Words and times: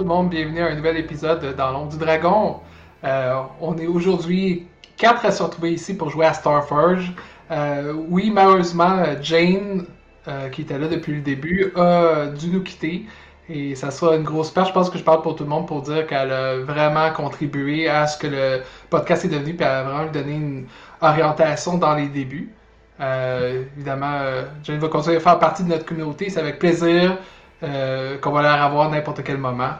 Tout 0.00 0.04
le 0.04 0.14
monde, 0.14 0.30
bienvenue 0.30 0.62
à 0.62 0.68
un 0.68 0.74
nouvel 0.76 0.96
épisode 0.96 1.54
dans 1.56 1.72
l'ombre 1.72 1.90
du 1.90 1.98
dragon. 1.98 2.56
Euh, 3.04 3.42
on 3.60 3.76
est 3.76 3.86
aujourd'hui 3.86 4.66
quatre 4.96 5.26
à 5.26 5.30
se 5.30 5.42
retrouver 5.42 5.72
ici 5.72 5.94
pour 5.94 6.08
jouer 6.08 6.24
à 6.24 6.32
Starforge. 6.32 7.12
Euh, 7.50 7.92
oui, 8.08 8.30
malheureusement, 8.30 9.04
Jane, 9.20 9.84
euh, 10.26 10.48
qui 10.48 10.62
était 10.62 10.78
là 10.78 10.88
depuis 10.88 11.16
le 11.16 11.20
début, 11.20 11.70
a 11.76 12.28
dû 12.28 12.48
nous 12.48 12.62
quitter. 12.62 13.04
Et 13.50 13.74
ça 13.74 13.90
sera 13.90 14.16
une 14.16 14.22
grosse 14.22 14.50
perte. 14.50 14.68
Je 14.68 14.72
pense 14.72 14.88
que 14.88 14.96
je 14.96 15.04
parle 15.04 15.20
pour 15.20 15.36
tout 15.36 15.44
le 15.44 15.50
monde 15.50 15.68
pour 15.68 15.82
dire 15.82 16.06
qu'elle 16.06 16.32
a 16.32 16.56
vraiment 16.60 17.12
contribué 17.12 17.86
à 17.86 18.06
ce 18.06 18.16
que 18.16 18.26
le 18.26 18.62
podcast 18.88 19.26
est 19.26 19.28
devenu, 19.28 19.52
puis 19.52 19.66
elle 19.66 19.70
a 19.70 19.82
vraiment 19.82 20.10
donné 20.10 20.32
une 20.32 20.66
orientation 21.02 21.76
dans 21.76 21.94
les 21.94 22.06
débuts. 22.06 22.50
évidemment, 22.98 24.18
Jane 24.62 24.78
va 24.78 24.88
continuer 24.88 25.16
à 25.18 25.20
faire 25.20 25.38
partie 25.38 25.62
de 25.62 25.68
notre 25.68 25.84
communauté. 25.84 26.30
C'est 26.30 26.40
avec 26.40 26.58
plaisir 26.58 27.18
qu'on 27.60 28.30
va 28.30 28.40
la 28.40 28.66
revoir 28.66 28.88
n'importe 28.88 29.22
quel 29.22 29.36
moment. 29.36 29.74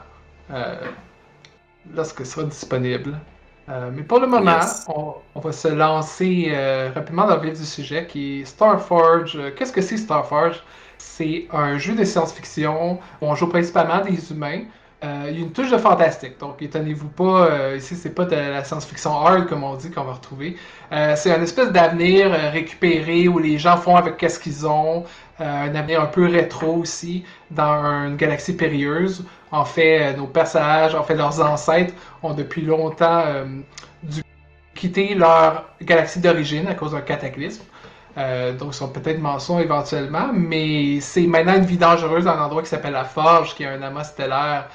Euh, 0.52 0.74
lorsque 1.94 2.18
ce 2.20 2.32
sera 2.32 2.44
disponible. 2.44 3.18
Euh, 3.68 3.90
mais 3.94 4.02
pour 4.02 4.18
le 4.18 4.26
moment, 4.26 4.58
on, 4.88 5.40
va 5.40 5.52
se 5.52 5.68
lancer 5.68 6.48
euh, 6.50 6.90
rapidement 6.94 7.26
dans 7.26 7.36
le 7.36 7.42
vif 7.42 7.58
du 7.58 7.64
sujet 7.64 8.06
qui 8.06 8.40
est 8.40 8.44
Starforge. 8.44 9.38
Qu'est-ce 9.56 9.72
que 9.72 9.80
c'est 9.80 9.96
Starforge? 9.96 10.62
C'est 10.98 11.46
un 11.52 11.78
jeu 11.78 11.94
de 11.94 12.04
science-fiction 12.04 12.94
où 12.94 13.26
on 13.26 13.34
joue 13.34 13.48
principalement 13.48 14.04
des 14.04 14.32
humains. 14.32 14.62
il 15.02 15.34
y 15.34 15.38
a 15.38 15.40
une 15.40 15.52
touche 15.52 15.70
de 15.70 15.78
fantastique, 15.78 16.38
donc 16.38 16.60
étonnez-vous 16.60 17.08
pas, 17.08 17.74
ici 17.74 17.96
c'est 17.96 18.14
pas 18.14 18.26
de 18.26 18.36
la 18.36 18.62
science-fiction 18.62 19.10
hard 19.10 19.46
comme 19.46 19.64
on 19.64 19.76
dit 19.76 19.90
qu'on 19.90 20.04
va 20.04 20.12
retrouver. 20.12 20.56
c'est 20.90 21.32
un 21.32 21.40
espèce 21.40 21.72
d'avenir 21.72 22.30
récupéré 22.52 23.28
où 23.28 23.38
les 23.38 23.56
gens 23.56 23.78
font 23.78 23.96
avec 23.96 24.18
qu'est-ce 24.18 24.38
qu'ils 24.38 24.66
ont, 24.66 25.04
un 25.40 25.74
avenir 25.74 26.00
un 26.00 26.06
peu 26.06 26.26
rétro 26.26 26.76
aussi, 26.76 27.24
dans 27.50 28.06
une 28.06 28.16
galaxie 28.16 28.54
périlleuse 28.54 29.24
en 29.52 29.64
fait, 29.64 30.00
euh, 30.00 30.16
nos 30.16 30.26
personnages, 30.26 30.94
en 30.94 31.02
fait, 31.02 31.14
leurs 31.14 31.40
ancêtres 31.40 31.94
ont 32.22 32.34
depuis 32.34 32.62
longtemps 32.62 33.22
euh, 33.26 33.44
dû 34.02 34.22
quitter 34.74 35.14
leur 35.14 35.68
galaxie 35.82 36.20
d'origine 36.20 36.68
à 36.68 36.74
cause 36.74 36.92
d'un 36.92 37.00
cataclysme. 37.00 37.64
Euh, 38.18 38.52
donc, 38.56 38.70
ils 38.72 38.76
sont 38.76 38.88
peut-être 38.88 39.20
mensonges 39.20 39.62
éventuellement, 39.62 40.30
mais 40.32 41.00
c'est 41.00 41.26
maintenant 41.26 41.56
une 41.56 41.64
vie 41.64 41.78
dangereuse 41.78 42.24
dans 42.24 42.32
un 42.32 42.42
endroit 42.42 42.62
qui 42.62 42.68
s'appelle 42.68 42.92
la 42.92 43.04
Forge, 43.04 43.54
qui 43.54 43.62
est 43.64 43.66
un 43.66 43.82
amas 43.82 44.04
stellaire 44.04 44.68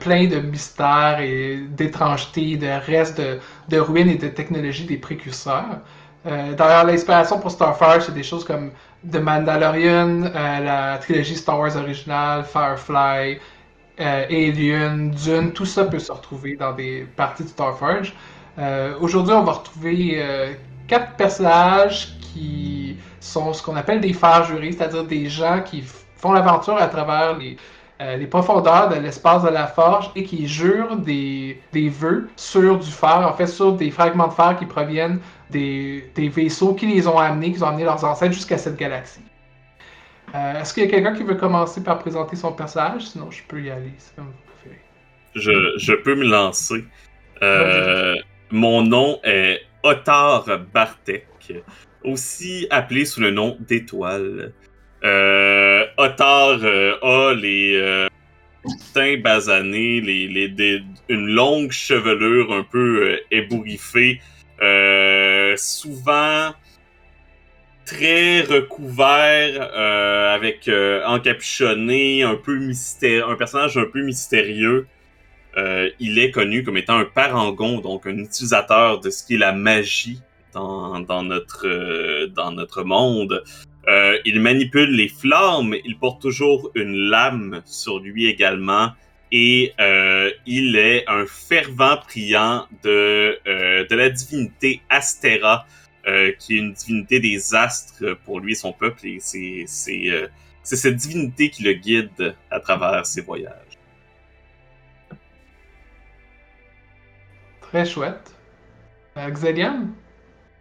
plein 0.00 0.26
de 0.26 0.40
mystères 0.40 1.20
et 1.20 1.58
d'étrangetés, 1.68 2.56
de 2.56 2.66
restes 2.66 3.22
de, 3.68 3.78
ruines 3.78 4.08
et 4.08 4.16
de 4.16 4.26
technologies 4.26 4.84
des 4.84 4.96
précurseurs. 4.96 5.78
D'ailleurs, 6.24 6.84
l'inspiration 6.84 7.38
pour 7.38 7.52
Starfire, 7.52 8.02
c'est 8.02 8.14
des 8.14 8.24
choses 8.24 8.42
comme 8.42 8.72
The 9.10 9.16
Mandalorian, 9.16 10.30
la 10.32 10.98
trilogie 10.98 11.36
Star 11.36 11.58
Wars 11.58 11.76
originale, 11.76 12.44
Firefly, 12.44 13.38
euh, 14.00 14.26
Alien, 14.28 15.10
Dune, 15.10 15.52
tout 15.52 15.66
ça 15.66 15.84
peut 15.84 15.98
se 15.98 16.10
retrouver 16.10 16.56
dans 16.56 16.72
des 16.72 17.06
parties 17.16 17.44
de 17.44 17.48
Starforge. 17.48 18.12
Euh, 18.58 18.94
Aujourd'hui, 19.00 19.34
on 19.34 19.44
va 19.44 19.52
retrouver 19.52 20.14
euh, 20.16 20.54
quatre 20.88 21.12
personnages 21.16 22.16
qui 22.20 22.96
sont 23.20 23.52
ce 23.52 23.62
qu'on 23.62 23.76
appelle 23.76 24.00
des 24.00 24.12
fers 24.12 24.44
jurés, 24.44 24.72
c'est-à-dire 24.72 25.04
des 25.04 25.28
gens 25.28 25.60
qui 25.64 25.84
font 26.16 26.32
l'aventure 26.32 26.76
à 26.76 26.88
travers 26.88 27.36
les, 27.38 27.56
les 28.00 28.26
profondeurs 28.26 28.88
de 28.88 28.96
l'espace 28.96 29.44
de 29.44 29.48
la 29.48 29.66
forge 29.66 30.10
et 30.16 30.24
qui 30.24 30.48
jurent 30.48 30.96
des, 30.96 31.60
des 31.72 31.88
vœux 31.88 32.28
sur 32.36 32.78
du 32.78 32.90
fer, 32.90 33.26
en 33.28 33.32
fait 33.34 33.46
sur 33.46 33.72
des 33.72 33.90
fragments 33.90 34.28
de 34.28 34.32
fer 34.32 34.56
qui 34.58 34.66
proviennent 34.66 35.20
des, 35.50 36.10
des 36.14 36.28
vaisseaux 36.28 36.74
qui 36.74 36.86
les 36.86 37.06
ont 37.06 37.18
amenés, 37.18 37.52
qui 37.52 37.62
ont 37.62 37.66
amené 37.66 37.84
leurs 37.84 38.04
ancêtres 38.04 38.34
jusqu'à 38.34 38.58
cette 38.58 38.76
galaxie. 38.76 39.20
Euh, 40.34 40.60
est-ce 40.60 40.74
qu'il 40.74 40.84
y 40.84 40.86
a 40.86 40.90
quelqu'un 40.90 41.14
qui 41.14 41.22
veut 41.22 41.36
commencer 41.36 41.82
par 41.82 41.98
présenter 41.98 42.34
son 42.36 42.52
personnage? 42.52 43.06
Sinon, 43.06 43.30
je 43.30 43.42
peux 43.46 43.62
y 43.62 43.70
aller. 43.70 43.92
C'est 43.98 44.16
comme 44.16 44.26
vous 44.26 44.52
préférez. 44.60 44.80
Je, 45.34 45.78
je, 45.78 45.92
peux 45.92 46.16
me 46.16 46.24
lancer. 46.24 46.84
Euh, 47.42 48.16
mon 48.50 48.82
nom 48.82 49.20
est 49.22 49.60
Otar 49.82 50.46
Bartek, 50.72 51.26
aussi 52.02 52.66
appelé 52.70 53.04
sous 53.04 53.20
le 53.20 53.30
nom 53.30 53.56
d'Étoile. 53.60 54.52
Euh, 55.04 55.84
Otar 55.98 56.58
a 56.64 57.34
les 57.34 58.08
teints 58.94 59.18
basanés, 59.18 60.00
les, 60.00 60.26
les, 60.26 60.82
une 61.08 61.28
longue 61.28 61.70
chevelure 61.70 62.52
un 62.52 62.64
peu 62.64 63.20
ébouriffée, 63.30 64.20
souvent 65.56 66.52
très 67.84 68.40
recouvert, 68.40 69.70
euh, 69.74 70.34
avec 70.34 70.68
euh, 70.68 71.04
encapuchonné, 71.06 72.22
un 72.22 72.36
peu 72.36 72.52
personnage 73.36 73.76
un 73.76 73.84
peu 73.84 74.02
mystérieux. 74.02 74.86
Euh, 75.56 75.90
il 76.00 76.18
est 76.18 76.30
connu 76.30 76.64
comme 76.64 76.76
étant 76.76 76.98
un 76.98 77.04
parangon, 77.04 77.80
donc 77.80 78.06
un 78.06 78.18
utilisateur 78.18 79.00
de 79.00 79.10
ce 79.10 79.24
qui 79.24 79.34
est 79.34 79.38
la 79.38 79.52
magie 79.52 80.20
notre 81.22 82.26
dans 82.26 82.52
notre 82.52 82.84
monde. 82.84 83.42
il 84.24 84.40
manipule 84.40 84.90
les 84.90 85.08
flammes, 85.08 85.74
il 85.84 85.98
porte 85.98 86.22
toujours 86.22 86.70
une 86.76 86.94
lame 86.94 87.60
sur 87.64 87.98
lui 87.98 88.26
également, 88.26 88.92
et 89.36 89.74
il 90.46 90.76
est 90.76 91.04
un 91.08 91.26
fervent 91.26 91.96
priant 92.06 92.66
de 92.84 93.38
de 93.44 93.94
la 93.94 94.08
divinité 94.08 94.80
Astera, 94.88 95.66
euh, 96.06 96.32
qui 96.38 96.54
est 96.54 96.58
une 96.58 96.74
divinité 96.74 97.18
des 97.18 97.54
astres 97.54 98.18
pour 98.26 98.38
lui 98.38 98.52
et 98.52 98.54
son 98.54 98.74
peuple, 98.74 99.06
et 99.06 99.20
c'est 99.20 100.10
euh, 100.10 100.28
cette 100.62 100.96
divinité 100.96 101.48
qui 101.48 101.62
le 101.62 101.72
guide 101.72 102.36
à 102.50 102.60
travers 102.60 103.06
ses 103.06 103.22
voyages. 103.22 103.78
Très 107.62 107.86
chouette. 107.86 108.34
Euh, 109.16 109.30
Xelian? 109.30 109.86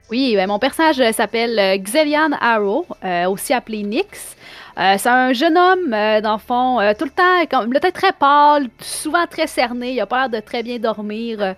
Oui, 0.10 0.36
ben, 0.36 0.48
mon 0.48 0.60
personnage 0.60 1.02
s'appelle 1.12 1.82
Xelian 1.82 2.32
Arrow, 2.40 2.86
aussi 3.28 3.54
appelé 3.54 3.84
Nyx. 3.84 4.36
Euh, 4.80 4.96
c'est 4.98 5.10
un 5.10 5.34
jeune 5.34 5.56
homme, 5.56 5.94
euh, 5.94 6.20
dans 6.20 6.34
le 6.34 6.40
fond, 6.40 6.80
euh, 6.80 6.94
tout 6.98 7.06
le 7.06 7.12
temps, 7.12 7.46
comme, 7.50 7.72
le 7.72 7.80
tête 7.80 7.94
très 7.94 8.12
pâle, 8.12 8.68
souvent 8.80 9.28
très 9.30 9.46
cerné, 9.46 9.92
il 9.92 10.02
a 10.02 10.08
pas 10.08 10.22
l'air 10.22 10.30
de 10.30 10.40
très 10.44 10.64
bien 10.64 10.80
dormir. 10.80 11.56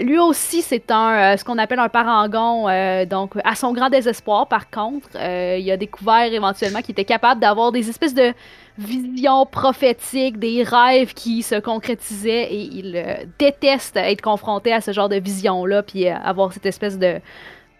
lui 0.00 0.18
aussi, 0.18 0.62
c'est 0.62 0.90
un 0.90 1.36
ce 1.36 1.44
qu'on 1.44 1.58
appelle 1.58 1.78
un 1.78 1.88
parangon, 1.88 2.66
donc 3.06 3.34
à 3.44 3.54
son 3.54 3.72
grand 3.72 3.88
désespoir, 3.88 4.48
par 4.48 4.68
contre, 4.70 5.08
il 5.14 5.70
a 5.70 5.76
découvert 5.76 6.32
éventuellement 6.32 6.80
qu'il 6.80 6.92
était 6.92 7.04
capable 7.04 7.40
d'avoir 7.40 7.70
des 7.70 7.88
espèces 7.88 8.14
de 8.14 8.32
visions 8.78 9.46
prophétiques, 9.46 10.38
des 10.38 10.62
rêves 10.64 11.14
qui 11.14 11.42
se 11.42 11.56
concrétisaient 11.56 12.48
et 12.50 12.62
il 12.72 13.28
déteste 13.38 13.96
être 13.96 14.22
confronté 14.22 14.72
à 14.72 14.80
ce 14.80 14.92
genre 14.92 15.08
de 15.08 15.16
visions-là, 15.16 15.82
puis 15.82 16.08
avoir 16.08 16.52
cette 16.52 16.66
espèce 16.66 16.98
de 16.98 17.20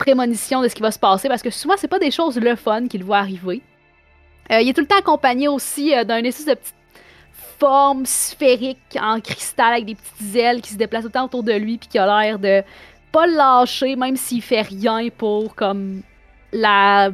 prémonition 0.00 0.62
de 0.62 0.69
ce 0.69 0.75
qui 0.75 0.81
va 0.81 0.91
se 0.91 0.99
passer 0.99 1.28
parce 1.28 1.43
que 1.43 1.50
souvent 1.50 1.75
c'est 1.77 1.87
pas 1.87 1.99
des 1.99 2.11
choses 2.11 2.38
le 2.38 2.56
fun 2.56 2.88
qu'il 2.88 3.05
voit 3.05 3.19
arriver. 3.19 3.61
Euh, 4.50 4.61
il 4.61 4.69
est 4.71 4.72
tout 4.72 4.81
le 4.81 4.87
temps 4.87 4.99
accompagné 4.99 5.47
aussi 5.47 5.94
euh, 5.94 6.05
d'un 6.05 6.25
espèce 6.25 6.47
de 6.47 6.55
petite 6.55 6.75
forme 7.59 8.07
sphérique 8.07 8.98
en 9.01 9.21
cristal 9.21 9.75
avec 9.75 9.84
des 9.84 9.95
petites 9.95 10.34
ailes 10.34 10.63
qui 10.63 10.71
se 10.71 10.78
déplacent 10.78 11.13
temps 11.13 11.27
autour 11.27 11.42
de 11.42 11.53
lui 11.53 11.77
puis 11.77 11.89
qui 11.89 11.98
a 11.98 12.07
l'air 12.07 12.39
de 12.39 12.63
pas 13.13 13.27
lâcher 13.27 13.95
même 13.95 14.16
s'il 14.16 14.41
fait 14.41 14.63
rien 14.63 15.09
pour 15.16 15.54
comme 15.54 16.01
la 16.53 17.10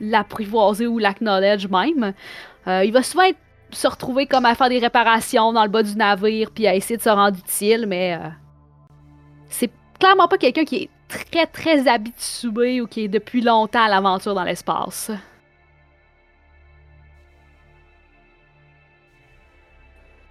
l'apprivoiser 0.00 0.86
ou 0.86 0.98
l'acknowledge 0.98 1.68
même. 1.68 2.12
Euh, 2.66 2.84
il 2.84 2.92
va 2.92 3.02
souvent 3.04 3.30
se 3.70 3.86
retrouver 3.86 4.26
comme 4.26 4.46
à 4.46 4.54
faire 4.56 4.68
des 4.68 4.80
réparations 4.80 5.52
dans 5.52 5.62
le 5.62 5.70
bas 5.70 5.84
du 5.84 5.94
navire 5.94 6.50
puis 6.50 6.66
à 6.66 6.74
essayer 6.74 6.96
de 6.96 7.02
se 7.02 7.08
rendre 7.08 7.38
utile, 7.38 7.86
mais 7.86 8.18
c'est 9.48 9.70
clairement 9.98 10.28
pas 10.28 10.36
quelqu'un 10.36 10.64
qui 10.64 10.76
est 10.76 10.90
très 11.08 11.46
très 11.46 11.88
habitué 11.88 12.80
ou 12.80 12.86
qui 12.86 13.04
est 13.04 13.08
depuis 13.08 13.40
longtemps 13.40 13.84
à 13.84 13.88
l'aventure 13.88 14.34
dans 14.34 14.44
l'espace. 14.44 15.10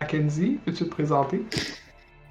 Mackenzie, 0.02 0.60
peux-tu 0.64 0.84
te 0.84 0.90
présenter? 0.90 1.44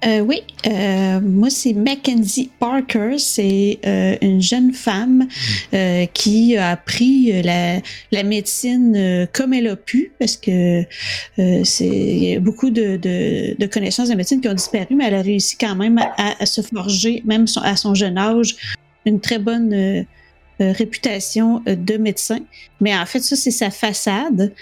Euh, 0.03 0.19
oui, 0.19 0.43
euh, 0.67 1.19
moi 1.21 1.49
c'est 1.49 1.73
Mackenzie 1.73 2.51
Parker, 2.59 3.17
c'est 3.17 3.79
euh, 3.85 4.15
une 4.21 4.41
jeune 4.41 4.73
femme 4.73 5.27
qui 6.13 6.57
a 6.57 6.71
appris 6.71 7.41
la, 7.41 7.79
la 8.11 8.23
médecine 8.23 9.27
comme 9.33 9.53
elle 9.53 9.67
a 9.67 9.75
pu, 9.75 10.11
parce 10.19 10.37
que 10.37 10.83
c'est 11.37 11.87
il 11.87 12.23
y 12.23 12.35
a 12.35 12.39
beaucoup 12.39 12.69
de, 12.69 12.97
de, 12.97 13.55
de, 13.57 13.65
connaissances 13.65 14.09
de 14.09 14.15
médecine 14.15 14.41
qui 14.41 14.47
ont 14.47 14.53
disparu, 14.53 14.95
mais 14.95 15.05
elle 15.05 15.15
a 15.15 15.21
réussi 15.21 15.57
quand 15.57 15.75
même 15.75 15.97
à, 15.97 16.35
à 16.39 16.45
se 16.45 16.61
forger, 16.61 17.23
même 17.25 17.45
à 17.63 17.75
son 17.75 17.95
jeune 17.95 18.17
âge, 18.17 18.55
une 19.05 19.19
très 19.19 19.39
bonne 19.39 20.05
réputation 20.59 21.61
de 21.65 21.97
médecin. 21.97 22.39
Mais 22.79 22.95
en 22.95 23.05
fait, 23.05 23.21
ça 23.21 23.35
c'est 23.35 23.51
sa 23.51 23.71
façade. 23.71 24.53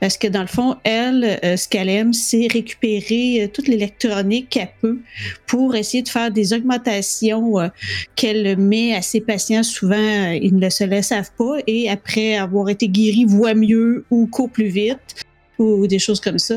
Parce 0.00 0.16
que 0.16 0.26
dans 0.26 0.40
le 0.40 0.46
fond, 0.46 0.76
elle, 0.84 1.38
euh, 1.44 1.56
ce 1.56 1.68
qu'elle 1.68 1.88
aime, 1.88 2.12
c'est 2.12 2.48
récupérer 2.50 3.44
euh, 3.44 3.48
toute 3.48 3.68
l'électronique 3.68 4.48
qu'elle 4.48 4.70
peut 4.80 4.98
pour 5.46 5.76
essayer 5.76 6.02
de 6.02 6.08
faire 6.08 6.30
des 6.30 6.52
augmentations 6.54 7.60
euh, 7.60 7.68
qu'elle 8.16 8.56
met 8.56 8.94
à 8.94 9.02
ses 9.02 9.20
patients. 9.20 9.62
Souvent, 9.62 10.30
ils 10.30 10.56
ne 10.56 10.70
se 10.70 10.84
le 10.84 11.02
savent 11.02 11.30
pas 11.36 11.58
et 11.66 11.90
après 11.90 12.36
avoir 12.36 12.70
été 12.70 12.88
guéris, 12.88 13.26
voit 13.26 13.54
mieux 13.54 14.06
ou 14.10 14.26
court 14.26 14.50
plus 14.50 14.68
vite 14.68 15.26
ou 15.58 15.86
des 15.86 15.98
choses 15.98 16.20
comme 16.20 16.38
ça. 16.38 16.56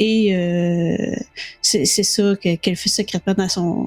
Et 0.00 0.34
c'est 1.62 1.84
ça 1.84 2.34
qu'elle 2.40 2.74
fait 2.74 2.88
secrètement 2.88 3.34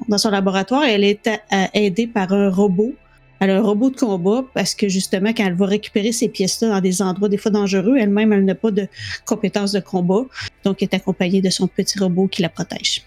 dans 0.08 0.18
son 0.18 0.30
laboratoire. 0.30 0.84
Elle 0.84 1.04
est 1.04 1.28
aidée 1.74 2.06
par 2.06 2.32
un 2.32 2.48
robot 2.48 2.94
elle 3.40 3.50
un 3.50 3.60
robot 3.60 3.90
de 3.90 3.96
combat 3.96 4.44
parce 4.54 4.74
que 4.74 4.88
justement, 4.88 5.30
quand 5.30 5.44
elle 5.44 5.54
va 5.54 5.66
récupérer 5.66 6.12
ces 6.12 6.28
pièces-là 6.28 6.68
dans 6.68 6.80
des 6.80 7.02
endroits 7.02 7.28
des 7.28 7.36
fois 7.36 7.50
dangereux, 7.50 7.96
elle-même, 7.98 8.32
elle, 8.32 8.44
n'a 8.44 8.54
pas 8.54 8.70
de 8.70 8.88
compétences 9.26 9.72
de 9.72 9.80
combat. 9.80 10.22
Donc, 10.64 10.82
elle 10.82 10.88
est 10.90 10.94
accompagnée 10.94 11.42
de 11.42 11.50
son 11.50 11.66
petit 11.66 11.98
robot 11.98 12.28
qui 12.28 12.42
la 12.42 12.48
protège. 12.48 13.04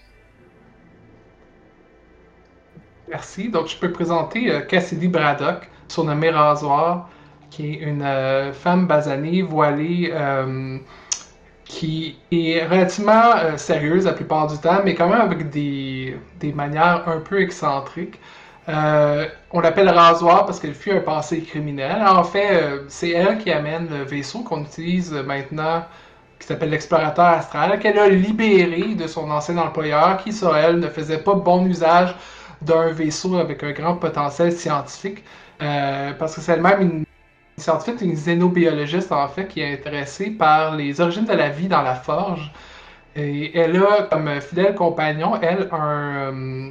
Merci. 3.08 3.48
Donc, 3.48 3.68
je 3.68 3.76
peux 3.76 3.90
présenter 3.90 4.50
euh, 4.50 4.60
Cassidy 4.60 5.08
Braddock, 5.08 5.68
surnommée 5.88 6.30
Rasoir, 6.30 7.08
qui 7.50 7.72
est 7.72 7.76
une 7.76 8.02
euh, 8.02 8.52
femme 8.52 8.86
basanée, 8.86 9.40
voilée, 9.40 10.10
euh, 10.12 10.78
qui 11.64 12.18
est 12.30 12.66
relativement 12.66 13.56
sérieuse 13.56 14.04
la 14.04 14.12
plupart 14.12 14.46
du 14.46 14.56
temps, 14.56 14.80
mais 14.84 14.94
quand 14.94 15.08
même 15.08 15.20
avec 15.20 15.50
des, 15.50 16.16
des 16.40 16.52
manières 16.52 17.06
un 17.06 17.18
peu 17.20 17.42
excentriques. 17.42 18.18
Euh, 18.68 19.26
on 19.50 19.60
l'appelle 19.60 19.88
rasoir 19.88 20.44
parce 20.44 20.60
qu'elle 20.60 20.74
fuit 20.74 20.92
un 20.92 21.00
passé 21.00 21.40
criminel. 21.40 22.02
En 22.06 22.24
fait, 22.24 22.62
euh, 22.62 22.84
c'est 22.88 23.10
elle 23.10 23.38
qui 23.38 23.50
amène 23.50 23.88
le 23.88 24.04
vaisseau 24.04 24.40
qu'on 24.40 24.62
utilise 24.62 25.12
maintenant, 25.12 25.84
qui 26.38 26.46
s'appelle 26.46 26.70
l'explorateur 26.70 27.24
astral, 27.24 27.78
qu'elle 27.78 27.98
a 27.98 28.08
libéré 28.08 28.94
de 28.94 29.06
son 29.06 29.30
ancien 29.30 29.56
employeur, 29.56 30.18
qui, 30.18 30.32
sur 30.32 30.54
elle, 30.56 30.80
ne 30.80 30.88
faisait 30.88 31.18
pas 31.18 31.34
bon 31.34 31.64
usage 31.66 32.14
d'un 32.60 32.92
vaisseau 32.92 33.36
avec 33.38 33.62
un 33.64 33.72
grand 33.72 33.96
potentiel 33.96 34.52
scientifique, 34.52 35.24
euh, 35.62 36.12
parce 36.18 36.34
que 36.34 36.40
c'est 36.42 36.52
elle-même 36.52 36.82
une 36.82 37.04
scientifique, 37.56 38.02
une 38.02 38.12
xénobiologiste, 38.14 39.12
en 39.12 39.28
fait, 39.28 39.46
qui 39.48 39.60
est 39.60 39.72
intéressée 39.72 40.30
par 40.30 40.74
les 40.76 41.00
origines 41.00 41.24
de 41.24 41.32
la 41.32 41.48
vie 41.48 41.68
dans 41.68 41.82
la 41.82 41.94
forge. 41.94 42.52
Et 43.16 43.58
elle 43.58 43.76
a 43.82 44.02
comme 44.10 44.40
fidèle 44.40 44.74
compagnon, 44.74 45.40
elle, 45.42 45.68
un 45.72 46.70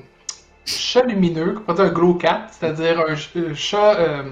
chat 0.68 1.04
lumineux, 1.04 1.56
dire 1.68 1.86
un 1.86 1.90
glow 1.90 2.14
cat, 2.16 2.48
c'est-à-dire 2.52 3.04
un, 3.08 3.16
chat 3.54 3.96
euh, 3.96 4.24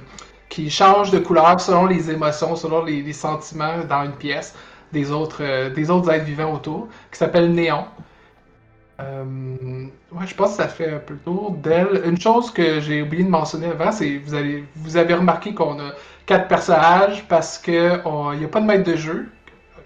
qui 0.49 0.69
change 0.69 1.11
de 1.11 1.19
couleur 1.19 1.59
selon 1.59 1.85
les 1.85 2.11
émotions, 2.11 2.55
selon 2.55 2.83
les, 2.83 3.13
sentiments 3.13 3.79
dans 3.89 4.03
une 4.03 4.13
pièce 4.15 4.53
des 4.91 5.11
autres, 5.11 5.41
euh, 5.41 5.69
des 5.69 5.89
autres 5.89 6.11
êtres 6.11 6.25
vivants 6.25 6.53
autour, 6.53 6.87
qui 7.11 7.17
s'appelle 7.17 7.51
Néon. 7.51 7.85
Euh, 8.99 9.87
ouais, 10.11 10.25
je 10.25 10.35
pense 10.35 10.51
que 10.51 10.63
ça 10.63 10.67
fait 10.67 10.93
un 10.93 10.99
peu 10.99 11.13
le 11.13 11.19
tour 11.19 11.51
d'elle. 11.51 12.01
Une 12.05 12.19
chose 12.19 12.51
que 12.51 12.79
j'ai 12.79 13.01
oublié 13.01 13.23
de 13.23 13.29
mentionner 13.29 13.67
avant, 13.67 13.91
c'est 13.91 14.17
vous 14.17 14.33
avez, 14.33 14.63
vous 14.75 14.95
avez 14.97 15.13
remarqué 15.13 15.53
qu'on 15.53 15.79
a 15.79 15.91
quatre 16.25 16.47
personnages 16.47 17.25
parce 17.27 17.57
qu'il 17.57 17.73
n'y 17.73 18.45
a 18.45 18.47
pas 18.49 18.61
de 18.61 18.65
maître 18.65 18.89
de 18.89 18.95
jeu. 18.95 19.29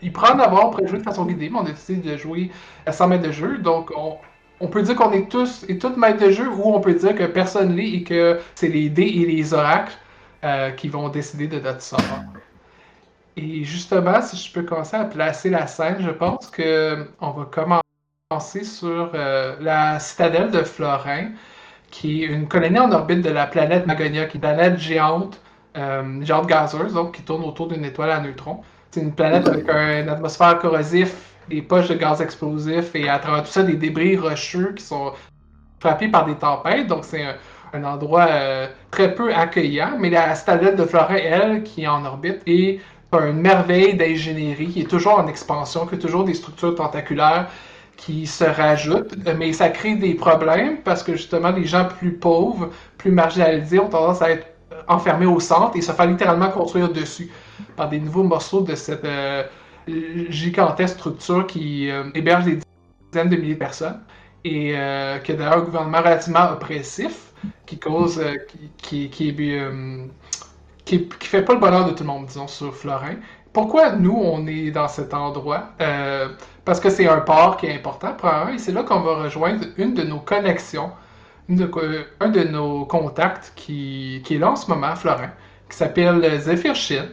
Il 0.02 0.14
prend 0.14 0.36
en 0.36 0.40
avoir, 0.40 0.70
on 0.70 0.88
jouer 0.88 1.00
de 1.00 1.04
façon 1.04 1.26
guidée, 1.26 1.50
mais 1.50 1.58
on 1.58 1.66
a 1.66 1.72
décidé 1.72 2.12
de 2.12 2.18
jouer 2.18 2.52
à 2.86 2.92
100 2.92 3.08
mètres 3.08 3.24
de 3.24 3.32
jeu. 3.32 3.58
Donc, 3.58 3.92
on, 3.98 4.18
on 4.60 4.68
peut 4.68 4.82
dire 4.82 4.96
qu'on 4.96 5.12
est 5.12 5.30
tous 5.30 5.66
et 5.68 5.78
toutes 5.78 5.98
maîtres 5.98 6.26
de 6.26 6.32
jeu 6.32 6.48
ou 6.48 6.74
on 6.74 6.80
peut 6.82 6.94
dire 6.94 7.16
que 7.16 7.26
personne 7.26 7.76
l'est 7.76 7.90
et 7.90 8.04
que 8.04 8.40
c'est 8.56 8.68
les 8.68 8.90
dés 8.90 9.04
et 9.04 9.26
les 9.26 9.54
oracles 9.54 9.98
euh, 10.44 10.72
qui 10.72 10.88
vont 10.90 11.10
décider 11.10 11.48
de 11.48 11.60
notre 11.60 11.82
sort. 11.82 12.00
Et 13.38 13.64
justement, 13.64 14.22
si 14.22 14.36
je 14.36 14.52
peux 14.52 14.64
commencer 14.64 14.98
à 14.98 15.06
placer 15.06 15.50
la 15.50 15.68
scène, 15.68 15.98
je 16.00 16.10
pense 16.10 16.48
que 16.50 17.08
on 17.22 17.32
va 17.32 17.46
commencer 17.46 18.64
sur 18.64 19.12
euh, 19.14 19.56
la 19.62 20.00
citadelle 20.00 20.52
de 20.52 20.64
Florin, 20.64 21.30
qui 21.90 22.24
est 22.24 22.28
une 22.28 22.48
colonie 22.48 22.80
en 22.80 22.92
orbite 22.92 23.22
de 23.22 23.30
la 23.30 23.48
planète 23.48 23.88
Magonia, 23.88 24.26
qui 24.26 24.32
est 24.32 24.36
une 24.36 24.42
planète 24.42 24.78
géante, 24.78 25.40
euh, 25.78 26.22
géante 26.24 26.48
gazeuse, 26.48 26.94
donc 26.94 27.16
qui 27.16 27.22
tourne 27.22 27.44
autour 27.44 27.68
d'une 27.68 27.86
étoile 27.86 28.12
à 28.12 28.20
neutrons. 28.20 28.62
C'est 28.92 29.02
une 29.02 29.14
planète 29.14 29.48
avec 29.48 29.70
un, 29.70 30.02
une 30.02 30.10
atmosphère 30.10 30.60
corrosif 30.60 31.29
des 31.50 31.62
poches 31.62 31.88
de 31.88 31.96
gaz 31.96 32.22
explosifs 32.22 32.96
et 32.96 33.10
à 33.10 33.20
travers 33.20 33.44
tout 33.44 33.52
ça 33.52 33.64
des 33.64 33.76
débris 33.76 34.18
rocheux 34.18 34.74
qui 34.76 34.84
sont 34.84 35.14
frappés 35.80 36.08
par 36.08 36.26
des 36.26 36.36
tempêtes. 36.36 36.88
Donc 36.88 37.06
c'est 37.06 37.24
un, 37.74 37.84
endroit 37.84 38.28
euh, 38.30 38.68
très 38.92 39.14
peu 39.14 39.34
accueillant. 39.34 39.98
Mais 40.00 40.10
la 40.10 40.36
citadelle 40.36 40.76
de 40.76 40.86
Florin, 40.86 41.16
elle, 41.16 41.64
qui 41.64 41.84
est 41.84 41.88
en 41.88 42.06
orbite, 42.06 42.42
est 42.46 42.80
une 43.14 43.42
merveille 43.42 43.96
d'ingénierie 43.96 44.68
qui 44.68 44.82
est 44.82 44.90
toujours 44.90 45.20
en 45.20 45.28
expansion, 45.28 45.86
qui 45.86 45.96
a 45.96 45.98
toujours 45.98 46.24
des 46.24 46.34
structures 46.34 46.76
tentaculaires 46.76 47.48
qui 47.98 48.28
se 48.28 48.46
rajoutent, 48.46 49.14
mais 49.38 49.52
ça 49.52 49.70
crée 49.70 49.96
des 49.96 50.14
problèmes 50.14 50.78
parce 50.84 51.04
que 51.04 51.14
justement 51.14 51.52
les 51.52 51.66
gens 51.66 51.86
plus 51.86 52.14
pauvres, 52.14 52.70
plus 52.98 53.12
marginalisés 53.12 53.78
ont 53.78 53.90
tendance 53.90 54.22
à 54.22 54.32
être 54.32 54.48
enfermés 54.88 55.26
au 55.26 55.40
centre 55.40 55.76
et 55.76 55.82
se 55.82 55.92
faire 55.92 56.08
littéralement 56.08 56.50
construire 56.50 56.90
dessus 56.90 57.30
par 57.76 57.90
des 57.90 58.00
nouveaux 58.00 58.24
morceaux 58.24 58.62
de 58.62 58.74
cette 58.76 59.04
euh, 59.04 59.44
gigantesque 60.30 60.96
structure 60.96 61.48
qui 61.48 61.90
euh, 61.90 62.04
héberge 62.14 62.46
des 62.46 62.60
dizaines 63.12 63.30
de 63.30 63.36
milliers 63.36 63.54
de 63.54 63.60
personnes 63.60 64.00
et 64.44 64.74
euh, 64.76 65.20
qui 65.20 65.32
a 65.32 65.36
d'ailleurs 65.36 65.58
un 65.58 65.62
gouvernement 65.62 66.00
relativement 66.00 66.52
oppressif 66.52 67.34
qui 67.66 67.78
cause, 67.78 68.20
euh, 68.20 68.36
qui, 68.78 69.10
qui, 69.10 69.34
qui, 70.86 71.10
fait 71.22 71.44
pas 71.44 71.54
le 71.54 71.60
bonheur 71.60 71.86
de 71.86 71.92
tout 71.92 72.04
le 72.04 72.08
monde, 72.08 72.26
disons, 72.26 72.48
sur 72.48 72.76
Florin. 72.76 73.16
Pourquoi 73.54 73.94
nous, 73.94 74.16
on 74.16 74.46
est 74.48 74.72
dans 74.72 74.88
cet 74.88 75.14
endroit? 75.14 75.72
parce 76.66 76.80
que 76.80 76.92
c'est 76.92 77.08
un 77.08 77.22
port 77.22 77.58
qui 77.58 77.66
est 77.66 77.74
important, 77.74 78.14
probablement, 78.14 78.54
et 78.54 78.60
c'est 78.60 78.72
là 78.72 78.84
qu'on 78.84 79.00
va 79.00 79.24
rejoindre 79.24 79.66
une 79.78 79.96
de 79.96 80.04
nos 80.04 80.20
connexions, 80.20 80.92
un 81.50 82.30
de 82.30 82.44
nos 82.44 82.86
contacts 82.86 83.54
qui, 83.56 84.22
qui 84.24 84.36
est 84.36 84.38
là 84.38 84.52
en 84.52 84.56
ce 84.56 84.70
moment, 84.70 84.96
Florin, 84.96 85.32
qui 85.68 85.78
s'appelle 85.78 86.40
Zephyr 86.40 86.76
Shin. 86.76 87.08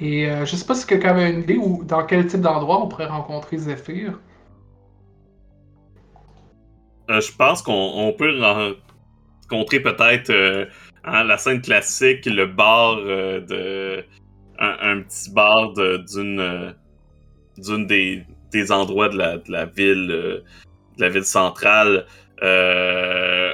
Et 0.00 0.30
euh, 0.30 0.44
je 0.44 0.54
sais 0.54 0.64
pas 0.64 0.74
si 0.74 0.86
quelqu'un 0.86 1.10
avait 1.10 1.30
une 1.30 1.40
idée 1.40 1.56
ou 1.56 1.82
dans 1.84 2.04
quel 2.06 2.26
type 2.26 2.40
d'endroit 2.40 2.82
on 2.82 2.88
pourrait 2.88 3.06
rencontrer 3.06 3.58
Zephyr. 3.58 4.20
Euh, 7.10 7.20
je 7.20 7.32
pense 7.32 7.62
qu'on 7.62 8.14
peut 8.16 8.38
rencontrer 8.40 9.80
peut-être 9.80 10.30
euh, 10.30 10.66
hein, 11.04 11.24
la 11.24 11.38
scène 11.38 11.60
classique, 11.60 12.26
le 12.26 12.46
bar 12.46 12.96
de. 12.96 14.04
Un, 14.60 15.02
petit 15.02 15.30
bar 15.30 15.72
d'une. 15.74 16.74
d'une 17.56 17.86
des, 17.86 18.24
des, 18.50 18.72
endroits 18.72 19.08
de 19.08 19.16
la, 19.16 19.38
de 19.38 19.50
la 19.52 19.66
ville. 19.66 20.08
de 20.08 20.44
la 20.98 21.08
ville 21.08 21.24
centrale. 21.24 22.06
Euh, 22.42 23.52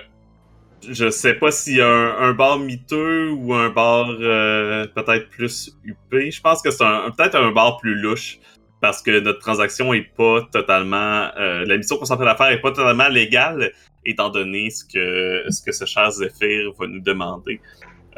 je 0.90 1.10
sais 1.10 1.34
pas 1.34 1.48
y 1.66 1.80
a 1.80 1.88
un, 1.88 2.32
bar 2.32 2.58
miteux 2.58 3.30
ou 3.30 3.54
un 3.54 3.70
bar 3.70 4.10
euh, 4.10 4.86
peut-être 4.86 5.28
plus 5.30 5.76
huppé. 5.84 6.30
Je 6.30 6.40
pense 6.40 6.62
que 6.62 6.70
c'est 6.70 6.84
peut-être 7.16 7.36
un 7.36 7.52
bar 7.52 7.78
plus 7.78 7.94
louche 7.94 8.38
parce 8.80 9.02
que 9.02 9.20
notre 9.20 9.38
transaction 9.38 9.94
est 9.94 10.14
pas 10.16 10.42
totalement. 10.52 11.30
Euh, 11.38 11.64
la 11.64 11.76
mission 11.76 11.96
qu'on 11.96 12.04
s'en 12.04 12.18
fait 12.18 12.24
d'affaires 12.24 12.50
est 12.50 12.60
pas 12.60 12.72
totalement 12.72 13.08
légale 13.08 13.72
étant 14.04 14.28
donné 14.30 14.70
ce 14.70 14.84
que 14.84 15.50
ce 15.50 15.62
que 15.62 15.72
ce 15.72 15.84
cher 15.86 16.10
Zephyr 16.10 16.72
va 16.78 16.86
nous 16.86 17.00
demander. 17.00 17.60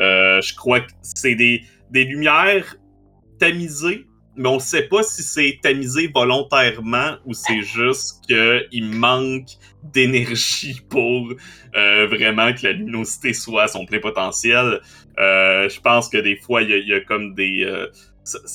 Euh, 0.01 0.41
je 0.41 0.55
crois 0.55 0.81
que 0.81 0.91
c'est 1.03 1.35
des, 1.35 1.63
des 1.91 2.05
lumières 2.05 2.77
tamisées 3.39 4.06
mais 4.37 4.49
on 4.49 4.59
sait 4.59 4.83
pas 4.83 5.03
si 5.03 5.23
c'est 5.23 5.59
tamisé 5.63 6.11
volontairement 6.15 7.17
ou 7.25 7.33
c'est 7.33 7.63
juste 7.63 8.25
qu'il 8.27 8.85
manque 8.85 9.49
d'énergie 9.83 10.81
pour 10.91 11.33
euh, 11.75 12.07
vraiment 12.07 12.53
que 12.53 12.65
la 12.65 12.73
luminosité 12.73 13.33
soit 13.33 13.65
à 13.65 13.69
son 13.69 13.87
plein 13.87 14.01
potentiel. 14.01 14.81
Euh, 15.19 15.69
je 15.69 15.81
pense 15.81 16.09
que 16.09 16.19
des 16.19 16.37
fois, 16.37 16.63
il 16.63 16.87
y, 16.87 16.95
a 16.95 17.01
comme 17.01 17.35
des... 17.35 17.65
Euh, 17.65 17.87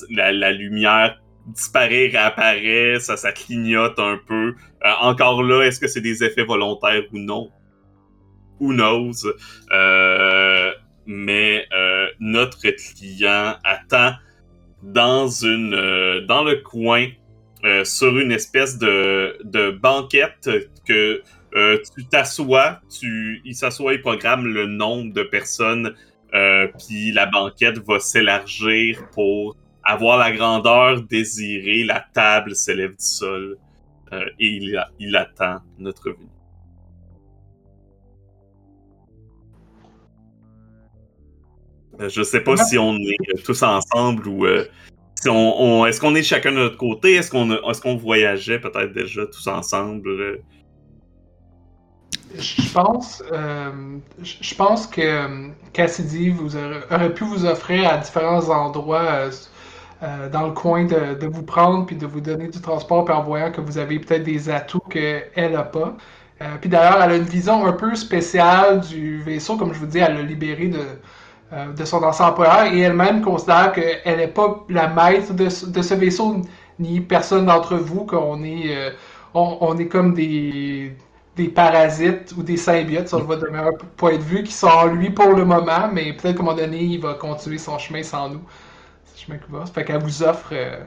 la, 0.10 0.52
lumière 0.52 1.20
disparaît, 1.48 2.08
réapparaît, 2.08 3.00
ça, 3.00 3.18
ça 3.18 3.32
clignote 3.32 3.98
un 4.00 4.20
peu. 4.28 4.54
encore 5.02 5.44
là, 5.44 5.64
est-ce 5.64 5.80
que 5.80 5.88
c'est 5.88 6.02
des 6.02 6.24
effets 6.24 6.44
volontaires 6.44 7.04
ou 7.14 7.18
non? 7.18 7.50
Who 8.60 8.74
knows? 8.74 9.26
mais 11.08 11.68
notre 12.20 12.60
client 12.62 13.56
attend 13.64 14.14
dans 14.84 15.28
une 15.28 15.74
euh, 15.74 16.22
dans 16.26 16.44
le 16.44 16.58
coin 16.58 17.08
euh, 17.64 17.84
sur 17.84 18.18
une 18.18 18.32
espèce 18.32 18.78
de, 18.78 19.38
de 19.44 19.72
banquette 19.72 20.50
que 20.88 21.22
euh, 21.56 21.78
tu 21.96 22.06
t'assois, 22.06 22.80
tu, 22.90 23.42
il 23.46 23.56
s'assoit, 23.56 23.94
il 23.94 24.02
programme 24.02 24.48
le 24.48 24.66
nombre 24.66 25.14
de 25.14 25.24
personnes, 25.24 25.94
puis 26.32 27.12
la 27.12 27.26
banquette 27.26 27.80
va 27.80 28.00
s'élargir 28.00 29.06
pour 29.14 29.58
avoir 29.84 30.18
la 30.18 30.32
grandeur 30.32 31.02
désirée, 31.02 31.84
la 31.84 32.06
table 32.14 32.56
s'élève 32.56 32.92
du 32.92 33.06
sol 33.06 33.58
et 34.14 34.48
il, 34.48 34.82
il 35.00 35.16
attend 35.18 35.58
notre 35.78 36.12
venue. 36.12 36.41
Je 42.10 42.24
sais 42.24 42.42
pas 42.42 42.58
si 42.58 42.78
on 42.78 42.96
est 42.96 43.30
euh, 43.30 43.42
tous 43.44 43.62
ensemble 43.64 44.28
ou 44.28 44.46
euh, 44.46 44.66
si 45.16 45.30
on, 45.30 45.86
est-ce 45.86 46.02
qu'on 46.02 46.16
est 46.16 46.24
chacun 46.24 46.52
de 46.52 46.58
notre 46.58 46.78
côté, 46.78 47.16
est-ce 47.16 47.30
qu'on 47.30 47.52
est-ce 47.52 47.82
qu'on 47.82 47.96
voyageait 47.96 48.60
peut-être 48.60 48.94
déjà 48.94 49.26
tous 49.28 49.48
ensemble. 49.48 50.10
euh? 50.10 50.38
Je 52.38 52.72
pense, 52.74 53.22
je 54.24 54.56
pense 54.56 54.88
que 54.88 55.50
Cassidy 55.74 56.34
aurait, 56.90 57.14
pu 57.14 57.26
vous 57.26 57.46
offrir 57.46 57.90
à 57.90 57.98
différents 57.98 58.50
endroits 58.50 59.30
dans 60.32 60.48
le 60.48 60.54
coin 60.54 60.86
de, 60.86 61.28
vous 61.28 61.44
prendre 61.44 61.86
puis 61.86 61.98
de 61.98 62.08
vous 62.08 62.22
donner 62.22 62.48
du 62.48 62.62
transport 62.62 63.04
puis 63.04 63.14
en 63.14 63.22
voyant 63.22 63.52
que 63.52 63.60
vous 63.60 63.78
avez 63.78 64.00
peut-être 64.00 64.24
des 64.24 64.50
atouts 64.50 64.80
qu'elle 64.90 65.52
n'a 65.52 65.64
pas. 65.64 65.98
Puis 66.62 66.70
d'ailleurs, 66.70 67.04
elle 67.04 67.12
a 67.12 67.16
une 67.18 67.24
vision 67.24 67.66
un 67.66 67.74
peu 67.74 67.94
spéciale 67.96 68.80
du 68.80 69.22
vaisseau, 69.22 69.58
comme 69.58 69.74
je 69.74 69.80
vous 69.80 69.86
dis, 69.86 69.98
elle 69.98 70.16
l'a 70.16 70.22
libéré 70.22 70.70
de, 70.70 70.80
euh, 71.54 71.74
de 71.74 71.86
son 71.86 72.04
ancien 72.04 72.28
employeur 72.28 72.64
et 72.74 72.80
elle-même 72.80 73.22
considère 73.22 73.72
qu'elle 73.74 74.18
n'est 74.18 74.28
pas 74.28 74.64
la 74.70 74.88
maître 74.88 75.34
de, 75.34 75.50
ce- 75.50 75.66
de 75.66 75.82
vaisseau, 75.96 76.42
ni 76.80 77.02
personne 77.02 77.46
d'entre 77.46 77.76
vous, 77.76 78.06
qu'on 78.06 78.44
est, 78.44 78.76
euh, 78.76 78.92
on, 79.34 79.78
est 79.78 79.88
comme 79.88 80.14
des, 80.14 80.96
des 81.36 81.48
parasites 81.50 82.34
ou 82.38 82.44
des 82.44 82.58
symbiotes, 82.58 83.14
on 83.14 83.20
le 83.28 83.36
d'un 83.38 83.52
meilleur 83.52 83.78
point 83.98 84.18
de 84.18 84.22
vue, 84.24 84.44
qui 84.44 84.54
sont 84.54 84.68
en 84.68 84.86
lui 84.88 85.10
pour 85.10 85.28
le 85.34 85.46
moment, 85.46 85.90
mais 85.92 86.14
peut-être 86.14 86.36
qu'à 86.38 86.42
un 86.42 86.46
moment 86.46 86.58
donné, 86.58 86.84
il 86.84 87.02
va 87.02 87.14
continuer 87.16 87.58
son 87.58 87.78
chemin 87.78 88.04
sans 88.04 88.30
nous. 88.30 88.42
C'est 89.06 89.26
chemin 89.26 89.38
qu'il 89.40 89.54
va. 89.54 89.66
Fait 89.66 89.84
qu'elle 89.86 90.02
vous 90.04 90.24
offre, 90.24 90.50
euh, 90.54 90.80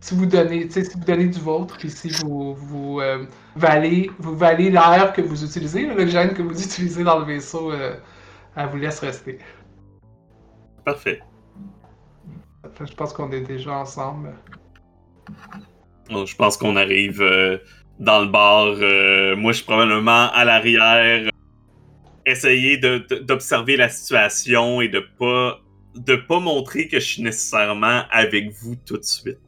si 0.00 0.14
vous 0.14 0.26
donnez, 0.26 0.68
si 0.70 0.82
vous 0.82 1.04
donnez 1.04 1.26
du 1.26 1.40
vôtre, 1.40 1.76
puis 1.78 1.90
si 1.90 2.10
vous, 2.10 2.54
vous 2.54 3.00
valez, 3.56 4.10
vous 4.18 4.36
valez 4.36 4.70
l'air 4.70 5.12
que 5.14 5.22
vous 5.22 5.44
utilisez, 5.44 5.86
l'oxygène 5.86 6.34
que 6.34 6.42
vous 6.42 6.60
utilisez 6.64 7.04
dans 7.04 7.18
le 7.18 7.24
vaisseau, 7.24 7.72
elle 8.56 8.68
vous 8.68 8.76
laisse 8.78 9.00
rester. 9.00 9.38
Parfait. 10.86 11.20
Je 12.78 12.94
pense 12.94 13.12
qu'on 13.12 13.32
est 13.32 13.40
déjà 13.40 13.78
ensemble. 13.78 14.34
Bon, 16.08 16.24
je 16.24 16.36
pense 16.36 16.56
qu'on 16.56 16.76
arrive 16.76 17.20
euh, 17.20 17.58
dans 17.98 18.20
le 18.20 18.28
bar. 18.28 18.66
euh, 18.66 19.34
moi, 19.34 19.50
je 19.50 19.56
suis 19.58 19.66
probablement 19.66 20.30
à 20.32 20.44
l'arrière. 20.44 21.26
euh, 21.26 21.30
essayer 22.24 22.78
d'observer 22.78 23.76
la 23.76 23.88
situation 23.88 24.80
et 24.80 24.88
de 24.88 25.00
pas 25.18 25.58
de 25.96 26.14
pas 26.14 26.38
montrer 26.40 26.86
que 26.88 27.00
je 27.00 27.04
suis 27.06 27.22
nécessairement 27.22 28.02
avec 28.10 28.50
vous 28.52 28.76
tout 28.76 28.98
de 28.98 29.04
suite. 29.04 29.38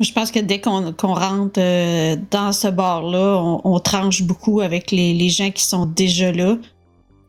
Je 0.00 0.12
pense 0.12 0.30
que 0.30 0.38
dès 0.38 0.60
qu'on 0.60 0.92
rentre 1.14 1.60
euh, 1.60 2.16
dans 2.30 2.52
ce 2.52 2.68
bar-là, 2.68 3.42
on, 3.42 3.60
on 3.64 3.80
tranche 3.80 4.22
beaucoup 4.22 4.60
avec 4.60 4.90
les, 4.90 5.12
les 5.12 5.28
gens 5.28 5.50
qui 5.50 5.64
sont 5.64 5.86
déjà 5.86 6.30
là. 6.32 6.56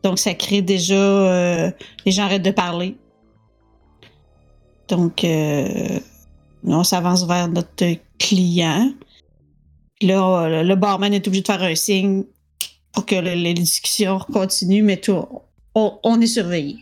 Donc, 0.02 0.18
ça 0.18 0.34
crée 0.34 0.62
déjà. 0.62 0.94
euh, 0.94 1.70
les 2.06 2.12
gens 2.12 2.24
arrêtent 2.24 2.42
de 2.42 2.50
parler. 2.50 2.96
Donc, 4.88 5.24
euh, 5.24 5.98
on 6.64 6.82
s'avance 6.84 7.26
vers 7.26 7.48
notre 7.48 7.84
client. 8.18 8.92
Puis 9.98 10.08
là, 10.08 10.44
euh, 10.44 10.62
le 10.62 10.74
barman 10.74 11.12
est 11.12 11.26
obligé 11.26 11.42
de 11.42 11.46
faire 11.46 11.62
un 11.62 11.74
signe 11.74 12.24
pour 12.92 13.06
que 13.06 13.14
le- 13.14 13.34
les 13.34 13.54
discussions 13.54 14.18
continuent, 14.32 14.82
mais 14.82 14.96
tout, 14.96 15.24
on, 15.74 15.98
on 16.02 16.20
est 16.20 16.26
surveillé. 16.26 16.78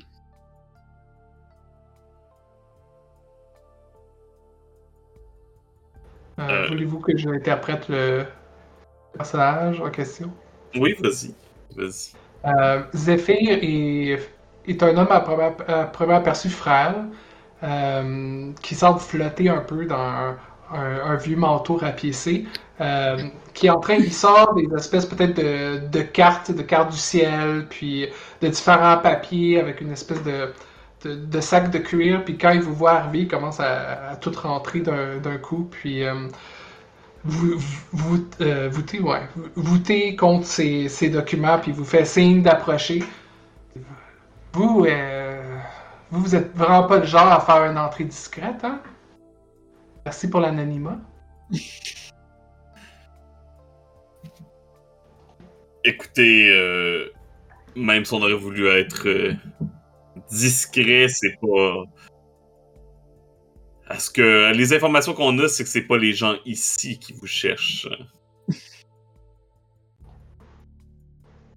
Euh, 6.39 6.43
Euh. 6.49 6.67
Voulez-vous 6.69 7.01
que 7.01 7.17
j'interprète 7.17 7.89
le 7.89 8.27
personnage 9.13 9.81
en 9.81 9.91
question? 9.91 10.31
Oui, 10.77 10.95
vas-y. 11.01 11.35
Vas-y. 11.77 12.13
Euh, 12.47 12.83
Zephyr 12.95 13.59
est, 13.63 14.83
un 14.83 14.97
homme 14.97 15.09
à 15.11 15.21
première, 15.21 15.55
à 15.69 15.85
premier 15.85 16.15
aperçu 16.15 16.49
frêle, 16.49 16.95
euh, 17.65 18.53
qui 18.63 18.75
semble 18.75 19.01
flotter 19.01 19.49
un 19.49 19.61
peu 19.61 19.85
dans 19.87 20.35
un, 20.73 21.17
vieux 21.17 21.37
manteau 21.37 21.77
rapiécé, 21.77 22.47
euh, 22.81 23.17
qui 23.55 23.67
est 23.67 23.71
en 23.71 23.81
train, 23.81 23.95
il 23.95 24.13
sort 24.13 24.55
des 24.55 24.69
espèces 24.77 25.07
peut-être 25.07 25.35
de, 25.91 26.01
cartes, 26.03 26.53
de 26.53 26.63
cartes 26.63 26.93
du 26.93 26.99
ciel, 26.99 27.67
puis 27.69 28.07
de 28.41 28.49
différents 28.49 28.99
papiers 28.99 29.59
avec 29.61 29.81
une 29.81 29.91
espèce 29.93 30.23
de, 30.23 31.41
sac 31.41 31.71
de 31.71 31.79
cuir, 31.79 32.25
puis 32.25 32.39
quand 32.39 32.51
il 32.51 32.61
vous 32.61 32.75
voit 32.75 32.93
arriver, 32.93 33.21
il 33.21 33.29
commence 33.29 33.61
à, 33.61 34.11
à 34.11 34.17
tout 34.17 34.33
rentrer 34.41 34.81
d'un 34.81 35.17
d'un 35.19 35.39
coup, 35.39 35.69
puis 35.71 36.05
euh, 36.05 36.29
vous, 37.25 37.59
vous, 37.93 38.27
euh, 38.41 38.71
ouais, 39.01 39.29
voûtez 39.57 40.17
contre 40.17 40.47
ces, 40.47 41.11
documents, 41.11 41.59
puis 41.59 41.73
vous 41.73 41.85
fait 41.85 42.05
signe 42.05 42.43
d'approcher. 42.43 43.03
Vous, 44.53 44.87
euh, 44.87 45.59
vous, 46.11 46.21
vous 46.21 46.35
êtes 46.35 46.55
vraiment 46.57 46.85
pas 46.85 46.99
le 46.99 47.07
genre 47.07 47.31
à 47.31 47.41
faire 47.41 47.71
une 47.71 47.79
entrée 47.79 48.05
discrète, 48.05 48.63
hein? 48.65 48.81
Merci 50.05 50.31
pour 50.31 50.41
l'anonymat. 50.41 50.99
Écoutez, 55.85 56.51
euh, 56.51 57.13
même 57.77 58.05
si 58.05 58.13
on 58.13 58.23
aurait 58.23 58.35
voulu 58.35 58.69
être 58.69 59.09
euh, 59.09 59.35
discret, 60.31 61.09
c'est 61.09 61.39
pas. 61.41 61.85
Parce 63.89 64.11
que 64.11 64.53
les 64.55 64.75
informations 64.75 65.15
qu'on 65.15 65.39
a, 65.39 65.49
c'est 65.49 65.65
que 65.65 65.71
c'est 65.71 65.83
pas 65.87 65.97
les 65.97 66.13
gens 66.13 66.35
ici 66.45 66.99
qui 66.99 67.15
vous 67.15 67.27
cherchent. 67.27 67.89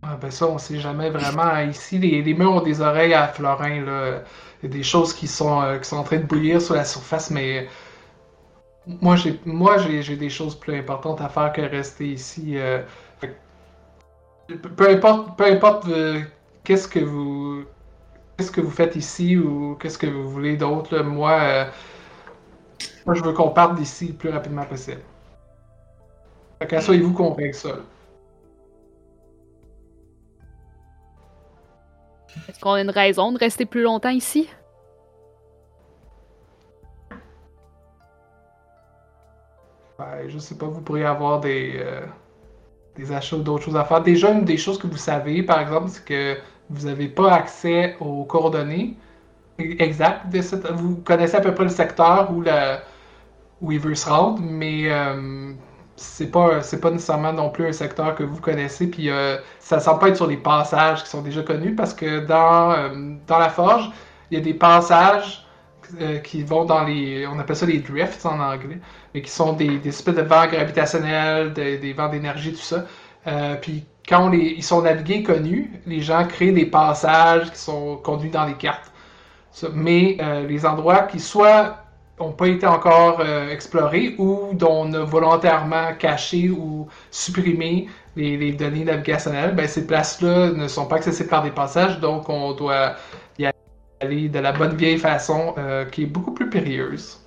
Ah, 0.02 0.16
ben 0.20 0.32
ça, 0.32 0.48
on 0.48 0.58
sait 0.58 0.80
jamais 0.80 1.10
vraiment. 1.10 1.60
Ici, 1.60 2.00
les, 2.00 2.22
les 2.24 2.34
murs 2.34 2.54
ont 2.54 2.62
des 2.62 2.82
oreilles 2.82 3.14
à 3.14 3.28
Florin, 3.28 3.84
là. 3.86 4.24
Il 4.64 4.70
y 4.70 4.74
a 4.74 4.78
des 4.78 4.84
choses 4.84 5.14
qui 5.14 5.28
sont, 5.28 5.62
euh, 5.62 5.78
qui 5.80 5.90
sont 5.90 5.98
en 5.98 6.04
train 6.04 6.18
de 6.18 6.24
bouillir 6.24 6.62
sur 6.62 6.76
la 6.76 6.86
surface, 6.86 7.30
mais 7.32 7.68
moi, 8.86 9.16
j'ai 9.16 9.40
moi 9.46 9.78
j'ai 9.78 10.16
des 10.16 10.30
choses 10.30 10.56
plus 10.60 10.76
importantes 10.76 11.22
à 11.22 11.30
faire 11.30 11.52
que 11.54 11.62
rester 11.62 12.08
ici. 12.14 12.54
euh. 12.58 12.82
Peu- 14.78 14.90
importe, 14.90 15.38
peu 15.38 15.46
importe 15.46 15.88
euh, 15.88 16.22
qu'est-ce 16.64 16.88
que 16.88 17.00
vous 17.00 17.64
qu'est-ce 18.38 18.52
que 18.52 18.62
vous 18.62 18.72
faites 18.72 18.96
ici 18.96 19.38
ou 19.38 19.76
qu'est-ce 19.76 19.98
que 19.98 20.08
vous 20.08 20.30
voulez 20.30 20.58
d'autre, 20.58 21.00
moi, 21.00 21.68
moi, 23.05 23.15
je 23.15 23.24
veux 23.24 23.34
qu'on 23.34 23.50
parte 23.50 23.75
d'ici 23.75 24.08
le 24.08 24.13
plus 24.13 24.29
rapidement 24.29 24.65
possible. 24.65 25.01
Fait 26.60 26.67
qu'assoyez-vous 26.67 27.13
qu'on 27.13 27.34
règle 27.34 27.55
ça. 27.55 27.77
Est-ce 32.48 32.60
qu'on 32.60 32.74
a 32.74 32.81
une 32.81 32.91
raison 32.91 33.31
de 33.31 33.38
rester 33.38 33.65
plus 33.65 33.81
longtemps 33.81 34.10
ici? 34.10 34.50
Ouais, 40.00 40.29
je 40.29 40.38
sais 40.39 40.58
pas, 40.58 40.65
vous 40.67 40.81
pourriez 40.81 41.05
avoir 41.05 41.39
des, 41.39 41.74
euh, 41.75 42.05
des 42.96 43.12
achats 43.12 43.36
ou 43.36 43.41
d'autres 43.41 43.65
choses 43.65 43.75
à 43.75 43.84
faire. 43.84 44.01
Déjà, 44.01 44.31
une 44.31 44.46
des 44.46 44.58
choses 44.58 44.79
que 44.79 44.88
vous 44.88 44.98
savez, 44.98 45.43
par 45.43 45.60
exemple, 45.60 45.89
c'est 45.89 46.05
que 46.05 46.38
vous 46.70 46.88
n'avez 46.88 47.08
pas 47.08 47.34
accès 47.34 47.98
aux 48.00 48.24
coordonnées 48.24 48.96
exactes 49.60 50.29
de 50.29 50.41
cette. 50.41 50.65
Vous 50.72 50.96
connaissez 50.98 51.36
à 51.36 51.41
peu 51.41 51.53
près 51.53 51.65
le 51.65 51.70
secteur 51.70 52.31
où, 52.31 52.41
la, 52.41 52.81
où 53.62 53.72
se 53.96 54.10
rendre, 54.10 54.41
mais 54.41 54.91
euh, 54.91 55.53
c'est 56.01 56.32
pas, 56.32 56.62
c'est 56.62 56.82
pas 56.82 56.91
nécessairement 56.91 57.34
non 57.34 57.50
plus 57.50 57.68
un 57.68 57.72
secteur 57.72 58.15
que 58.15 58.24
vous 58.24 58.41
connaissez. 58.41 58.88
Puis 58.88 59.10
euh, 59.10 59.38
ça 59.60 59.80
semble 59.80 60.00
pas 60.00 60.10
être 60.10 60.15
sur 60.15 60.27
les 60.27 60.38
passages 60.38 61.03
qui 61.03 61.10
sont 61.10 61.22
déjà 61.22 61.44
connus 61.44 61.75
parce 61.75 61.94
que 61.94 62.20
dans, 62.25 62.72
euh, 62.72 62.89
dans 63.27 63.38
la 63.38 63.50
forge, 63.50 63.91
il 64.30 64.38
y 64.38 64.41
a 64.41 64.44
des 64.44 64.53
passages 64.53 65.46
euh, 66.00 66.20
qui 66.20 66.44
vont 66.44 66.65
dans 66.65 66.84
les. 66.84 67.27
On 67.27 67.39
appelle 67.39 67.56
ça 67.56 67.65
les 67.65 67.80
drifts 67.80 68.25
en 68.25 68.39
anglais 68.39 68.80
mais 69.13 69.22
qui 69.22 69.30
sont 69.30 69.53
des, 69.53 69.77
des 69.77 69.89
espèces 69.89 70.15
de 70.15 70.22
vents 70.22 70.48
gravitationnels, 70.48 71.53
des, 71.53 71.94
vents 71.94 72.10
d'énergie, 72.10 72.53
tout 72.53 72.60
ça. 72.60 72.86
Euh, 73.27 73.56
puis 73.56 73.86
quand 74.08 74.32
ils 74.32 74.63
sont 74.63 74.82
navigués 74.82 75.22
connus, 75.22 75.72
les 75.86 76.01
gens 76.01 76.25
créent 76.25 76.53
des 76.53 76.65
passages 76.65 77.51
qui 77.51 77.60
sont 77.60 77.98
conduits 77.98 78.30
dans 78.30 78.46
les 78.46 78.56
cartes. 78.56 78.91
Mais 79.74 80.18
les 80.48 80.65
endroits 80.65 81.03
qui 81.03 81.20
soit 81.20 81.75
n'ont 82.20 82.32
pas 82.34 82.48
été 82.48 82.68
encore 82.68 83.20
euh, 83.20 83.50
explorés 83.50 84.15
ou 84.18 84.50
dont 84.53 84.86
on 84.86 84.94
a 84.94 85.03
volontairement 85.03 85.96
caché 85.96 86.50
ou 86.50 86.88
supprimé 87.10 87.88
les, 88.15 88.51
données 88.51 88.84
navigationnelles, 88.84 89.56
ben 89.56 89.68
ces 89.68 89.88
places-là 89.88 90.51
ne 90.51 90.68
sont 90.68 90.86
pas 90.86 90.98
accessibles 90.98 91.30
par 91.30 91.44
des 91.44 91.51
passages, 91.51 92.00
donc 92.00 92.30
on 92.30 92.53
doit 92.53 92.96
y 93.39 93.50
aller 94.01 94.30
de 94.30 94.39
la 94.39 94.51
bonne 94.51 94.75
vieille 94.75 94.98
façon 94.98 95.56
euh, 95.58 95.86
qui 95.86 96.03
est 96.03 96.08
beaucoup 96.08 96.34
plus 96.34 96.50
périlleuse. 96.50 97.22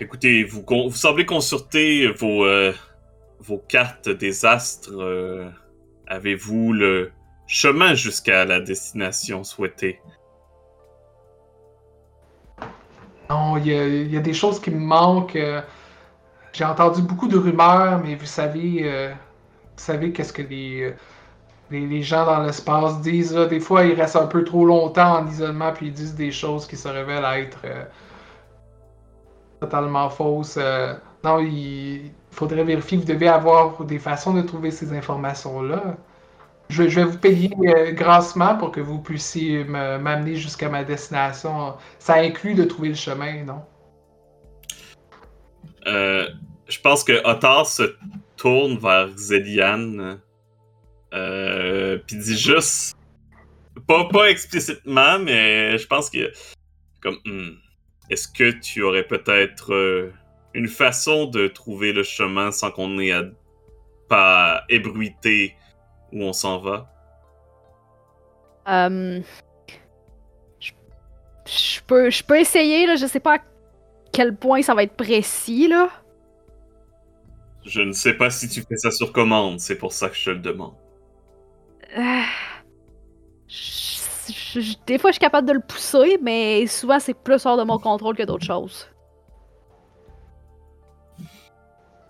Écoutez, 0.00 0.44
vous, 0.44 0.64
vous 0.68 0.96
semblez 0.96 1.26
consulter 1.26 2.08
vos, 2.12 2.44
euh, 2.44 2.72
vos 3.40 3.58
cartes 3.58 4.08
des 4.08 4.44
astres. 4.44 4.92
euh, 4.92 5.48
Avez-vous 6.06 6.72
le 6.72 7.10
chemin 7.46 7.94
jusqu'à 7.94 8.44
la 8.44 8.60
destination 8.60 9.44
souhaitée? 9.44 10.00
Non, 13.30 13.58
il 13.58 13.66
y, 14.12 14.16
a, 14.16 14.20
des 14.20 14.32
choses 14.32 14.58
qui 14.60 14.70
me 14.70 14.78
manquent. 14.78 15.36
euh, 15.36 15.60
J'ai 16.52 16.64
entendu 16.64 17.02
beaucoup 17.02 17.28
de 17.28 17.36
rumeurs, 17.36 18.00
mais 18.02 18.14
vous 18.14 18.26
savez, 18.26 18.80
euh, 18.84 19.12
vous 19.12 19.82
savez 19.84 20.12
qu'est-ce 20.12 20.32
que 20.32 20.42
les, 20.42 20.82
euh, 20.82 20.96
les, 21.70 21.86
les 21.86 22.02
gens 22.02 22.24
dans 22.24 22.42
l'espace 22.42 23.00
disent. 23.02 23.34
Des 23.34 23.60
fois, 23.60 23.84
ils 23.84 23.94
restent 24.00 24.16
un 24.16 24.26
peu 24.26 24.44
trop 24.44 24.64
longtemps 24.64 25.18
en 25.18 25.26
isolement, 25.26 25.72
puis 25.72 25.88
ils 25.88 25.92
disent 25.92 26.14
des 26.14 26.32
choses 26.32 26.66
qui 26.66 26.76
se 26.76 26.88
révèlent 26.88 27.24
être 27.36 27.60
totalement 29.60 30.08
fausses. 30.08 30.58
non, 31.24 31.38
il 31.40 32.10
faudrait 32.30 32.64
vérifier. 32.64 32.98
Vous 32.98 33.04
devez 33.04 33.28
avoir 33.28 33.84
des 33.84 33.98
façons 33.98 34.32
de 34.34 34.42
trouver 34.42 34.70
ces 34.70 34.92
informations-là. 34.92 35.96
Je, 36.68 36.82
vais 36.82 37.04
vous 37.04 37.18
payer 37.18 37.50
euh, 37.66 37.92
grassement 37.92 38.56
pour 38.56 38.72
que 38.72 38.80
vous 38.80 39.00
puissiez 39.00 39.64
me- 39.64 39.98
m'amener 39.98 40.36
jusqu'à 40.36 40.68
ma 40.68 40.84
destination. 40.84 41.74
Ça 41.98 42.16
inclut 42.16 42.54
de 42.54 42.64
trouver 42.64 42.90
le 42.90 42.94
chemin, 42.94 43.44
non? 43.44 43.62
Euh, 45.86 46.28
je 46.68 46.78
pense 46.80 47.02
que 47.04 47.26
Otar 47.26 47.66
se 47.66 47.96
tourne 48.36 48.78
vers 48.78 49.08
Zelian. 49.16 50.18
Euh, 51.14 51.98
puis 52.06 52.16
dit 52.16 52.38
juste. 52.38 52.94
Pas, 53.86 54.06
pas 54.08 54.28
explicitement, 54.28 55.18
mais 55.18 55.78
je 55.78 55.86
pense 55.86 56.10
que. 56.10 56.30
Comme. 57.00 57.16
hmm, 57.24 57.56
Est-ce 58.10 58.28
que 58.28 58.50
tu 58.50 58.82
aurais 58.82 59.04
peut-être 59.04 59.72
euh, 59.72 60.12
une 60.52 60.68
façon 60.68 61.24
de 61.26 61.48
trouver 61.48 61.94
le 61.94 62.02
chemin 62.02 62.50
sans 62.50 62.70
qu'on 62.70 62.98
ait 62.98 63.12
à 63.12 63.22
pas 64.08 64.64
ébruiter 64.68 65.54
où 66.12 66.22
on 66.22 66.32
s'en 66.32 66.58
va? 66.58 66.86
Euh, 68.68 69.20
je, 70.60 70.72
je 71.46 71.80
peux, 71.86 72.10
je 72.10 72.22
peux 72.22 72.38
essayer, 72.38 72.86
là. 72.86 72.96
Je 72.96 73.06
sais 73.06 73.20
pas 73.20 73.36
à 73.36 73.38
quel 74.12 74.36
point 74.36 74.62
ça 74.62 74.74
va 74.74 74.82
être 74.82 74.96
précis, 74.96 75.68
là. 75.68 75.88
Je 77.64 77.80
ne 77.82 77.92
sais 77.92 78.14
pas 78.14 78.30
si 78.30 78.48
tu 78.48 78.62
fais 78.62 78.76
ça 78.76 78.90
sur 78.90 79.12
commande, 79.12 79.60
c'est 79.60 79.76
pour 79.76 79.92
ça 79.92 80.08
que 80.08 80.16
je 80.16 80.24
te 80.24 80.30
le 80.30 80.38
demande. 80.38 80.74
Euh, 81.96 82.22
je- 83.46 84.32
je- 84.32 84.60
je- 84.60 84.76
des 84.86 84.98
fois, 84.98 85.10
je 85.10 85.14
suis 85.14 85.20
capable 85.20 85.46
de 85.48 85.52
le 85.54 85.60
pousser, 85.60 86.18
mais 86.22 86.66
souvent, 86.66 86.98
c'est 86.98 87.14
plus 87.14 87.44
hors 87.46 87.56
de 87.56 87.64
mon 87.64 87.78
contrôle 87.78 88.16
que 88.16 88.22
d'autres 88.22 88.44
choses. 88.46 88.88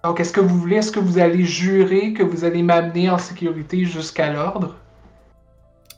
Donc, 0.08 0.20
est-ce 0.20 0.32
que 0.32 0.40
vous 0.40 0.58
voulez, 0.58 0.76
est-ce 0.76 0.90
que 0.90 1.00
vous 1.00 1.18
allez 1.18 1.44
jurer 1.44 2.14
que 2.14 2.22
vous 2.22 2.44
allez 2.44 2.62
m'amener 2.62 3.10
en 3.10 3.18
sécurité 3.18 3.84
jusqu'à 3.84 4.32
l'ordre? 4.32 4.74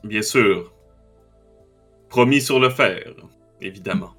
Bien 0.03 0.21
sûr. 0.21 0.73
Promis 2.09 2.41
sur 2.41 2.59
le 2.59 2.71
fer, 2.71 3.05
évidemment. 3.61 4.11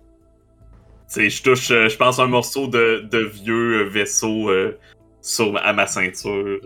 Je 1.14 1.44
touche, 1.44 1.72
euh, 1.72 1.90
je 1.90 1.98
pense, 1.98 2.20
un 2.20 2.28
morceau 2.28 2.68
de, 2.68 3.06
de 3.12 3.18
vieux 3.18 3.82
euh, 3.82 3.90
vaisseau 3.90 4.50
euh, 4.50 4.80
sur, 5.20 5.58
à 5.58 5.74
ma 5.74 5.86
ceinture. 5.88 6.62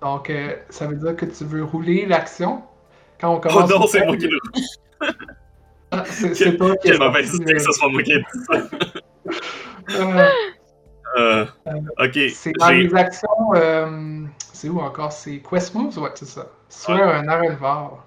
Donc, 0.00 0.30
euh, 0.30 0.56
ça 0.70 0.86
veut 0.86 0.96
dire 0.96 1.14
que 1.14 1.26
tu 1.26 1.44
veux 1.44 1.62
rouler 1.62 2.06
l'action? 2.06 2.62
Quand 3.20 3.34
on 3.34 3.36
Oh 3.36 3.40
commence. 3.40 3.68
non, 3.68 3.82
au 3.82 3.86
c'est 3.86 4.06
moi 4.06 4.16
qui 4.16 4.28
le 4.28 4.38
Ah, 5.90 6.04
c'est 6.06 6.32
qui 6.32 6.56
Quelle 6.82 6.98
mauvaise 6.98 7.34
idée 7.34 7.52
que 7.52 7.58
ce 7.58 7.72
soit 7.72 7.90
moi 7.90 8.02
qui 8.02 8.12
ai 8.12 8.18
dit 8.20 8.44
ça. 8.50 8.62
Euh, 9.90 10.28
Euh, 11.16 11.46
ok, 11.98 12.18
c'est 12.34 12.52
dans 12.58 12.68
les 12.70 12.94
actions. 12.94 13.54
euh, 13.54 14.24
c'est 14.52 14.68
où 14.68 14.80
encore? 14.80 15.12
C'est 15.12 15.40
Quest 15.48 15.74
Moves? 15.74 15.98
Ouais, 15.98 16.10
c'est 16.14 16.26
ça. 16.26 16.46
Soit 16.68 16.96
Ouais. 16.96 17.02
un 17.02 17.28
Arenvar. 17.28 18.04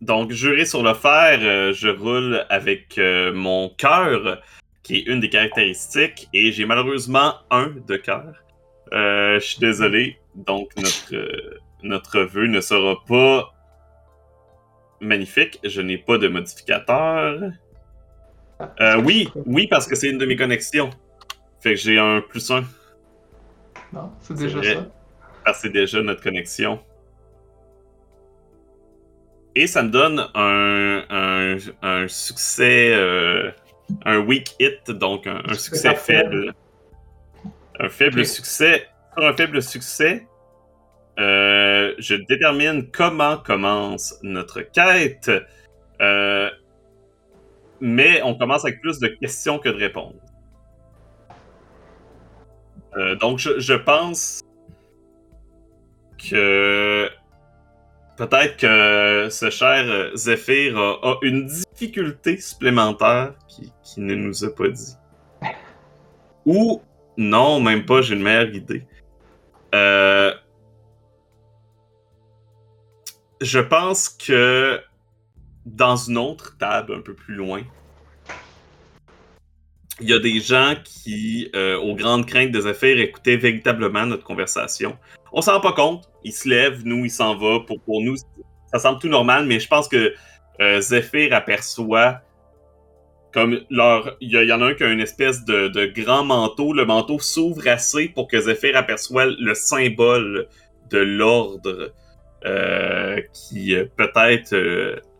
Donc, 0.00 0.30
juré 0.30 0.64
sur 0.64 0.82
le 0.82 0.94
fer, 0.94 1.38
euh, 1.42 1.72
je 1.72 1.88
roule 1.88 2.44
avec 2.50 3.00
mon 3.34 3.68
cœur, 3.70 4.40
qui 4.82 4.98
est 4.98 5.06
une 5.06 5.20
des 5.20 5.28
caractéristiques, 5.28 6.28
et 6.32 6.52
j'ai 6.52 6.64
malheureusement 6.64 7.34
un 7.50 7.70
de 7.86 7.96
cœur. 7.96 8.34
Je 8.92 9.40
suis 9.40 9.58
désolé, 9.58 10.18
donc 10.34 10.70
notre, 10.76 11.14
notre 11.82 12.20
vœu 12.20 12.46
ne 12.46 12.60
sera 12.60 12.96
pas 13.06 13.52
magnifique. 15.00 15.58
Je 15.64 15.80
n'ai 15.80 15.98
pas 15.98 16.18
de 16.18 16.28
modificateur. 16.28 17.50
Euh, 18.80 18.96
oui, 19.04 19.28
oui, 19.46 19.66
parce 19.66 19.86
que 19.86 19.94
c'est 19.94 20.08
une 20.10 20.18
de 20.18 20.26
mes 20.26 20.36
connexions. 20.36 20.90
Fait 21.60 21.70
que 21.74 21.80
j'ai 21.80 21.98
un 21.98 22.20
plus 22.20 22.50
un, 22.50 22.64
Non, 23.92 24.12
c'est 24.20 24.34
déjà 24.34 24.58
vrai. 24.58 24.74
ça. 24.74 24.86
parce 25.44 25.56
que 25.58 25.62
c'est 25.62 25.72
déjà 25.72 26.02
notre 26.02 26.22
connexion. 26.22 26.80
Et 29.54 29.66
ça 29.66 29.82
me 29.82 29.90
donne 29.90 30.20
un, 30.34 31.02
un, 31.10 31.56
un 31.82 32.06
succès, 32.06 32.92
euh, 32.94 33.50
un 34.04 34.18
weak 34.20 34.54
hit, 34.60 34.90
donc 34.90 35.26
un, 35.26 35.42
un 35.48 35.54
succès 35.54 35.94
faible. 35.96 36.54
Un 37.80 37.88
faible 37.88 38.24
succès. 38.24 38.86
Sur 39.16 39.26
un 39.26 39.34
faible 39.36 39.60
succès, 39.62 40.26
euh, 41.18 41.92
je 41.98 42.14
détermine 42.14 42.88
comment 42.92 43.36
commence 43.38 44.14
notre 44.22 44.60
quête. 44.60 45.30
Euh, 46.00 46.50
mais 47.80 48.22
on 48.22 48.36
commence 48.36 48.64
avec 48.64 48.80
plus 48.80 49.00
de 49.00 49.08
questions 49.08 49.58
que 49.58 49.68
de 49.68 49.76
réponses. 49.76 50.14
Euh, 52.96 53.14
donc, 53.16 53.38
je, 53.38 53.58
je 53.58 53.74
pense 53.74 54.40
que 56.30 57.08
peut-être 58.16 58.56
que 58.56 59.28
ce 59.30 59.50
cher 59.50 59.84
euh, 59.86 60.10
Zephyr 60.16 60.76
a, 60.76 60.98
a 61.02 61.16
une 61.22 61.46
difficulté 61.46 62.38
supplémentaire 62.38 63.34
qui, 63.48 63.72
qui 63.82 64.00
ne 64.00 64.14
nous 64.14 64.44
a 64.44 64.54
pas 64.54 64.68
dit. 64.68 64.94
Ou 66.46 66.82
non, 67.16 67.60
même 67.60 67.84
pas, 67.84 68.00
j'ai 68.00 68.14
une 68.14 68.22
meilleure 68.22 68.54
idée. 68.54 68.86
Euh, 69.74 70.32
je 73.40 73.58
pense 73.58 74.08
que 74.08 74.80
dans 75.66 75.96
une 75.96 76.16
autre 76.16 76.56
table 76.58 76.94
un 76.94 77.00
peu 77.00 77.14
plus 77.14 77.34
loin, 77.34 77.62
il 80.00 80.08
y 80.08 80.12
a 80.12 80.18
des 80.18 80.40
gens 80.40 80.74
qui, 80.84 81.50
euh, 81.54 81.76
aux 81.78 81.94
grandes 81.94 82.26
craintes 82.26 82.52
des 82.52 82.66
affaires, 82.66 82.98
écoutaient 82.98 83.36
véritablement 83.36 84.06
notre 84.06 84.24
conversation. 84.24 84.96
On 85.32 85.40
s'en 85.40 85.54
rend 85.54 85.60
pas 85.60 85.72
compte. 85.72 86.08
Il 86.24 86.32
se 86.32 86.48
lève, 86.48 86.82
nous, 86.84 87.04
il 87.04 87.10
s'en 87.10 87.36
va. 87.36 87.60
Pour, 87.60 88.02
nous, 88.02 88.14
ça 88.72 88.78
semble 88.78 89.00
tout 89.00 89.08
normal, 89.08 89.46
mais 89.46 89.60
je 89.60 89.68
pense 89.68 89.88
que 89.88 90.14
euh, 90.60 90.80
Zephyr 90.80 91.32
aperçoit 91.32 92.20
comme 93.32 93.60
leur. 93.70 94.16
Il 94.20 94.30
y, 94.30 94.52
en 94.52 94.62
a 94.62 94.66
un 94.66 94.74
qui 94.74 94.84
a 94.84 94.88
une 94.88 95.00
espèce 95.00 95.44
de, 95.44 95.86
grand 95.86 96.24
manteau. 96.24 96.72
Le 96.72 96.84
manteau 96.84 97.18
s'ouvre 97.18 97.66
assez 97.68 98.08
pour 98.08 98.28
que 98.28 98.40
Zephyr 98.40 98.76
aperçoit 98.76 99.26
le 99.26 99.54
symbole 99.54 100.48
de 100.90 100.98
l'ordre 100.98 101.92
euh, 102.46 103.20
qui 103.34 103.74
peut-être 103.96 104.54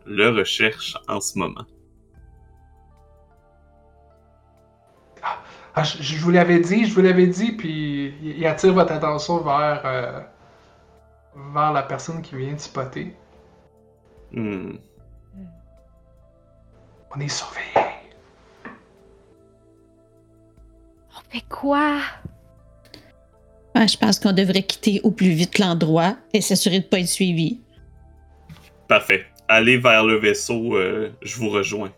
le 0.05 0.29
recherche 0.29 0.95
en 1.07 1.21
ce 1.21 1.37
moment. 1.37 1.65
Ah, 5.75 5.83
je, 5.83 6.01
je 6.01 6.17
vous 6.17 6.31
l'avais 6.31 6.59
dit, 6.59 6.85
je 6.85 6.93
vous 6.93 7.01
l'avais 7.01 7.27
dit, 7.27 7.51
puis 7.51 8.13
il 8.21 8.37
il 8.39 8.45
attire 8.45 8.73
votre 8.73 8.91
attention 8.91 9.37
vers, 9.39 9.81
euh, 9.85 10.19
vers 11.53 11.71
la 11.71 11.83
personne 11.83 12.21
qui 12.21 12.35
vient 12.35 12.53
de 12.53 12.59
spotter. 12.59 13.15
Hmm. 14.31 14.73
On 17.15 17.19
est 17.19 17.27
surveillé. 17.27 17.87
On 21.17 21.31
fait 21.31 21.45
quoi? 21.49 21.99
Ah, 23.73 23.87
je 23.87 23.97
pense 23.97 24.19
qu'on 24.19 24.33
devrait 24.33 24.63
quitter 24.63 24.99
au 25.03 25.11
plus 25.11 25.29
vite 25.29 25.59
l'endroit 25.59 26.17
et 26.33 26.41
s'assurer 26.41 26.79
de 26.79 26.85
ne 26.85 26.89
pas 26.89 26.99
être 26.99 27.07
suivi. 27.07 27.61
Parfait. 28.87 29.25
Allez 29.47 29.77
vers 29.77 30.03
le 30.03 30.15
vaisseau, 30.15 30.75
euh, 30.75 31.11
je 31.21 31.37
vous 31.37 31.49
rejoins. 31.49 31.91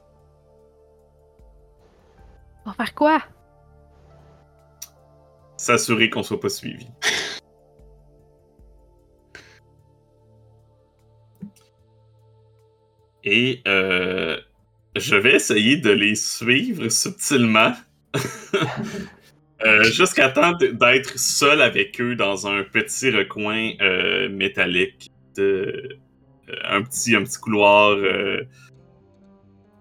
On 2.66 2.70
va 2.70 2.76
faire 2.76 2.94
quoi? 2.94 3.20
S'assurer 5.62 6.10
qu'on 6.10 6.24
soit 6.24 6.40
pas 6.40 6.50
suivi. 6.50 6.88
Et 13.24 13.62
euh, 13.68 14.40
je 14.96 15.16
vais 15.16 15.36
essayer 15.36 15.78
de 15.78 15.92
les 15.92 16.16
suivre 16.16 16.90
subtilement. 16.90 17.74
Euh, 19.64 19.84
Jusqu'à 19.84 20.30
temps 20.30 20.54
d'être 20.54 21.20
seul 21.20 21.62
avec 21.62 22.02
eux 22.02 22.16
dans 22.16 22.48
un 22.48 22.64
petit 22.64 23.12
recoin 23.12 23.74
euh, 23.80 24.28
métallique, 24.28 25.12
de, 25.38 26.00
un, 26.64 26.82
petit, 26.82 27.16
un 27.16 27.24
petit 27.24 27.38
couloir 27.38 27.96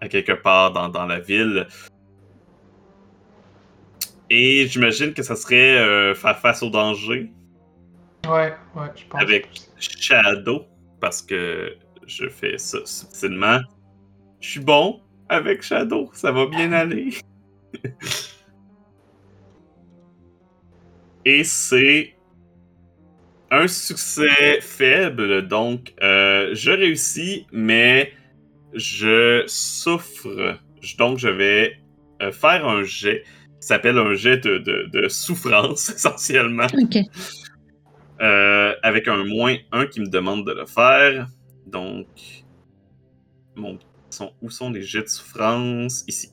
à 0.02 0.08
quelque 0.08 0.32
part 0.32 0.74
dans, 0.74 0.90
dans 0.90 1.06
la 1.06 1.18
ville. 1.18 1.66
Et 4.30 4.66
j'imagine 4.68 5.12
que 5.12 5.22
ça 5.22 5.34
serait 5.34 5.76
euh, 5.78 6.14
faire 6.14 6.38
face 6.38 6.62
au 6.62 6.70
danger 6.70 7.30
Ouais, 8.28 8.54
ouais, 8.76 8.88
je 8.94 9.04
pense. 9.08 9.20
avec 9.20 9.48
Shadow, 9.78 10.66
parce 11.00 11.20
que 11.22 11.74
je 12.06 12.28
fais 12.28 12.56
ça 12.58 12.78
subtilement. 12.84 13.60
Je 14.40 14.50
suis 14.50 14.60
bon 14.60 15.00
avec 15.28 15.62
Shadow, 15.62 16.10
ça 16.12 16.30
va 16.30 16.46
bien 16.46 16.72
aller. 16.72 17.14
Et 21.24 21.44
c'est 21.44 22.14
un 23.50 23.66
succès 23.66 24.60
faible, 24.60 25.48
donc 25.48 25.92
euh, 26.02 26.50
je 26.54 26.70
réussis, 26.70 27.46
mais 27.52 28.12
je 28.74 29.42
souffre. 29.46 30.58
Donc 30.98 31.18
je 31.18 31.28
vais 31.28 31.76
euh, 32.22 32.32
faire 32.32 32.66
un 32.66 32.84
jet 32.84 33.24
s'appelle 33.60 33.98
un 33.98 34.14
jet 34.14 34.38
de, 34.38 34.58
de- 34.58 34.88
de 34.92 35.08
souffrance, 35.08 35.90
essentiellement. 35.94 36.66
Ok. 36.74 36.96
Euh, 38.20 38.74
avec 38.82 39.08
un 39.08 39.24
moins 39.24 39.56
1 39.72 39.86
qui 39.86 40.00
me 40.00 40.06
demande 40.08 40.46
de 40.46 40.52
le 40.52 40.66
faire. 40.66 41.26
Donc, 41.66 42.06
mon, 43.56 43.78
sont, 44.10 44.32
où 44.42 44.50
sont 44.50 44.70
les 44.70 44.82
jets 44.82 45.02
de 45.02 45.08
souffrance? 45.08 46.04
Ici. 46.06 46.32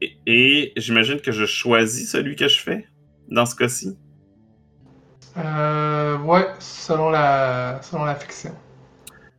Et, 0.00 0.16
et 0.26 0.72
j'imagine 0.76 1.20
que 1.20 1.32
je 1.32 1.44
choisis 1.44 2.10
celui 2.12 2.36
que 2.36 2.46
je 2.46 2.60
fais 2.60 2.86
dans 3.28 3.46
ce 3.46 3.56
cas-ci? 3.56 3.96
Euh, 5.36 6.18
ouais, 6.18 6.46
selon 6.60 7.10
la, 7.10 7.80
selon 7.82 8.04
la 8.04 8.14
fiction. 8.14 8.54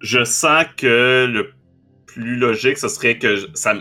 Je 0.01 0.23
sens 0.23 0.65
que 0.77 1.27
le 1.31 1.51
plus 2.13 2.35
logique, 2.37 2.77
ce 2.77 2.87
serait 2.87 3.17
que 3.17 3.47
ça, 3.53 3.75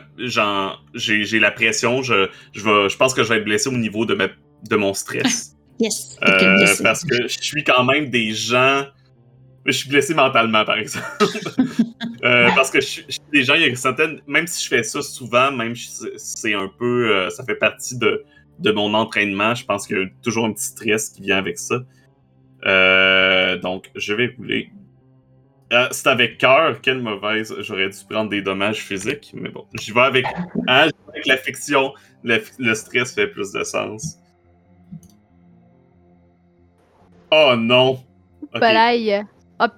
j'ai, 0.94 1.38
la 1.40 1.50
pression. 1.50 2.02
Je, 2.02 2.28
je, 2.52 2.62
vais, 2.64 2.88
je 2.88 2.96
pense 2.96 3.14
que 3.14 3.22
je 3.22 3.28
vais 3.28 3.36
être 3.38 3.44
blessé 3.44 3.68
au 3.68 3.72
niveau 3.76 4.04
de, 4.06 4.14
ma, 4.14 4.28
de 4.68 4.76
mon 4.76 4.94
stress. 4.94 5.56
Yes. 5.80 6.18
Euh, 6.26 6.58
yes. 6.60 6.82
parce 6.82 7.04
que 7.04 7.28
je 7.28 7.38
suis 7.40 7.62
quand 7.64 7.84
même 7.84 8.10
des 8.10 8.32
gens. 8.32 8.84
Je 9.64 9.72
suis 9.72 9.88
blessé 9.88 10.14
mentalement, 10.14 10.64
par 10.64 10.78
exemple. 10.78 11.06
Euh, 12.24 12.48
parce 12.56 12.70
que 12.72 12.80
je 12.80 12.86
suis, 12.86 13.06
des 13.32 13.44
gens, 13.44 13.54
il 13.54 13.62
y 13.62 13.70
a 13.70 13.76
certaines. 13.76 14.20
Même 14.26 14.48
si 14.48 14.64
je 14.64 14.68
fais 14.68 14.82
ça 14.82 15.02
souvent, 15.02 15.52
même 15.52 15.76
si 15.76 15.88
c'est- 16.16 16.52
un 16.54 16.68
peu. 16.68 17.14
euh, 17.14 17.30
ça 17.30 17.44
fait 17.44 17.54
partie 17.54 17.96
de, 17.96 18.24
de 18.58 18.72
mon 18.72 18.92
entraînement. 18.94 19.54
Je 19.54 19.64
pense 19.64 19.86
qu'il 19.86 19.98
y 19.98 20.02
a 20.02 20.06
toujours 20.22 20.46
un 20.46 20.52
petit 20.52 20.64
stress 20.64 21.10
qui 21.10 21.22
vient 21.22 21.36
avec 21.38 21.58
ça. 21.58 21.76
Donc, 23.62 23.90
je 23.94 24.14
vais 24.14 24.34
rouler. 24.36 24.70
Euh, 25.72 25.86
c'est 25.90 26.06
avec 26.06 26.38
cœur, 26.38 26.80
quelle 26.80 27.02
mauvaise. 27.02 27.54
J'aurais 27.60 27.90
dû 27.90 27.96
prendre 28.08 28.30
des 28.30 28.40
dommages 28.40 28.80
physiques, 28.82 29.32
mais 29.34 29.50
bon, 29.50 29.66
j'y 29.78 29.92
vais 29.92 30.00
avec, 30.00 30.24
hein, 30.66 30.86
vais 30.86 30.92
avec 31.10 31.26
la 31.26 31.36
fiction. 31.36 31.92
Le, 32.24 32.42
le 32.58 32.74
stress 32.74 33.14
fait 33.14 33.26
plus 33.28 33.52
de 33.52 33.62
sens. 33.64 34.16
Oh 37.30 37.54
non! 37.56 38.02
Ok. 38.54 38.60
Balaye. 38.60 39.24
Hop. 39.60 39.72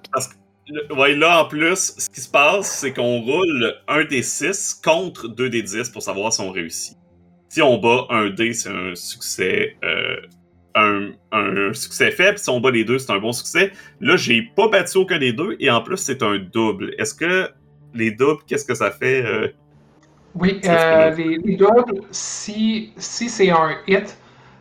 Le- 0.67 0.93
Ouais, 0.95 1.13
là, 1.15 1.43
en 1.43 1.47
plus, 1.49 1.93
ce 1.97 2.09
qui 2.09 2.21
se 2.21 2.29
passe, 2.29 2.71
c'est 2.79 2.93
qu'on 2.93 3.19
roule 3.21 3.75
un 3.89 4.05
des 4.05 4.23
6 4.23 4.73
contre 4.81 5.27
2 5.27 5.49
des 5.49 5.61
10 5.63 5.89
pour 5.89 6.01
savoir 6.01 6.31
si 6.31 6.39
on 6.39 6.51
réussit. 6.51 6.97
Si 7.49 7.61
on 7.61 7.77
bat 7.77 8.05
un 8.09 8.29
dé, 8.29 8.53
c'est 8.53 8.69
un 8.69 8.95
succès. 8.95 9.75
euh, 9.83 10.15
un, 10.75 11.11
un 11.31 11.73
succès 11.73 12.11
faible. 12.11 12.37
Si 12.37 12.49
on 12.49 12.59
bat 12.59 12.71
les 12.71 12.83
deux, 12.83 12.99
c'est 12.99 13.11
un 13.11 13.19
bon 13.19 13.33
succès. 13.33 13.71
Là, 13.99 14.15
j'ai 14.17 14.41
pas 14.55 14.67
battu 14.69 14.97
aucun 14.97 15.19
des 15.19 15.33
deux 15.33 15.55
et 15.59 15.69
en 15.69 15.81
plus, 15.81 15.97
c'est 15.97 16.23
un 16.23 16.37
double. 16.37 16.93
Est-ce 16.97 17.13
que 17.13 17.49
les 17.93 18.11
doubles, 18.11 18.41
qu'est-ce 18.47 18.65
que 18.65 18.75
ça 18.75 18.91
fait? 18.91 19.25
euh? 19.25 19.47
Oui, 20.33 20.61
euh, 20.65 21.09
les, 21.15 21.37
les 21.37 21.55
doubles, 21.57 22.01
si, 22.11 22.93
si 22.97 23.27
c'est 23.27 23.49
un 23.49 23.77
hit, 23.87 24.17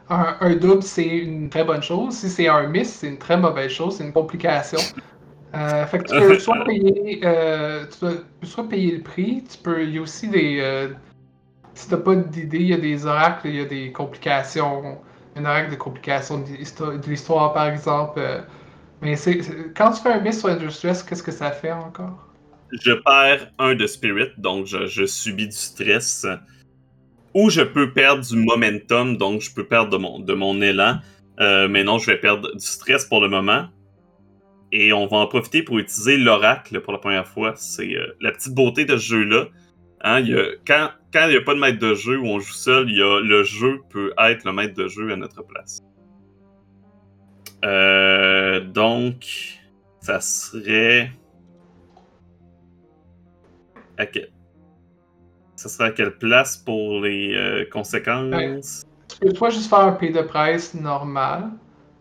un, 0.09 0.37
un 0.41 0.57
double, 0.57 0.83
c'est 0.83 1.07
une 1.07 1.49
très 1.49 1.65
bonne 1.65 1.83
chose. 1.83 2.15
Si 2.15 2.29
c'est 2.29 2.49
un 2.49 2.67
miss, 2.67 2.93
c'est 2.93 3.09
une 3.09 3.19
très 3.19 3.37
mauvaise 3.37 3.71
chose, 3.71 3.97
c'est 3.97 4.05
une 4.05 4.13
complication. 4.13 4.81
Euh, 5.55 5.87
fait 5.87 5.99
que 5.99 6.05
tu 6.13 6.19
peux 6.19 6.39
soit 6.41 6.65
payer, 6.65 7.21
tu 7.21 7.99
peux, 8.01 8.25
soit 8.43 8.69
payer 8.69 8.97
le 8.97 9.03
prix, 9.03 9.45
tu 9.51 9.59
peux, 9.59 9.83
il 9.85 9.95
y 9.95 9.99
a 9.99 10.01
aussi 10.01 10.29
des, 10.29 10.89
si 11.75 11.89
t'as 11.89 11.97
pas 11.97 12.17
d'idée, 12.17 12.59
il 12.59 12.69
y 12.69 12.75
a 12.75 12.79
des 12.79 13.07
oracles, 13.07 13.49
il 13.49 13.57
y 13.57 13.61
a 13.61 13.65
des 13.65 13.93
complications, 13.93 14.99
un 15.37 15.45
oracle 15.45 15.71
de 15.71 15.77
complications 15.77 16.39
de 16.39 16.47
l'histo- 16.47 16.99
de 16.99 17.07
l'histoire, 17.09 17.53
par 17.53 17.69
exemple. 17.69 18.19
euh, 18.19 18.41
mais 19.03 19.17
c'est, 19.17 19.41
quand 19.75 19.93
tu 19.93 20.03
fais 20.03 20.13
un 20.13 20.21
miss 20.21 20.41
sur 20.41 20.73
Stress, 20.73 21.03
qu'est-ce 21.03 21.23
que 21.23 21.33
ça 21.33 21.51
fait 21.51 21.73
encore? 21.73 22.27
Je 22.73 22.93
perds 22.93 23.51
un 23.59 23.75
de 23.75 23.87
spirit, 23.87 24.31
donc 24.37 24.67
je, 24.67 24.87
je 24.87 25.05
subis 25.07 25.47
du 25.47 25.57
stress. 25.57 26.27
Ou 27.35 27.49
je 27.49 27.63
peux 27.63 27.93
perdre 27.93 28.25
du 28.25 28.37
momentum, 28.37 29.17
donc 29.17 29.41
je 29.41 29.53
peux 29.55 29.65
perdre 29.65 29.91
de 29.91 29.97
mon, 29.97 30.19
de 30.19 30.35
mon 30.35 30.61
élan. 30.61 30.99
Euh, 31.41 31.69
mais 31.69 31.85
non, 31.85 31.99
je 31.99 32.11
vais 32.11 32.19
perdre 32.19 32.53
du 32.53 32.65
stress 32.65 33.05
pour 33.05 33.21
le 33.21 33.29
moment. 33.29 33.69
Et 34.73 34.93
on 34.93 35.07
va 35.07 35.17
en 35.19 35.27
profiter 35.27 35.63
pour 35.63 35.79
utiliser 35.79 36.17
l'oracle 36.17 36.81
pour 36.81 36.93
la 36.93 36.99
première 36.99 37.27
fois. 37.27 37.55
C'est 37.57 37.97
euh, 37.97 38.17
la 38.21 38.33
petite 38.33 38.55
beauté 38.55 38.85
de 38.85 38.97
ce 38.97 39.05
jeu-là. 39.05 39.47
Hein, 40.03 40.23
quand 40.67 40.91
il 41.15 41.29
n'y 41.29 41.37
a 41.37 41.43
pas 41.43 41.55
de 41.55 41.61
maître 41.61 41.79
de 41.79 41.95
jeu 41.95 42.19
où 42.19 42.27
on 42.27 42.39
joue 42.39 42.53
seul, 42.55 42.87
le 42.89 43.43
jeu 43.45 43.83
peut 43.91 44.13
être 44.19 44.45
le 44.45 44.53
maître 44.53 44.75
de 44.75 44.89
jeu 44.89 45.13
à 45.13 45.17
notre 45.17 45.43
place. 45.43 45.81
Euh, 47.65 48.61
donc, 48.61 49.61
ça 50.01 50.21
serait. 50.21 51.13
À 53.99 54.07
quel- 54.07 54.31
Ça 55.57 55.69
serait 55.69 55.89
à 55.89 55.91
quelle 55.91 56.17
place 56.17 56.57
pour 56.57 57.03
les 57.03 57.35
euh, 57.35 57.67
conséquences? 57.71 58.87
Tu 59.09 59.19
peux 59.19 59.35
soit 59.35 59.51
juste 59.51 59.69
faire 59.69 59.81
un 59.81 59.93
pay 59.93 60.11
de 60.11 60.23
price 60.23 60.73
normal, 60.73 61.51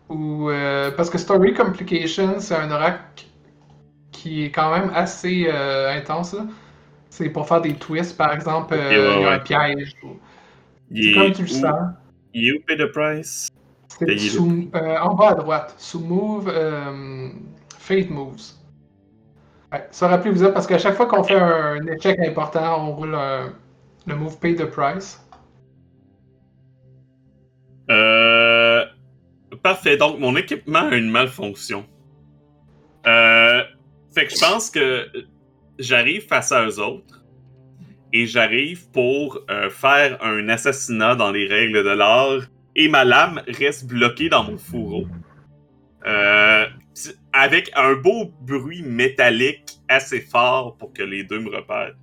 ou 0.08 0.48
euh, 0.48 0.90
parce 0.92 1.10
que 1.10 1.18
Story 1.18 1.52
Complication, 1.52 2.40
c'est 2.40 2.54
un 2.54 2.70
oracle 2.70 3.26
qui 4.12 4.44
est 4.44 4.50
quand 4.50 4.70
même 4.72 4.90
assez 4.94 5.50
intense. 5.50 6.34
C'est 7.10 7.28
pour 7.28 7.46
faire 7.46 7.60
des 7.60 7.74
twists, 7.74 8.16
par 8.16 8.32
exemple, 8.32 8.74
euh, 8.74 8.78
ouais, 9.10 9.16
il 9.16 9.22
y 9.22 9.24
a 9.24 9.30
un 9.32 9.38
piège. 9.40 9.94
C'est 10.92 11.00
est 11.00 11.14
comme 11.14 11.32
tu 11.32 11.42
le 11.42 11.48
sens. 11.48 11.74
Il 12.32 12.48
est 12.48 12.52
où 12.52 12.60
Pay 12.66 12.76
the 12.76 12.86
Price? 12.86 13.48
C'est 13.88 14.16
sous- 14.18 14.70
euh, 14.74 14.98
en 14.98 15.14
bas 15.14 15.30
à 15.30 15.34
droite, 15.34 15.74
sous 15.76 15.98
Move, 16.00 16.48
euh, 16.48 17.28
Fate 17.78 18.08
Moves. 18.08 18.40
Ouais, 19.72 19.86
ça 19.90 20.08
rappelez-vous 20.08 20.50
parce 20.52 20.66
qu'à 20.66 20.78
chaque 20.78 20.94
fois 20.94 21.06
qu'on 21.06 21.22
fait 21.22 21.34
un 21.38 21.84
échec 21.88 22.18
important, 22.20 22.88
on 22.88 22.92
roule 22.94 23.14
un- 23.14 23.52
le 24.06 24.14
Move 24.16 24.38
Pay 24.38 24.54
the 24.54 24.64
Price. 24.66 25.20
Euh, 27.90 28.84
Parfait. 29.62 29.96
Donc, 29.96 30.18
mon 30.18 30.36
équipement 30.36 30.88
a 30.90 30.94
une 30.94 31.10
malfonction. 31.10 31.84
Euh, 33.06 33.62
Fait 34.14 34.26
que 34.26 34.32
je 34.34 34.40
pense 34.40 34.70
que 34.70 35.06
j'arrive 35.78 36.26
face 36.26 36.52
à 36.52 36.66
eux 36.66 36.78
autres 36.80 37.24
et 38.12 38.26
j'arrive 38.26 38.90
pour 38.90 39.40
euh, 39.50 39.70
faire 39.70 40.22
un 40.22 40.48
assassinat 40.48 41.14
dans 41.14 41.30
les 41.30 41.46
règles 41.46 41.84
de 41.84 41.90
l'art 41.90 42.42
et 42.76 42.88
ma 42.88 43.04
lame 43.04 43.42
reste 43.46 43.86
bloquée 43.86 44.28
dans 44.28 44.44
mon 44.44 44.58
fourreau. 44.58 45.06
Euh, 46.06 46.66
avec 47.32 47.70
un 47.76 47.94
beau 47.94 48.32
bruit 48.40 48.82
métallique 48.82 49.78
assez 49.88 50.20
fort 50.20 50.76
pour 50.76 50.92
que 50.92 51.02
les 51.02 51.24
deux 51.24 51.40
me 51.40 51.50
repèrent. 51.50 51.94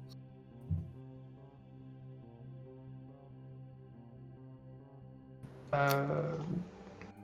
Euh, 5.74 6.38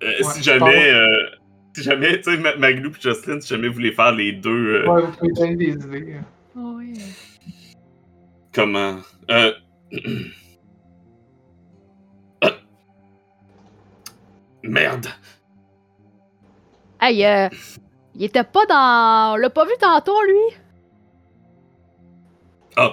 Ouais, 0.03 0.23
si 0.23 0.43
jamais, 0.43 0.91
si 1.75 1.83
jamais, 1.83 2.21
tu 2.21 2.31
sais, 2.31 2.37
Ma- 2.37 2.55
Maglou 2.55 2.91
et 2.91 3.01
Jocelyn, 3.01 3.39
si 3.41 3.49
jamais 3.49 3.67
vous 3.67 3.75
voulez 3.75 3.91
faire 3.91 4.11
les 4.13 4.31
deux, 4.33 4.83
euh, 4.83 4.87
ouais, 4.89 5.01
vous 5.03 5.11
pouvez 5.11 5.31
donner 5.33 5.55
des 5.55 5.71
idées. 5.85 6.17
Oui. 6.55 6.93
comment? 8.53 8.97
Euh... 9.29 9.53
Merde. 14.63 15.07
Hey, 17.01 17.25
euh, 17.25 17.49
il 18.15 18.23
était 18.23 18.43
pas 18.43 18.65
dans. 18.65 19.33
On 19.33 19.35
l'a 19.35 19.49
pas 19.49 19.65
vu 19.65 19.73
tantôt, 19.79 20.21
lui? 20.23 20.57
Ah. 22.77 22.91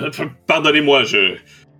Euh, 0.00 0.10
Pardonnez-moi, 0.46 1.04
je, 1.04 1.36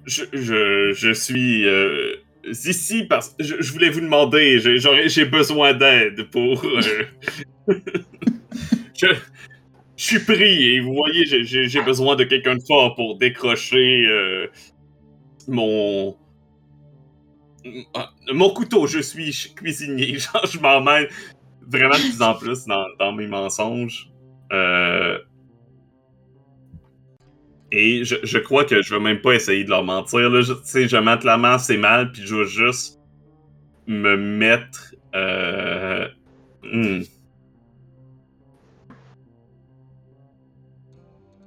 je, 0.07 0.25
je, 0.33 0.93
je 0.95 1.13
suis 1.13 1.69
euh, 1.69 2.15
ici 2.51 3.05
parce 3.05 3.31
que 3.31 3.45
je, 3.45 3.57
je 3.61 3.73
voulais 3.73 3.91
vous 3.91 4.01
demander, 4.01 4.59
j'ai- 4.61 4.79
besoin 5.25 5.75
d'aide 5.75 6.31
pour. 6.31 6.65
euh, 6.65 7.05
je, 8.97 9.07
je 9.97 10.05
suis 10.05 10.21
pris 10.21 10.75
et 10.75 10.81
vous 10.81 10.95
voyez, 10.95 11.25
j'ai- 11.27 11.45
besoin 11.83 12.17
de 12.17 12.25
quelqu'un 12.25 12.57
de 12.57 12.63
fort 12.67 12.95
pour 12.95 13.19
décrocher 13.19 14.07
euh, 14.09 14.47
mon. 15.49 16.17
Mon 18.33 18.51
couteau, 18.51 18.87
je 18.87 19.01
suis 19.01 19.33
cuisinier. 19.55 20.19
Genre, 20.19 20.47
je 20.53 20.59
m'emmène 20.59 21.07
vraiment 21.67 21.95
de 21.95 22.01
plus 22.11 22.23
en 22.23 22.35
plus 22.35 22.65
dans, 22.67 22.85
dans 22.99 23.13
mes 23.13 23.27
mensonges. 23.27 24.11
Euh, 24.53 25.19
Et 27.73 28.05
je, 28.05 28.17
je 28.23 28.39
crois 28.39 28.65
que 28.65 28.83
je 28.83 28.95
vais 28.95 29.01
même 29.01 29.21
pas 29.21 29.35
essayer 29.35 29.65
de 29.65 29.71
leur 29.71 29.85
mentir. 29.85 30.31
Là. 30.31 30.41
Je, 30.41 30.53
tu 30.53 30.61
sais, 30.65 30.89
je 30.89 30.97
mate 30.97 31.25
la 31.25 31.37
main, 31.37 31.59
c'est 31.59 31.77
mal, 31.77 32.13
puis 32.13 32.23
je 32.25 32.37
vais 32.37 32.47
juste 32.47 33.01
me 33.87 34.17
mettre. 34.17 34.95
Euh... 35.15 36.09
hmm. 36.63 37.03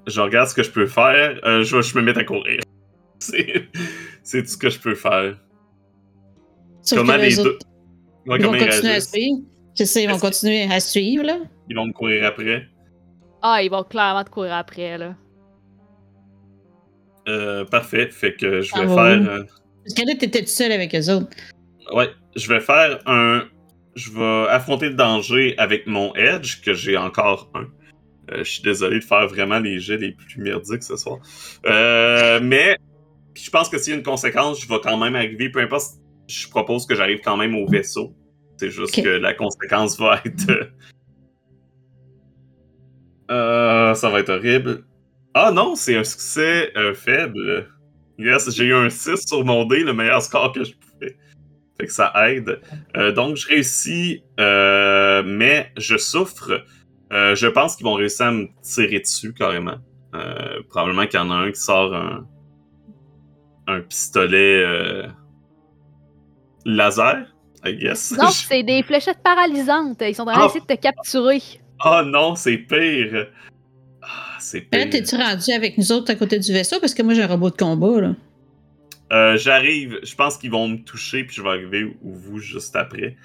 Je 0.08 0.22
regarde 0.22 0.50
ce 0.50 0.56
que 0.56 0.64
je 0.64 0.72
peux 0.72 0.88
faire. 0.88 1.40
Euh, 1.46 1.64
je 1.64 1.76
vais 1.76 1.82
je 1.84 1.96
me 1.96 2.02
mettre 2.02 2.20
à 2.20 2.24
courir. 2.24 2.60
C'est 3.20 3.68
c'est 4.24 4.44
tout 4.44 4.50
ce 4.50 4.58
que 4.58 4.70
je 4.70 4.80
peux 4.80 4.96
faire. 4.96 5.36
Sauf 6.82 7.00
Comment 7.00 7.14
que 7.14 7.18
les 7.20 7.30
les 7.32 7.44
deux. 7.44 7.60
Ouais, 8.28 8.38
ils 8.40 8.46
vont 8.46 8.54
ils 8.54 8.66
continuer 8.66 8.94
à 8.94 9.02
suivre? 9.02 9.40
Je 9.78 9.84
sais, 9.84 10.04
ils 10.04 10.10
vont 10.10 10.20
continuer 10.20 10.64
à 10.64 10.80
suivre, 10.80 11.26
là. 11.26 11.38
Ils 11.68 11.76
vont 11.76 11.88
me 11.88 11.92
courir 11.92 12.26
après. 12.26 12.68
Ah, 13.42 13.62
ils 13.64 13.70
vont 13.70 13.84
clairement 13.84 14.24
te 14.24 14.30
courir 14.30 14.54
après, 14.54 14.98
là. 14.98 15.16
Euh, 17.30 17.66
parfait. 17.66 18.10
Fait 18.12 18.34
que 18.34 18.62
je 18.62 18.74
vais 18.76 18.86
va 18.86 18.96
faire. 18.96 19.30
euh, 19.32 19.44
Parce 19.84 19.94
que 19.96 20.08
là, 20.08 20.16
t'étais 20.16 20.42
tout 20.42 20.48
seul 20.48 20.72
avec 20.72 20.96
eux 20.96 21.10
autres. 21.12 21.30
Ouais, 21.94 22.10
je 22.36 22.48
vais 22.48 22.60
faire 22.60 23.00
un. 23.06 23.44
Je 23.96 24.12
vais 24.12 24.50
affronter 24.50 24.90
le 24.90 24.96
danger 24.96 25.56
avec 25.58 25.86
mon 25.88 26.14
Edge, 26.16 26.62
que 26.62 26.74
j'ai 26.74 26.98
encore 26.98 27.50
un. 27.54 27.68
Euh, 28.32 28.44
je 28.44 28.50
suis 28.52 28.62
désolé 28.64 29.00
de 29.00 29.04
faire 29.04 29.28
vraiment 29.28 29.60
les 29.60 29.80
jets 29.80 29.98
les 29.98 30.12
plus 30.12 30.42
merdiques 30.42 30.84
ce 30.84 30.96
soir. 30.96 31.18
Mais 31.66 32.78
je 33.36 33.50
pense 33.50 33.70
que 33.70 33.78
s'il 33.78 33.92
y 33.94 33.96
a 33.96 33.98
une 34.00 34.04
conséquence, 34.06 34.62
je 34.62 34.68
vais 34.68 34.80
quand 34.82 34.98
même 34.98 35.16
arriver. 35.16 35.50
Peu 35.50 35.60
importe, 35.60 35.86
je 36.28 36.48
propose 36.48 36.86
que 36.86 36.96
j'arrive 36.96 37.20
quand 37.24 37.38
même 37.38 37.56
au 37.56 37.68
vaisseau. 37.68 38.14
C'est 38.58 38.70
juste 38.72 39.02
que 39.02 39.10
la 39.10 39.34
conséquence 39.34 39.98
va 40.00 40.22
être. 40.26 40.72
ça 43.30 44.10
va 44.10 44.20
être 44.20 44.30
horrible. 44.30 44.84
Ah 45.34 45.52
non, 45.52 45.76
c'est 45.76 45.96
un 45.96 46.04
succès 46.04 46.72
euh, 46.76 46.94
faible. 46.94 47.70
Yes, 48.18 48.50
j'ai 48.54 48.66
eu 48.66 48.74
un 48.74 48.90
6 48.90 49.28
sur 49.28 49.46
mon 49.46 49.66
dé, 49.66 49.84
le 49.84 49.94
meilleur 49.94 50.22
score 50.22 50.52
que 50.52 50.64
je 50.64 50.74
pouvais. 50.74 51.18
Fait 51.80 51.86
que 51.86 51.94
ça 51.94 52.12
aide. 52.28 52.60
Euh, 52.98 53.12
donc, 53.14 53.38
je 53.38 53.48
réussis, 53.48 54.24
euh, 54.40 55.24
mais 55.26 55.72
je 55.78 55.98
souffre. 55.98 56.64
Je 57.12 57.48
pense 57.48 57.76
qu'ils 57.76 57.86
vont 57.86 57.94
réussir 57.96 58.28
à 58.28 58.32
me 58.32 58.48
tirer 58.62 59.00
dessus 59.00 59.34
carrément. 59.34 59.78
Probablement 60.70 61.06
qu'il 61.08 61.20
y 61.20 61.24
en 61.24 61.32
a 61.32 61.36
un 61.36 61.52
qui 61.52 61.60
sort 61.60 61.96
un, 61.96 62.28
un 63.68 63.82
pistolet 63.82 65.08
laser, 66.66 67.26
I 67.66 67.76
guess. 67.76 68.12
Non, 68.18 68.28
c'est 68.32 68.64
des 68.64 68.84
fléchettes 68.84 69.24
paralysantes. 69.24 70.02
Ils 70.02 70.14
sont 70.16 70.24
en 70.24 70.34
train 70.34 70.42
Ah. 70.42 70.46
d'essayer 70.48 70.62
de 70.62 70.66
te 70.66 70.80
capturer. 70.80 71.42
Oh 71.86 72.02
non, 72.06 72.36
c'est 72.36 72.58
pire. 72.58 73.28
Ah, 74.10 74.38
c'est 74.40 74.62
pire. 74.62 74.90
t'es-tu 74.90 75.16
rendu 75.16 75.52
avec 75.52 75.78
nous 75.78 75.92
autres 75.92 76.12
à 76.12 76.16
côté 76.16 76.40
du 76.40 76.52
vaisseau? 76.52 76.80
Parce 76.80 76.94
que 76.94 77.04
moi, 77.04 77.14
j'ai 77.14 77.24
un 77.24 77.28
robot 77.28 77.52
de 77.52 77.56
combat, 77.56 78.02
là. 78.02 78.16
Euh, 79.12 79.38
J'arrive. 79.38 80.00
Je 80.04 80.16
pense 80.16 80.38
qu'ils 80.38 80.52
vont 80.52 80.68
me 80.68 80.78
toucher, 80.78 81.24
puis 81.24 81.36
je 81.36 81.42
vais 81.42 81.50
arriver 81.50 81.84
où 82.02 82.14
vous 82.14 82.40
juste 82.40 82.76
après. 82.76 83.16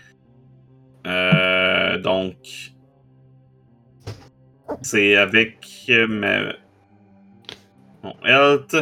Euh, 1.07 1.99
donc. 1.99 2.37
C'est 4.83 5.17
avec 5.17 5.59
ma. 5.89 6.55
Mon 8.03 8.15
health. 8.25 8.77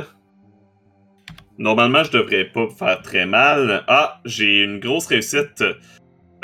Normalement, 1.59 2.03
je 2.03 2.11
devrais 2.11 2.45
pas 2.47 2.69
faire 2.69 3.03
très 3.03 3.27
mal. 3.27 3.85
Ah, 3.87 4.21
j'ai 4.25 4.63
une 4.63 4.81
grosse 4.81 5.07
réussite. 5.07 5.63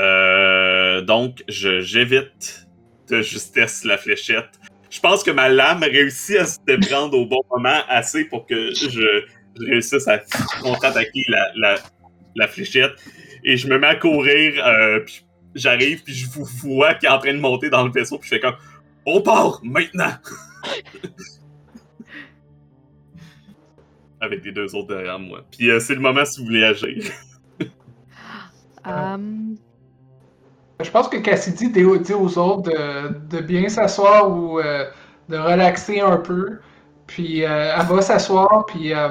Euh, 0.01 1.01
donc, 1.01 1.43
je 1.49 1.81
j'évite 1.81 2.69
de 3.09 3.23
justesse 3.23 3.85
la 3.85 3.97
fléchette. 3.97 4.61
Je 4.91 5.01
pense 5.01 5.23
que 5.23 5.31
ma 5.31 5.49
lame 5.49 5.83
réussit 5.83 6.37
à 6.37 6.47
se 6.47 6.59
prendre 6.89 7.19
au 7.19 7.27
bon 7.27 7.43
moment 7.55 7.81
assez 7.89 8.25
pour 8.25 8.47
que 8.47 8.73
je, 8.75 8.89
je 8.91 9.25
réussisse 9.67 10.09
à 10.09 10.19
contre-attaquer 10.63 11.25
la, 11.29 11.51
la, 11.57 11.75
la 12.37 12.49
fléchette. 12.49 12.93
Et 13.45 13.57
je 13.57 13.69
me 13.69 13.79
mets 13.79 13.87
à 13.89 13.95
courir, 13.97 14.67
euh, 14.67 15.01
puis 15.01 15.25
j'arrive, 15.55 16.03
puis 16.03 16.15
je 16.15 16.29
vous 16.29 16.45
vois 16.45 16.95
qui 16.95 17.07
est 17.07 17.11
en 17.11 17.19
train 17.19 17.35
de 17.35 17.39
monter 17.41 17.71
dans 17.71 17.85
le 17.85 17.93
vaisseau, 17.93 18.19
puis 18.19 18.29
je 18.31 18.35
fais 18.37 18.41
comme 18.41 18.57
On 19.07 19.21
part 19.21 19.61
maintenant! 19.63 20.15
Avec 24.21 24.45
les 24.45 24.51
deux 24.51 24.75
autres 24.75 24.89
derrière 24.89 25.21
moi. 25.21 25.47
Puis 25.51 25.71
euh, 25.71 25.79
c'est 25.79 25.95
le 25.95 26.01
moment 26.01 26.25
si 26.25 26.41
vous 26.41 26.47
voulez 26.47 26.65
agir. 26.65 27.05
Hum, 28.85 29.57
Je 30.81 30.91
pense 30.91 31.09
que 31.09 31.17
Cassidy 31.17 31.71
dit 31.71 31.85
aux, 31.85 32.39
autres 32.39 32.71
de, 32.71 33.37
de 33.37 33.43
bien 33.43 33.69
s'asseoir 33.69 34.31
ou 34.31 34.61
euh, 34.61 34.85
de 35.29 35.37
relaxer 35.37 36.01
un 36.01 36.17
peu. 36.19 36.59
Puis 37.07 37.45
euh, 37.45 37.75
elle 37.77 37.87
va 37.87 38.03
s'asseoir, 38.03 38.67
puis 38.67 38.93
euh, 38.95 39.09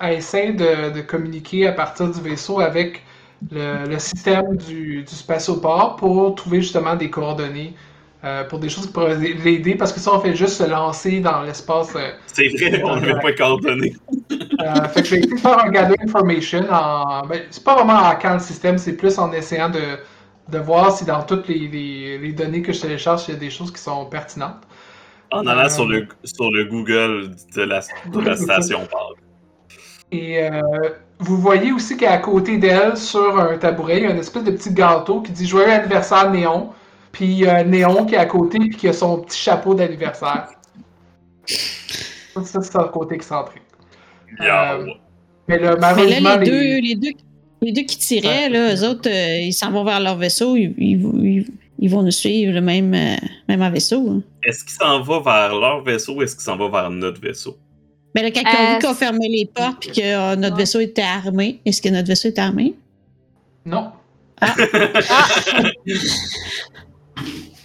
elle 0.00 0.14
essaie 0.14 0.52
de, 0.52 0.90
de 0.92 1.00
communiquer 1.00 1.68
à 1.68 1.72
partir 1.72 2.10
du 2.10 2.20
vaisseau 2.20 2.60
avec 2.60 3.02
le, 3.50 3.86
le 3.88 3.98
système 3.98 4.56
du, 4.56 5.02
du 5.04 5.14
spatioport 5.14 5.96
pour 5.96 6.34
trouver 6.34 6.60
justement 6.60 6.96
des 6.96 7.08
coordonnées 7.08 7.74
euh, 8.24 8.44
pour 8.44 8.58
des 8.58 8.68
choses 8.68 8.86
qui 8.86 8.92
pourraient 8.92 9.16
l'aider. 9.16 9.74
Parce 9.76 9.92
que 9.92 10.00
ça, 10.00 10.12
on 10.14 10.20
fait 10.20 10.34
juste 10.34 10.54
se 10.54 10.68
lancer 10.68 11.20
dans 11.20 11.42
l'espace. 11.42 11.96
C'est 12.26 12.48
vrai, 12.48 12.82
on 12.84 12.96
ne 12.96 13.06
veut 13.06 13.18
pas 13.22 13.32
coordonner. 13.32 13.94
euh, 14.60 14.88
fait 14.88 15.02
que 15.02 15.06
je 15.08 15.14
vais 15.14 15.20
essayer 15.20 15.34
de 15.34 15.40
faire 15.40 15.64
un 15.64 15.70
gather 15.70 15.94
information 16.02 16.66
en. 16.70 17.26
Ben, 17.26 17.42
c'est 17.50 17.62
pas 17.64 17.74
vraiment 17.74 17.94
en 17.94 18.04
hackant 18.06 18.34
le 18.34 18.40
système, 18.40 18.76
c'est 18.78 18.96
plus 18.96 19.18
en 19.18 19.32
essayant 19.32 19.68
de, 19.68 19.80
de 20.48 20.58
voir 20.58 20.96
si 20.96 21.04
dans 21.04 21.22
toutes 21.22 21.48
les, 21.48 21.68
les, 21.68 22.18
les 22.18 22.32
données 22.32 22.62
que 22.62 22.72
je 22.72 22.80
télécharge, 22.80 23.24
il 23.28 23.34
y 23.34 23.36
a 23.36 23.40
des 23.40 23.50
choses 23.50 23.72
qui 23.72 23.80
sont 23.80 24.06
pertinentes. 24.06 24.62
En 25.32 25.46
allant 25.46 25.64
Euh, 25.64 25.68
sur, 25.68 25.86
le, 25.86 26.06
sur 26.24 26.50
le 26.52 26.64
Google 26.66 27.34
de 27.56 27.62
la, 27.62 27.80
de 28.12 28.20
la 28.20 28.36
station 28.36 28.80
Park. 28.90 29.16
Et 30.12 30.40
euh, 30.44 30.60
vous 31.18 31.36
voyez 31.38 31.72
aussi 31.72 31.96
qu'à 31.96 32.18
côté 32.18 32.58
d'elle, 32.58 32.96
sur 32.96 33.38
un 33.38 33.58
tabouret, 33.58 33.96
il 33.98 34.02
y 34.04 34.06
a 34.06 34.10
une 34.10 34.18
espèce 34.18 34.44
de 34.44 34.52
petit 34.52 34.72
gâteau 34.72 35.20
qui 35.22 35.32
dit 35.32 35.46
Joyeux 35.46 35.72
anniversaire 35.72 36.30
Néon. 36.30 36.70
Puis 37.10 37.24
il 37.24 37.38
y 37.38 37.46
a 37.48 37.64
Néon 37.64 38.06
qui 38.06 38.14
est 38.14 38.18
à 38.18 38.26
côté, 38.26 38.58
puis 38.58 38.76
qui 38.76 38.88
a 38.88 38.92
son 38.92 39.22
petit 39.22 39.38
chapeau 39.38 39.74
d'anniversaire. 39.74 40.48
Ça, 41.46 42.44
ça, 42.44 42.62
c'est 42.62 42.78
le 42.78 42.84
côté 42.88 43.14
excentrique. 43.16 43.62
Mais 44.38 44.46
là, 44.46 44.78
Mais 45.48 45.58
là, 45.58 45.76
malheureusement, 45.80 46.36
les, 46.36 46.44
les- 46.44 46.50
deux, 46.50 46.86
les, 46.86 46.94
deux, 46.94 47.18
les 47.62 47.72
deux 47.72 47.82
qui 47.82 47.98
tiraient, 47.98 48.48
là, 48.48 48.74
eux 48.74 48.84
autres, 48.88 49.08
euh, 49.10 49.38
ils 49.40 49.52
s'en 49.52 49.70
vont 49.70 49.84
vers 49.84 50.00
leur 50.00 50.16
vaisseau. 50.16 50.56
Ils, 50.56 50.74
ils, 50.78 51.00
ils- 51.24 51.46
ils 51.78 51.90
vont 51.90 52.02
nous 52.02 52.10
suivre, 52.10 52.52
le 52.54 52.60
même, 52.62 52.94
euh, 52.94 53.16
même 53.48 53.60
en 53.60 53.70
vaisseau. 53.70 54.08
hein. 54.10 54.22
Est-ce 54.42 54.64
qu'il 54.64 54.72
s'en 54.72 55.02
va 55.02 55.20
vers 55.20 55.54
leur 55.58 55.82
vaisseau 55.82 56.14
ou 56.14 56.22
est-ce 56.22 56.34
qu'il 56.34 56.42
s'en 56.44 56.56
va 56.56 56.68
vers 56.70 56.90
notre 56.90 57.20
vaisseau? 57.20 57.56
Mais 58.14 58.22
là, 58.22 58.30
quand 58.30 58.40
ils 58.40 58.46
ont 58.46 58.70
Euh, 58.70 58.78
vu 58.78 58.86
qu'on 58.86 58.94
fermait 58.94 59.28
les 59.28 59.44
portes 59.54 59.80
puis 59.80 59.90
que 59.90 60.00
euh, 60.00 60.36
notre 60.36 60.56
vaisseau 60.56 60.80
était 60.80 61.02
armé, 61.02 61.60
est-ce 61.66 61.82
que 61.82 61.90
notre 61.90 62.08
vaisseau 62.08 62.28
est 62.28 62.38
armé? 62.38 62.74
Non. 63.66 63.90
Ah! 64.40 64.54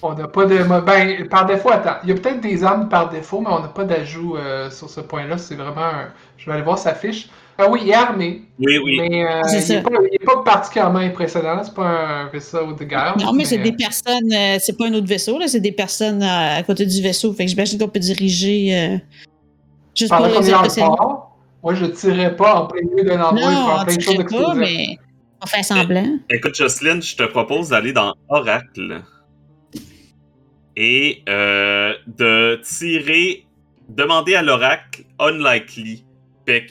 On 0.03 0.13
n'a 0.15 0.27
pas 0.27 0.45
de. 0.45 0.57
mo- 0.63 0.81
Ben, 0.81 1.27
par 1.29 1.45
défaut, 1.45 1.69
attends. 1.71 1.97
Il 2.03 2.09
y 2.09 2.11
a 2.11 2.15
peut-être 2.15 2.41
des 2.41 2.63
armes 2.63 2.89
par 2.89 3.09
défaut, 3.09 3.39
mais 3.39 3.49
on 3.51 3.59
n'a 3.59 3.67
pas 3.67 3.83
d'ajout 3.83 4.35
euh, 4.35 4.69
sur 4.71 4.89
ce 4.89 4.99
point-là. 4.99 5.37
C'est 5.37 5.53
vraiment. 5.55 5.81
un- 5.85 6.09
Je 6.37 6.45
vais 6.47 6.53
aller 6.53 6.63
voir 6.63 6.79
sa 6.79 6.95
fiche. 6.95 7.29
Ah 7.63 7.69
oui, 7.69 7.81
il 7.83 7.89
est 7.89 7.93
armé. 7.93 8.41
Oui, 8.57 8.79
oui. 8.83 8.99
Mais 8.99 9.23
euh, 9.23 9.41
C'est 9.45 9.75
il 9.75 9.75
n'est 9.77 9.81
pas, 9.83 9.91
est 10.31 10.43
particulièrement 10.43 10.99
impressionnant. 10.99 11.61
C'est 11.63 11.75
pas 11.75 11.85
un 11.85 12.29
vaisseau 12.29 12.73
de 12.73 12.83
guerre. 12.83 13.15
Non, 13.19 13.33
mais 13.33 13.45
c'est 13.45 13.59
euh, 13.59 13.63
des 13.63 13.73
personnes, 13.73 14.33
euh, 14.33 14.57
c'est 14.59 14.75
pas 14.75 14.87
un 14.87 14.93
autre 14.95 15.05
vaisseau, 15.05 15.37
là, 15.37 15.47
c'est 15.47 15.59
des 15.59 15.71
personnes 15.71 16.23
euh, 16.23 16.57
à 16.57 16.63
côté 16.63 16.87
du 16.87 17.01
vaisseau. 17.01 17.31
Fait 17.33 17.45
que 17.45 17.51
j'imagine 17.51 17.77
qu'on 17.77 17.87
peut 17.87 17.99
diriger 17.99 18.75
euh, 18.75 18.97
juste 19.95 20.11
pour 20.11 20.25
les 20.25 20.33
qu'on 20.33 20.41
est 20.41 20.49
dans 20.49 20.49
le 20.49 20.57
impressionner. 20.57 20.87
port, 20.97 21.37
moi, 21.61 21.75
je 21.75 21.85
tirais 21.85 22.35
pas 22.35 22.61
en 22.61 22.65
plein 22.65 22.81
milieu 22.89 23.03
d'un 23.03 23.21
endroit 23.21 23.51
Non, 23.51 23.67
faire 23.67 23.77
on 23.79 23.85
plein 23.85 23.95
de 23.95 24.01
choses 24.01 24.41
pas, 24.41 24.53
mais 24.55 24.97
on 25.43 25.45
fait 25.45 25.63
semblant. 25.63 26.17
Écoute, 26.31 26.55
Jocelyn, 26.55 26.99
je 26.99 27.15
te 27.15 27.23
propose 27.23 27.69
d'aller 27.69 27.93
dans 27.93 28.15
Oracle 28.29 29.03
et 30.75 31.23
euh, 31.29 31.93
de 32.07 32.59
tirer, 32.63 33.45
demander 33.87 34.33
à 34.33 34.41
l'oracle 34.41 35.03
unlikely. 35.19 36.05
Fait 36.47 36.65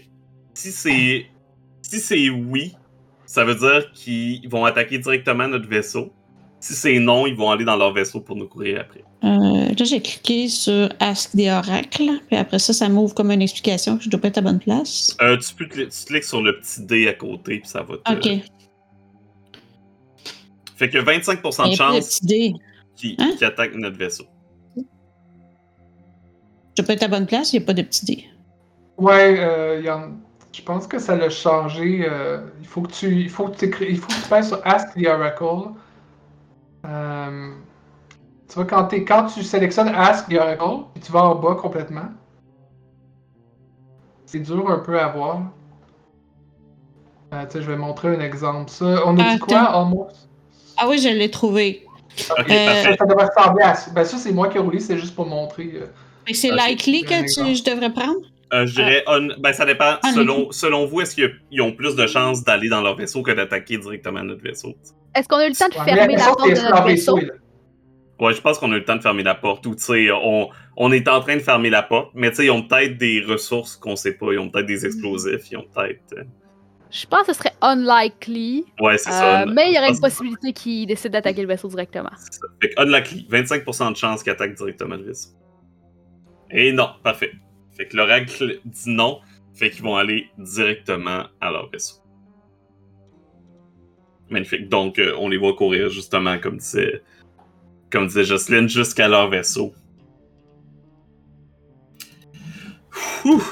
si 0.60 0.72
c'est 0.72 1.26
si 1.82 1.98
c'est 1.98 2.28
oui, 2.30 2.76
ça 3.24 3.44
veut 3.44 3.54
dire 3.54 3.90
qu'ils 3.92 4.48
vont 4.48 4.64
attaquer 4.64 4.98
directement 4.98 5.48
notre 5.48 5.68
vaisseau. 5.68 6.12
Si 6.60 6.74
c'est 6.74 6.98
non, 6.98 7.26
ils 7.26 7.34
vont 7.34 7.50
aller 7.50 7.64
dans 7.64 7.76
leur 7.76 7.92
vaisseau 7.94 8.20
pour 8.20 8.36
nous 8.36 8.46
courir 8.46 8.80
après. 8.82 9.02
Euh, 9.24 9.68
là, 9.78 9.84
j'ai 9.84 10.02
cliqué 10.02 10.48
sur 10.48 10.90
Ask 11.00 11.34
des 11.34 11.48
oracles, 11.50 12.10
puis 12.26 12.36
après 12.36 12.58
ça, 12.58 12.74
ça 12.74 12.88
m'ouvre 12.90 13.14
comme 13.14 13.30
une 13.30 13.40
explication 13.40 13.96
que 13.96 14.04
je 14.04 14.10
dois 14.10 14.20
pas 14.20 14.28
être 14.28 14.38
à 14.38 14.42
bonne 14.42 14.58
place. 14.58 15.16
Euh, 15.22 15.38
tu 15.38 15.54
peux 15.54 15.66
tu 15.66 15.86
cliques 16.06 16.24
sur 16.24 16.42
le 16.42 16.60
petit 16.60 16.82
dé 16.84 17.08
à 17.08 17.14
côté 17.14 17.60
puis 17.60 17.68
ça 17.68 17.82
va 17.82 17.96
te. 17.96 18.12
Ok. 18.12 18.42
Fait 20.76 20.90
que 20.90 20.98
25% 20.98 21.70
de 21.70 21.76
chance 21.76 22.18
petit 22.20 22.26
dé. 22.26 22.54
qu'ils 22.96 23.16
Hein? 23.18 23.32
notre 23.76 23.96
vaisseau. 23.96 24.24
Je 24.76 24.82
dois 26.76 26.86
pas 26.86 26.92
être 26.92 27.02
à 27.02 27.08
bonne 27.08 27.26
place, 27.26 27.52
il 27.52 27.58
n'y 27.58 27.62
a 27.64 27.66
pas 27.66 27.74
de 27.74 27.82
petit 27.82 28.04
dé. 28.04 28.24
Ouais, 28.96 29.38
euh, 29.38 29.78
il 29.80 29.86
y 29.86 29.90
en- 29.90 30.12
je 30.52 30.62
pense 30.62 30.86
que 30.86 30.98
ça 30.98 31.16
l'a 31.16 31.30
changé. 31.30 32.06
euh, 32.08 32.40
il 32.60 32.66
faut 32.66 32.82
que 32.82 32.90
tu, 32.92 33.06
il 33.20 33.30
faut 33.30 33.48
que 33.48 33.56
tu 33.56 33.66
écris- 33.66 33.86
il 33.90 33.98
faut 33.98 34.08
que 34.08 34.14
tu 34.14 34.20
fasses 34.20 34.48
sur 34.48 34.60
Ask 34.66 34.94
the 34.94 35.06
Oracle. 35.06 35.70
Euh, 36.86 37.50
tu 38.48 38.54
vois, 38.54 38.64
quand, 38.64 38.84
t'es- 38.84 39.04
quand 39.04 39.26
tu 39.26 39.42
sélectionnes 39.42 39.88
Ask 39.88 40.28
the 40.28 40.34
Oracle, 40.34 40.84
et 40.96 41.00
tu 41.00 41.12
vas 41.12 41.24
en 41.24 41.34
bas 41.36 41.54
complètement. 41.54 42.08
c'est 44.26 44.38
dur 44.40 44.70
un 44.70 44.78
peu 44.78 44.98
à 45.00 45.08
voir. 45.08 45.40
Euh, 47.34 47.44
tu 47.46 47.52
sais, 47.52 47.62
je 47.62 47.70
vais 47.70 47.76
montrer 47.76 48.14
un 48.14 48.20
exemple. 48.20 48.70
Ça, 48.70 49.02
on 49.06 49.18
a 49.18 49.22
dit 49.32 49.38
quoi, 49.40 49.58
almost? 49.60 50.28
Ah 50.76 50.88
oui, 50.88 50.98
je 50.98 51.08
l'ai 51.08 51.30
trouvé. 51.30 51.84
Ok, 52.30 52.50
Euh, 52.50 52.64
parfait. 52.64 52.96
Ça 52.96 53.06
devrait 53.06 53.26
ressembler 53.26 53.62
à 53.64 53.74
ça. 53.74 53.90
Ben, 53.90 54.04
ça, 54.04 54.18
c'est 54.18 54.32
moi 54.32 54.48
qui 54.48 54.56
ai 54.56 54.60
roulé, 54.60 54.78
c'est 54.80 54.98
juste 54.98 55.14
pour 55.16 55.26
montrer. 55.26 55.72
euh. 55.74 55.86
Que 56.26 56.34
c'est 56.34 56.50
likely 56.52 57.02
que 57.02 57.22
tu, 57.22 57.56
je 57.56 57.64
devrais 57.64 57.92
prendre? 57.92 58.20
Euh, 58.52 58.66
je 58.66 58.74
dirais, 58.74 59.04
on- 59.06 59.28
ben, 59.38 59.52
ça 59.52 59.64
dépend. 59.64 59.96
Selon, 60.14 60.50
selon 60.50 60.86
vous, 60.86 61.00
est-ce 61.02 61.14
qu'ils 61.14 61.62
ont 61.62 61.72
plus 61.72 61.94
de 61.94 62.06
chances 62.06 62.42
d'aller 62.42 62.68
dans 62.68 62.80
leur 62.82 62.96
vaisseau 62.96 63.22
que 63.22 63.30
d'attaquer 63.30 63.78
directement 63.78 64.22
notre 64.24 64.42
vaisseau? 64.42 64.74
Est-ce 65.14 65.28
qu'on 65.28 65.36
a 65.36 65.46
eu 65.46 65.50
le 65.50 65.54
temps 65.54 65.68
de 65.68 65.74
fermer 65.74 66.16
la 66.16 66.24
porte 66.24 66.44
de 66.48 66.54
notre 66.54 66.70
leur 66.70 66.84
vaisseau? 66.84 67.18
Ouais, 68.20 68.34
je 68.34 68.40
pense 68.42 68.58
qu'on 68.58 68.70
a 68.72 68.76
eu 68.76 68.80
le 68.80 68.84
temps 68.84 68.96
de 68.96 69.02
fermer 69.02 69.22
la 69.22 69.34
porte 69.34 69.64
ou, 69.66 69.74
tu 69.74 69.82
sais, 69.82 70.10
on, 70.12 70.50
on 70.76 70.92
est 70.92 71.08
en 71.08 71.20
train 71.20 71.36
de 71.36 71.40
fermer 71.40 71.70
la 71.70 71.82
porte, 71.82 72.10
mais 72.14 72.28
tu 72.30 72.36
sais, 72.36 72.44
ils 72.46 72.50
ont 72.50 72.62
peut-être 72.62 72.98
des 72.98 73.22
ressources 73.26 73.76
qu'on 73.76 73.96
sait 73.96 74.12
pas. 74.14 74.32
Ils 74.32 74.38
ont 74.38 74.50
peut-être 74.50 74.66
des 74.66 74.84
explosifs, 74.84 75.50
ils 75.50 75.56
ont 75.56 75.64
peut-être. 75.74 76.00
euh, 76.18 76.24
Je 76.90 77.06
pense 77.06 77.26
que 77.26 77.32
ce 77.32 77.38
serait 77.38 77.54
unlikely. 77.62 78.66
Ouais, 78.80 78.98
c'est 78.98 79.08
euh, 79.10 79.12
ça. 79.12 79.46
mais 79.46 79.70
il 79.70 79.74
y 79.74 79.78
aurait 79.78 79.90
une 79.90 80.00
possibilité 80.00 80.52
qu'ils 80.52 80.86
décident 80.86 81.12
d'attaquer 81.12 81.40
le 81.42 81.48
vaisseau 81.48 81.68
directement. 81.68 82.10
Fait 82.60 82.68
que 82.70 82.82
unlucky, 82.82 83.26
25% 83.30 83.92
de 83.92 83.96
chance 83.96 84.22
qu'ils 84.22 84.32
attaquent 84.32 84.54
directement 84.54 84.96
le 84.96 85.04
vaisseau. 85.04 85.30
Et 86.50 86.72
non, 86.72 86.90
parfait. 87.02 87.30
Fait 87.80 87.86
que 87.86 87.96
l'oracle 87.96 88.60
dit 88.62 88.90
non, 88.90 89.20
fait 89.54 89.70
qu'ils 89.70 89.82
vont 89.82 89.96
aller 89.96 90.28
directement 90.36 91.24
à 91.40 91.50
leur 91.50 91.70
vaisseau. 91.70 91.94
Magnifique. 94.28 94.68
Donc, 94.68 94.98
euh, 94.98 95.16
on 95.18 95.30
les 95.30 95.38
voit 95.38 95.54
courir 95.54 95.88
justement, 95.88 96.38
comme 96.38 96.58
disait, 96.58 97.02
comme 97.90 98.06
disait 98.06 98.24
Jocelyne, 98.24 98.68
jusqu'à 98.68 99.08
leur 99.08 99.30
vaisseau. 99.30 99.72
Ouh, 103.24 103.42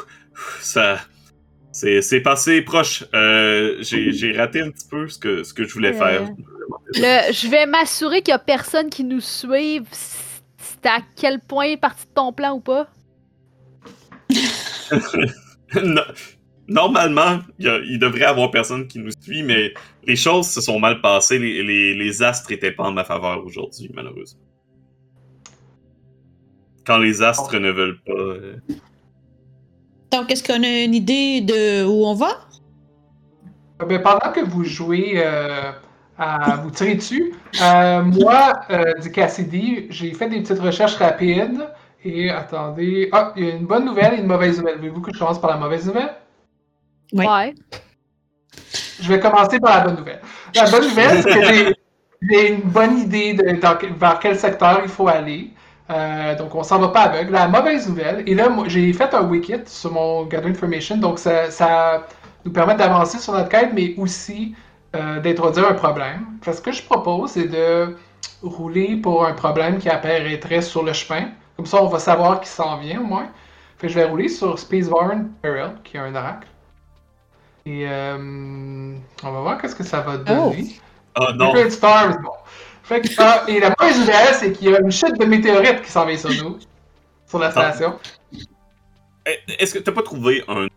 ça, 0.60 0.98
c'est, 1.72 2.20
passé 2.20 2.60
proche. 2.60 3.04
Euh, 3.14 3.78
j'ai, 3.80 4.32
raté 4.36 4.60
un 4.60 4.70
petit 4.70 4.88
peu 4.90 5.08
ce 5.08 5.18
que, 5.18 5.42
ce 5.42 5.54
que 5.54 5.64
je 5.64 5.72
voulais 5.72 5.94
Euh, 5.94 5.98
faire. 5.98 6.28
Le, 6.96 7.32
je 7.32 7.48
vais 7.48 7.64
m'assurer 7.64 8.20
qu'il 8.20 8.32
y 8.32 8.34
a 8.34 8.38
personne 8.38 8.90
qui 8.90 9.04
nous 9.04 9.22
suive. 9.22 9.86
C'est 9.90 10.84
à 10.84 10.98
quel 11.16 11.40
point 11.40 11.78
partie 11.78 12.04
de 12.04 12.12
ton 12.12 12.30
plan 12.34 12.52
ou 12.52 12.60
pas? 12.60 12.90
No- 15.84 16.02
Normalement, 16.70 17.38
il, 17.58 17.64
y 17.64 17.68
a- 17.68 17.78
il 17.78 17.98
devrait 17.98 18.20
y 18.20 18.24
avoir 18.24 18.50
personne 18.50 18.86
qui 18.88 18.98
nous 18.98 19.10
suit, 19.22 19.42
mais 19.42 19.72
les 20.04 20.16
choses 20.16 20.48
se 20.50 20.60
sont 20.60 20.78
mal 20.78 21.00
passées. 21.00 21.38
Les, 21.38 21.62
les- 21.62 21.94
les 21.94 22.22
astres 22.22 22.52
étaient 22.52 22.72
pas 22.72 22.84
en 22.84 22.92
ma 22.92 23.04
faveur 23.04 23.42
aujourd'hui, 23.42 23.90
malheureusement. 23.94 24.40
Quand 26.86 26.98
les 26.98 27.22
astres 27.22 27.58
ne 27.58 27.70
veulent 27.70 28.00
pas. 28.04 28.12
euh, 28.12 28.56
Donc, 30.12 30.30
est-ce 30.30 30.42
qu'on 30.42 30.62
a 30.62 30.82
une 30.84 30.94
idée 30.94 31.40
de 31.40 31.84
où 31.86 32.04
on 32.06 32.14
va? 32.14 32.32
Euh, 33.80 33.86
ben, 33.86 34.02
pendant 34.02 34.30
que 34.32 34.40
vous 34.40 34.64
jouez 34.64 35.14
euh, 35.16 35.72
à 36.18 36.56
vous 36.56 36.70
tirer 36.70 36.96
dessus, 36.96 37.32
euh, 37.62 38.02
moi, 38.02 38.60
euh, 38.70 38.92
du 39.00 39.10
Cassidy, 39.10 39.86
j'ai 39.90 40.12
fait 40.12 40.28
des 40.28 40.40
petites 40.42 40.60
recherches 40.60 40.96
rapides. 40.96 41.66
Et 42.04 42.30
attendez. 42.30 43.08
Ah, 43.12 43.32
il 43.36 43.44
y 43.44 43.50
a 43.50 43.54
une 43.54 43.66
bonne 43.66 43.84
nouvelle 43.84 44.14
et 44.14 44.18
une 44.18 44.26
mauvaise 44.26 44.58
nouvelle. 44.58 44.76
Voulez-vous 44.76 45.00
que 45.00 45.12
je 45.12 45.18
commence 45.18 45.40
par 45.40 45.50
la 45.50 45.56
mauvaise 45.56 45.86
nouvelle? 45.86 46.14
Oui. 47.12 47.26
Ouais. 47.26 47.54
Je 49.00 49.08
vais 49.08 49.20
commencer 49.20 49.58
par 49.60 49.78
la 49.78 49.84
bonne 49.84 49.96
nouvelle. 49.96 50.20
La 50.54 50.70
bonne 50.70 50.84
nouvelle, 50.88 51.22
c'est 51.22 51.34
que 51.34 51.44
j'ai- 51.44 51.74
une 52.50 52.62
bonne 52.62 52.98
idée 52.98 53.34
de 53.34 53.60
dans 53.60 53.76
que- 53.76 53.86
vers 53.86 54.18
quel 54.18 54.36
secteur 54.38 54.80
il 54.82 54.88
faut 54.88 55.08
aller. 55.08 55.50
Euh, 55.90 56.34
donc, 56.36 56.54
on 56.54 56.62
s'en 56.62 56.78
va 56.78 56.88
pas 56.88 57.02
aveugle. 57.02 57.32
La 57.32 57.48
mauvaise 57.48 57.88
nouvelle, 57.88 58.22
et 58.26 58.34
là, 58.34 58.48
j'ai 58.66 58.92
fait 58.92 59.12
un 59.14 59.22
wiki 59.22 59.54
sur 59.66 59.92
mon 59.92 60.24
Gather 60.26 60.48
Information, 60.48 60.98
donc 60.98 61.18
ça, 61.18 61.50
ça 61.50 62.06
nous 62.44 62.52
permet 62.52 62.74
d'avancer 62.74 63.18
sur 63.18 63.32
notre 63.32 63.48
quête, 63.48 63.70
mais 63.72 63.94
aussi 63.96 64.54
euh, 64.96 65.20
d'introduire 65.20 65.68
un 65.68 65.74
problème. 65.74 66.26
Fait 66.42 66.50
que 66.50 66.56
ce 66.56 66.62
que 66.62 66.72
je 66.72 66.82
propose, 66.82 67.30
c'est 67.32 67.48
de 67.48 67.96
rouler 68.42 68.96
pour 68.96 69.24
un 69.26 69.32
problème 69.32 69.78
qui 69.78 69.88
apparaîtrait 69.88 70.60
sur 70.62 70.82
le 70.82 70.92
chemin. 70.92 71.28
Comme 71.58 71.66
ça, 71.66 71.82
on 71.82 71.88
va 71.88 71.98
savoir 71.98 72.40
qui 72.40 72.48
s'en 72.48 72.78
vient 72.78 73.00
au 73.00 73.04
moins. 73.04 73.32
Fait 73.78 73.88
que 73.88 73.92
je 73.92 73.98
vais 73.98 74.04
rouler 74.04 74.28
sur 74.28 74.56
Spaceborne 74.56 75.32
Peril, 75.42 75.72
qui 75.82 75.96
est 75.96 76.00
un 76.00 76.14
oracle. 76.14 76.46
Et 77.66 77.84
euh, 77.88 78.16
on 79.24 79.30
va 79.32 79.40
voir 79.40 79.60
qu'est-ce 79.60 79.74
que 79.74 79.82
ça 79.82 80.00
va 80.00 80.18
donner. 80.18 80.78
Oh 81.20 81.32
non! 81.34 81.48
Secret 81.48 81.70
Stars, 81.70 82.20
bon. 82.20 82.30
Fait 82.84 83.00
que, 83.00 83.08
ah, 83.18 83.42
et 83.48 83.58
la 83.58 83.74
mauvaise 83.76 83.98
nouvelle, 83.98 84.34
c'est 84.34 84.52
qu'il 84.52 84.70
y 84.70 84.74
a 84.74 84.78
une 84.80 84.92
chute 84.92 85.18
de 85.18 85.24
météorites 85.24 85.82
qui 85.82 85.90
s'en 85.90 86.06
vient 86.06 86.16
sur 86.16 86.30
nous, 86.30 86.58
sur 87.26 87.40
la 87.40 87.50
station. 87.50 87.98
Eh, 89.26 89.36
Est-ce 89.58 89.74
que 89.74 89.80
t'as 89.80 89.92
pas 89.92 90.02
trouvé 90.02 90.44
un. 90.46 90.68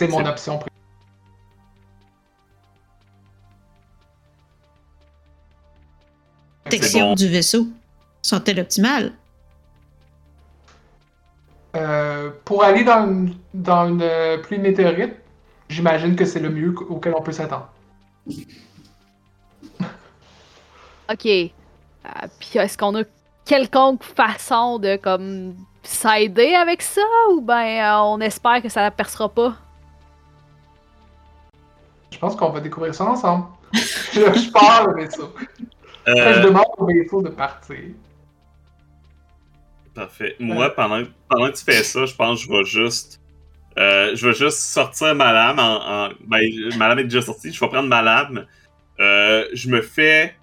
C'est 0.00 0.08
mon 0.08 0.24
option. 0.24 0.56
pré- 0.58 0.70
Protection 6.64 7.08
bon. 7.08 7.14
du 7.14 7.28
vaisseau. 7.28 7.66
Sont-elles 8.22 8.60
optimales? 8.60 9.12
Euh, 11.76 12.30
pour 12.44 12.64
aller 12.64 12.84
dans 12.84 13.06
une, 13.06 13.34
dans 13.54 13.88
une 13.88 14.02
euh, 14.02 14.38
pluie 14.38 14.58
de 14.58 14.62
météorites, 14.62 15.14
j'imagine 15.68 16.16
que 16.16 16.24
c'est 16.24 16.40
le 16.40 16.50
mieux 16.50 16.72
qu- 16.72 16.84
auquel 16.84 17.14
on 17.16 17.22
peut 17.22 17.32
s'attendre. 17.32 17.68
Ok. 21.12 21.26
Euh, 21.26 21.48
Puis 22.38 22.50
est-ce 22.60 22.78
qu'on 22.78 22.94
a 22.96 23.02
quelconque 23.44 24.04
façon 24.04 24.78
de 24.78 24.94
comme 24.94 25.56
s'aider 25.82 26.54
avec 26.54 26.82
ça 26.82 27.00
ou 27.32 27.40
ben 27.40 27.64
euh, 27.82 27.98
on 28.04 28.20
espère 28.20 28.62
que 28.62 28.68
ça 28.68 28.88
percera 28.92 29.28
pas? 29.28 29.56
Je 32.10 32.18
pense 32.18 32.36
qu'on 32.36 32.50
va 32.50 32.60
découvrir 32.60 32.94
ça 32.94 33.04
ensemble. 33.04 33.46
je, 33.72 34.20
je 34.20 34.50
pars 34.52 34.88
le 34.88 35.02
vaisseau. 35.04 35.32
Après, 36.06 36.34
je 36.34 36.38
Euh, 36.38 36.42
demande 36.42 36.64
au 36.78 36.86
vaisseau 36.86 37.22
de 37.22 37.28
partir. 37.28 37.76
Parfait. 39.94 40.36
Moi, 40.38 40.70
pendant, 40.74 41.02
pendant 41.28 41.50
que 41.50 41.56
tu 41.56 41.64
fais 41.64 41.82
ça, 41.82 42.06
je 42.06 42.14
pense 42.14 42.40
que 42.40 42.46
je 42.46 42.52
vais 42.58 42.64
juste. 42.64 43.20
euh, 43.78 44.14
je 44.14 44.26
vais 44.28 44.34
juste 44.34 44.58
sortir 44.58 45.14
ma 45.14 45.32
lame. 45.32 45.58
En, 45.58 46.06
en- 46.06 46.08
ben, 46.26 46.40
ma 46.76 46.88
lame 46.88 47.00
est 47.00 47.04
déjà 47.04 47.22
sortie. 47.22 47.52
Je 47.52 47.60
vais 47.60 47.68
prendre 47.68 47.88
ma 47.88 48.02
lame. 48.02 48.46
Euh, 49.00 49.46
je 49.52 49.68
me 49.68 49.82
fais. 49.82 50.34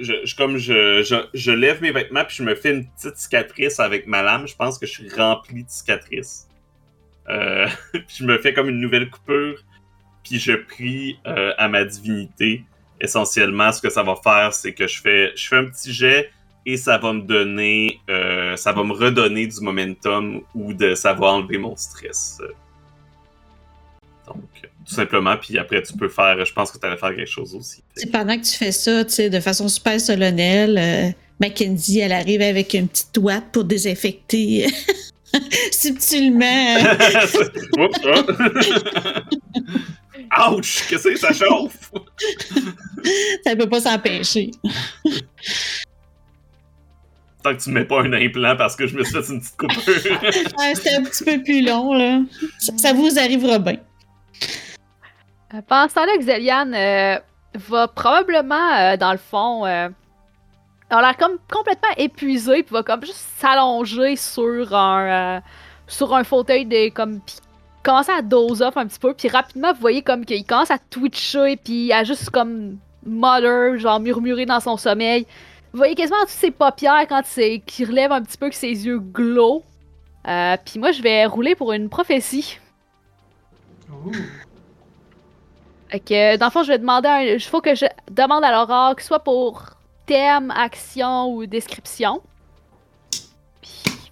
Je, 0.00 0.12
je- 0.24 0.36
comme 0.36 0.58
je, 0.58 1.02
je, 1.02 1.16
je 1.32 1.50
lève 1.52 1.80
mes 1.80 1.92
vêtements 1.92 2.24
puis 2.24 2.36
je 2.36 2.42
me 2.42 2.54
fais 2.54 2.72
une 2.72 2.86
petite 2.90 3.16
cicatrice 3.16 3.78
avec 3.80 4.06
ma 4.06 4.22
lame. 4.22 4.46
Je 4.46 4.56
pense 4.56 4.78
que 4.78 4.86
je 4.86 4.92
suis 4.92 5.08
rempli 5.14 5.64
de 5.64 5.70
cicatrices. 5.70 6.48
Euh, 7.28 7.66
puis 7.92 8.04
je 8.18 8.24
me 8.24 8.38
fais 8.38 8.52
comme 8.52 8.68
une 8.68 8.80
nouvelle 8.80 9.08
coupure. 9.10 9.58
Puis 10.28 10.40
je 10.40 10.52
prie 10.52 11.18
euh, 11.26 11.52
à 11.56 11.68
ma 11.68 11.84
divinité. 11.84 12.64
Essentiellement, 13.00 13.70
ce 13.70 13.80
que 13.80 13.90
ça 13.90 14.02
va 14.02 14.16
faire, 14.16 14.52
c'est 14.52 14.72
que 14.72 14.88
je 14.88 15.00
fais, 15.00 15.32
je 15.36 15.46
fais 15.46 15.56
un 15.56 15.66
petit 15.66 15.92
jet 15.92 16.30
et 16.64 16.76
ça 16.76 16.98
va 16.98 17.12
me 17.12 17.20
donner, 17.20 18.00
euh, 18.10 18.56
ça 18.56 18.72
va 18.72 18.82
me 18.82 18.92
redonner 18.92 19.46
du 19.46 19.60
momentum 19.60 20.40
ou 20.54 20.72
de 20.74 20.96
ça 20.96 21.12
va 21.12 21.26
enlever 21.26 21.58
mon 21.58 21.76
stress. 21.76 22.38
Donc, 24.26 24.42
tout 24.84 24.94
simplement, 24.94 25.36
puis 25.36 25.58
après 25.58 25.80
tu 25.82 25.92
peux 25.92 26.08
faire, 26.08 26.44
je 26.44 26.52
pense 26.52 26.72
que 26.72 26.78
tu 26.78 26.86
allais 26.86 26.96
faire 26.96 27.14
quelque 27.14 27.30
chose 27.30 27.54
aussi. 27.54 27.84
Pendant 28.12 28.36
que 28.36 28.44
tu 28.44 28.56
fais 28.56 28.72
ça, 28.72 29.04
tu 29.04 29.12
sais, 29.12 29.30
de 29.30 29.38
façon 29.38 29.68
super 29.68 30.00
solennelle, 30.00 30.78
euh, 30.78 31.12
Mackenzie, 31.38 32.00
elle 32.00 32.12
arrive 32.12 32.42
avec 32.42 32.74
une 32.74 32.88
petite 32.88 33.16
ouate 33.18 33.44
pour 33.52 33.62
désinfecter 33.62 34.66
subtilement. 35.70 36.78
Oups. 37.78 38.00
Ouch! 40.50 40.86
Qu'est-ce 40.88 41.08
que 41.08 41.16
ça 41.16 41.32
chauffe? 41.32 41.92
ça 43.44 43.56
peut 43.56 43.68
pas 43.68 43.80
s'empêcher. 43.80 44.50
Tant 47.42 47.54
que 47.54 47.62
tu 47.62 47.70
mets 47.70 47.84
pas 47.84 48.02
un 48.02 48.12
implant 48.12 48.56
parce 48.56 48.74
que 48.76 48.86
je 48.86 48.96
me 48.96 49.04
suis 49.04 49.12
fait 49.14 49.32
une 49.32 49.40
petite 49.40 49.56
coupure. 49.56 50.20
Ouais, 50.58 50.74
C'était 50.74 50.94
un 50.96 51.04
petit 51.04 51.24
peu 51.24 51.42
plus 51.42 51.62
long, 51.64 51.94
là. 51.94 52.20
Ça, 52.58 52.72
ça 52.76 52.92
vous 52.92 53.18
arrivera 53.18 53.58
bien. 53.58 53.76
Euh, 55.54 55.60
Pendant 55.66 55.88
ce 55.88 55.94
temps-là, 55.94 56.16
Xelian 56.18 56.72
euh, 56.72 57.18
va 57.54 57.88
probablement, 57.88 58.72
euh, 58.74 58.96
dans 58.96 59.12
le 59.12 59.18
fond, 59.18 59.64
euh, 59.64 59.88
a 60.90 61.00
l'air 61.00 61.16
comme 61.16 61.38
complètement 61.50 61.92
épuisé, 61.96 62.62
puis 62.62 62.72
va 62.72 62.82
comme 62.82 63.02
juste 63.02 63.24
s'allonger 63.38 64.16
sur 64.16 64.74
un, 64.74 65.36
euh, 65.36 65.40
sur 65.86 66.14
un 66.14 66.24
fauteuil 66.24 66.66
de 66.66 66.88
comme 66.90 67.20
commencer 67.86 68.10
à 68.10 68.20
dose 68.20 68.62
off 68.62 68.76
un 68.76 68.86
petit 68.86 68.98
peu, 68.98 69.14
puis 69.14 69.28
rapidement 69.28 69.72
vous 69.72 69.80
voyez 69.80 70.02
comme 70.02 70.24
qu'il 70.24 70.44
commence 70.44 70.72
à 70.72 70.78
twitcher, 70.78 71.56
puis 71.56 71.92
à 71.92 72.02
juste 72.02 72.30
comme 72.30 72.78
mutter, 73.04 73.78
genre 73.78 74.00
murmurer 74.00 74.44
dans 74.44 74.58
son 74.58 74.76
sommeil. 74.76 75.24
Vous 75.72 75.78
voyez 75.78 75.94
quasiment 75.94 76.20
toutes 76.22 76.30
ses 76.30 76.50
paupières 76.50 77.06
quand 77.08 77.22
c'est 77.24 77.62
qu'il 77.64 77.88
relève 77.88 78.10
un 78.10 78.22
petit 78.22 78.38
peu 78.38 78.48
que 78.48 78.54
ses 78.54 78.86
yeux 78.86 78.98
glow. 78.98 79.62
Euh, 80.26 80.56
Puis 80.64 80.80
moi, 80.80 80.90
je 80.90 81.02
vais 81.02 81.26
rouler 81.26 81.54
pour 81.54 81.72
une 81.72 81.88
prophétie. 81.88 82.58
Fait 85.88 86.00
que, 86.00 86.36
dans 86.38 86.46
le 86.46 86.50
fond, 86.50 86.64
je 86.64 86.72
vais 86.72 86.78
demander 86.78 87.08
un... 87.08 87.20
Il 87.20 87.40
faut 87.40 87.60
que 87.60 87.74
je 87.74 87.86
demande 88.10 88.42
à 88.42 88.50
l'oracle, 88.50 89.04
soit 89.04 89.20
pour 89.20 89.62
thème, 90.06 90.50
action 90.50 91.32
ou 91.32 91.46
description. 91.46 92.20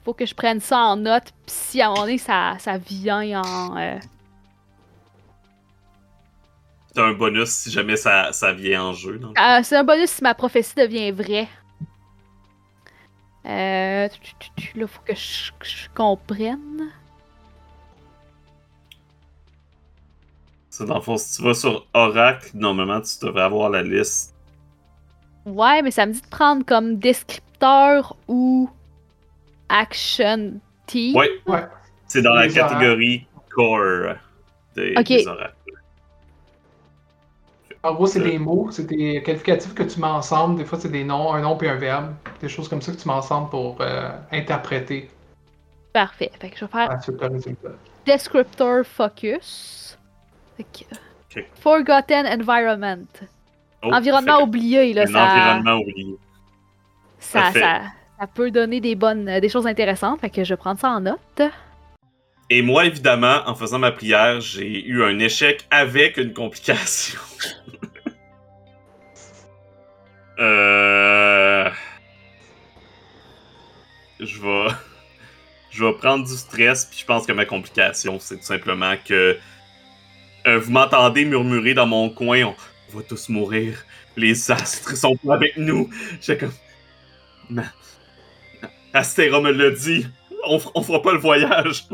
Faut 0.05 0.15
que 0.15 0.27
je 0.27 0.35
prenne 0.35 0.61
ça 0.61 0.79
en 0.79 0.97
note. 0.97 1.33
Puis 1.47 1.55
si 1.55 1.83
à 1.83 1.87
un 1.87 1.89
moment 1.91 2.03
donné, 2.03 2.19
ça, 2.19 2.57
ça 2.59 2.77
vient 2.79 3.43
en... 3.43 3.77
euh, 3.77 3.99
T'as 6.95 7.05
un 7.07 7.15
bonus 7.15 7.49
si 7.49 7.71
jamais 7.71 7.97
ça, 7.97 8.33
ça 8.33 8.53
vient 8.53 8.85
en 8.85 8.93
jeu. 8.93 9.21
Euh, 9.23 9.61
c'est 9.63 9.77
un 9.77 9.83
bonus 9.85 10.11
si 10.11 10.23
ma 10.23 10.35
prophétie 10.35 10.75
devient 10.77 11.11
vraie. 11.11 11.49
Euh, 13.47 14.09
là, 14.77 14.87
faut 14.87 15.03
que 15.05 15.15
je, 15.15 15.51
que 15.59 15.67
je 15.67 15.89
comprenne. 15.95 16.91
Ça, 20.71 20.85
dans 20.85 20.97
le 20.97 21.01
fond, 21.01 21.17
si 21.17 21.37
tu 21.37 21.43
vas 21.43 21.55
sur 21.55 21.87
Oracle, 21.95 22.51
normalement, 22.55 23.01
tu 23.01 23.25
devrais 23.25 23.43
avoir 23.43 23.71
la 23.71 23.83
liste. 23.83 24.35
Ouais, 25.47 25.83
mais 25.83 25.91
ça 25.91 26.07
me 26.07 26.13
dit 26.13 26.21
de 26.21 26.27
prendre 26.27 26.65
comme 26.65 26.99
descripteur 26.99 28.17
ou 28.29 28.71
action 29.69 30.61
team? 30.87 31.17
Ouais. 31.17 31.31
Ouais. 31.47 31.65
C'est 32.07 32.23
dans 32.23 32.31
la 32.35 32.43
oracles. 32.47 32.55
catégorie 32.55 33.27
Core 33.51 34.15
des, 34.77 34.95
Ok. 34.97 35.05
des 35.07 35.27
oracles. 35.27 35.55
En 37.83 37.93
gros, 37.95 38.07
c'est 38.07 38.21
Euh. 38.21 38.25
des 38.25 38.39
mots, 38.39 38.71
c'est 38.71 38.87
des 38.87 39.23
qualificatifs 39.23 39.75
que 39.75 39.83
tu 39.83 40.01
mets 40.01 40.07
ensemble. 40.07 40.57
Des 40.57 40.65
fois, 40.65 40.79
c'est 40.81 40.89
des 40.91 41.05
noms, 41.05 41.35
un 41.35 41.41
nom 41.43 41.57
puis 41.57 41.69
un 41.69 41.77
verbe. 41.77 42.15
Des 42.41 42.49
choses 42.49 42.67
comme 42.69 42.81
ça 42.81 42.93
que 42.93 42.97
tu 42.97 43.07
mets 43.07 43.15
ensemble 43.15 43.51
pour 43.51 43.77
euh, 43.81 44.11
interpréter 44.33 45.11
Parfait. 45.93 46.33
Fait 46.41 46.51
que 46.51 46.57
je 46.59 46.65
vais 46.65 46.71
faire 46.73 46.91
ensuite 46.91 47.21
le 47.21 47.29
résultat. 47.29 47.69
descriptor 48.07 48.85
focus. 48.85 49.99
Fait 50.57 50.65
que- 50.65 50.95
Ok. 51.39 51.45
Forgotten 51.61 52.27
environment. 52.27 53.07
Oh, 53.83 53.91
Environnement 53.93 54.39
fait 54.39 54.43
oublié, 54.45 54.93
là, 54.95 55.03
un 55.03 55.07
ça, 55.07 55.25
environnement 55.25 55.81
oublié. 55.83 56.17
ça, 57.19 57.41
Parfait. 57.43 57.81
Ça, 58.19 58.27
peut 58.27 58.51
donner 58.51 58.81
des 58.81 58.95
bonnes, 58.95 59.29
euh, 59.29 59.41
des 59.41 59.49
choses 59.49 59.67
intéressantes. 59.67 60.21
Fait 60.21 60.31
que 60.31 60.45
je 60.45 60.55
vais 60.55 60.57
prendre 60.57 60.81
ça 60.81 60.91
en 60.91 61.01
note. 61.01 61.43
Et 62.51 62.63
moi, 62.63 62.87
évidemment, 62.87 63.41
en 63.47 63.55
faisant 63.55 63.79
ma 63.79 63.91
prière, 63.91 64.41
j'ai 64.41 64.85
eu 64.85 65.03
un 65.03 65.19
échec 65.19 65.67
avec 65.71 66.19
une 66.19 66.35
complication. 66.35 67.19
euh... 70.39 71.71
Je 74.21 74.41
vais... 74.41 74.67
Je 75.71 75.85
vais 75.85 75.93
prendre 75.95 76.25
du 76.25 76.37
stress, 76.37 76.85
puis 76.85 77.01
je 77.01 77.05
pense 77.05 77.27
que 77.27 77.33
ma 77.33 77.47
complication, 77.47 78.21
c'est 78.21 78.37
tout 78.37 78.45
simplement 78.45 78.95
que... 79.05 79.37
euh, 80.47 80.59
vous 80.61 80.71
m'entendez 80.71 81.25
murmurer 81.25 81.75
dans 81.75 81.87
mon 81.87 82.11
coin, 82.11 82.45
on, 82.45 82.55
va 82.97 83.03
tous 83.03 83.29
mourir. 83.29 83.85
Les 84.17 84.53
astres 84.53 84.97
sont 84.97 85.17
pas 85.17 85.35
avec 85.35 85.57
nous. 85.57 85.91
J'ai 86.21 86.39
comme... 86.39 86.53
Ma- 87.51 87.65
Astéra 88.95 89.41
me 89.41 89.51
l'a 89.51 89.71
dit. 89.71 90.07
On, 90.47 90.59
fera 90.59 91.01
pas 91.03 91.13
le 91.13 91.19
voyage. 91.19 91.87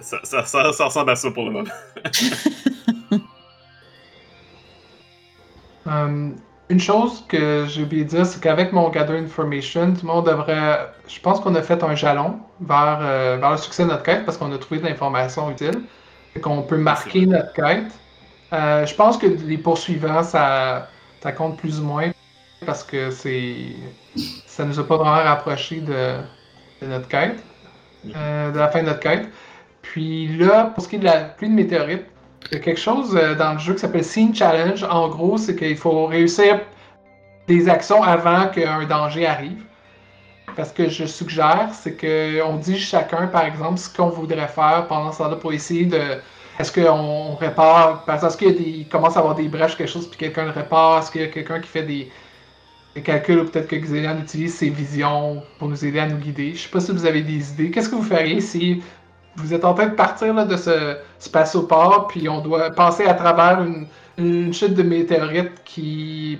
Ça, 0.00 0.18
ça, 0.22 0.44
ça- 0.44 0.72
ça 0.72 0.84
ressemble 0.84 1.10
à 1.10 1.16
ça 1.16 1.30
pour 1.30 1.44
le 1.46 1.50
moment. 1.50 1.70
Euh, 5.86 6.30
une 6.68 6.80
chose 6.80 7.24
que 7.28 7.64
j'ai 7.68 7.84
oublié 7.84 8.04
de 8.04 8.08
dire, 8.10 8.26
c'est 8.26 8.40
qu'avec 8.40 8.72
mon 8.72 8.88
Gather 8.90 9.16
Information, 9.16 9.94
tout 9.94 10.06
le 10.06 10.12
monde 10.12 10.26
devrait. 10.26 10.92
Je 11.06 11.20
pense 11.20 11.40
qu'on 11.40 11.54
a 11.54 11.62
fait 11.62 11.82
un 11.84 11.94
jalon 11.94 12.40
vers, 12.60 12.98
euh, 13.02 13.36
vers 13.40 13.52
le 13.52 13.56
succès 13.56 13.84
de 13.84 13.88
notre 13.90 14.02
quête 14.02 14.24
parce 14.24 14.36
qu'on 14.36 14.50
a 14.52 14.58
trouvé 14.58 14.80
de 14.80 14.86
l'information 14.86 15.50
utile. 15.50 15.84
et 16.34 16.40
qu'on 16.40 16.62
peut 16.62 16.76
marquer 16.78 17.26
notre 17.26 17.52
quête. 17.52 17.92
Euh, 18.52 18.84
je 18.86 18.94
pense 18.94 19.16
que 19.18 19.26
les 19.26 19.58
poursuivants, 19.58 20.22
ça, 20.22 20.90
ça 21.22 21.32
compte 21.32 21.58
plus 21.58 21.80
ou 21.80 21.84
moins 21.84 22.10
parce 22.64 22.82
que 22.82 23.10
c'est. 23.10 23.54
Ça 24.46 24.64
nous 24.64 24.78
a 24.78 24.86
pas 24.86 24.96
vraiment 24.96 25.22
rapproché 25.22 25.80
de, 25.80 26.14
notre 26.86 27.08
quête, 27.08 27.42
euh, 28.14 28.50
de 28.50 28.58
la 28.58 28.68
fin 28.68 28.82
de 28.82 28.86
notre 28.86 29.00
quête. 29.00 29.28
Puis 29.82 30.28
là, 30.38 30.72
pour 30.74 30.82
ce 30.82 30.88
qui 30.88 30.96
est 30.96 31.00
de 31.00 31.04
la 31.04 31.24
pluie 31.24 31.48
de 31.48 31.54
météorites, 31.54 32.06
il 32.50 32.54
y 32.54 32.60
a 32.60 32.60
quelque 32.60 32.80
chose 32.80 33.14
euh, 33.16 33.34
dans 33.34 33.52
le 33.52 33.58
jeu 33.58 33.74
qui 33.74 33.80
s'appelle 33.80 34.04
Scene 34.04 34.34
Challenge. 34.34 34.82
En 34.84 35.08
gros, 35.08 35.36
c'est 35.36 35.56
qu'il 35.56 35.76
faut 35.76 36.06
réussir 36.06 36.60
des 37.46 37.68
actions 37.68 38.02
avant 38.02 38.48
qu'un 38.48 38.84
danger 38.84 39.26
arrive. 39.26 39.62
Parce 40.56 40.72
que 40.72 40.88
je 40.88 41.04
suggère, 41.04 41.68
c'est 41.72 41.96
qu'on 41.96 42.56
dit 42.56 42.78
chacun, 42.78 43.26
par 43.26 43.44
exemple, 43.44 43.78
ce 43.78 43.94
qu'on 43.94 44.08
voudrait 44.08 44.48
faire 44.48 44.86
pendant 44.88 45.12
ce 45.12 45.18
temps-là 45.18 45.36
pour 45.36 45.52
essayer 45.52 45.84
de. 45.84 46.00
Est-ce 46.58 46.72
qu'on 46.72 47.34
répare. 47.34 48.04
Parce 48.06 48.36
qu'il 48.36 48.88
commence 48.88 49.16
à 49.16 49.20
avoir 49.20 49.34
des 49.34 49.48
brèches, 49.48 49.76
quelque 49.76 49.90
chose, 49.90 50.08
puis 50.08 50.18
quelqu'un 50.18 50.46
le 50.46 50.52
répare 50.52 51.00
Est-ce 51.00 51.10
qu'il 51.10 51.20
y 51.20 51.24
a 51.24 51.28
quelqu'un 51.28 51.60
qui 51.60 51.68
fait 51.68 51.82
des, 51.82 52.10
des 52.96 53.02
calculs 53.02 53.38
ou 53.40 53.44
peut-être 53.44 53.68
que 53.68 53.76
Xélian 53.76 54.18
utilise 54.18 54.54
ses 54.54 54.70
visions 54.70 55.42
pour 55.58 55.68
nous 55.68 55.84
aider 55.84 55.98
à 56.00 56.06
nous 56.08 56.16
guider 56.16 56.54
Je 56.54 56.62
sais 56.62 56.68
pas 56.70 56.80
si 56.80 56.92
vous 56.92 57.04
avez 57.04 57.20
des 57.22 57.50
idées. 57.52 57.70
Qu'est-ce 57.70 57.90
que 57.90 57.94
vous 57.94 58.02
feriez 58.02 58.40
si 58.40 58.82
vous 59.36 59.52
êtes 59.52 59.66
en 59.66 59.74
train 59.74 59.88
de 59.88 59.94
partir 59.94 60.32
là, 60.32 60.46
de 60.46 60.56
ce 60.56 60.96
spatioport, 61.18 62.08
puis 62.08 62.26
on 62.28 62.40
doit 62.40 62.70
passer 62.70 63.04
à 63.04 63.12
travers 63.12 63.60
une, 63.62 63.86
une 64.16 64.52
chute 64.54 64.72
de 64.72 64.82
météorites 64.82 65.62
qui. 65.64 66.38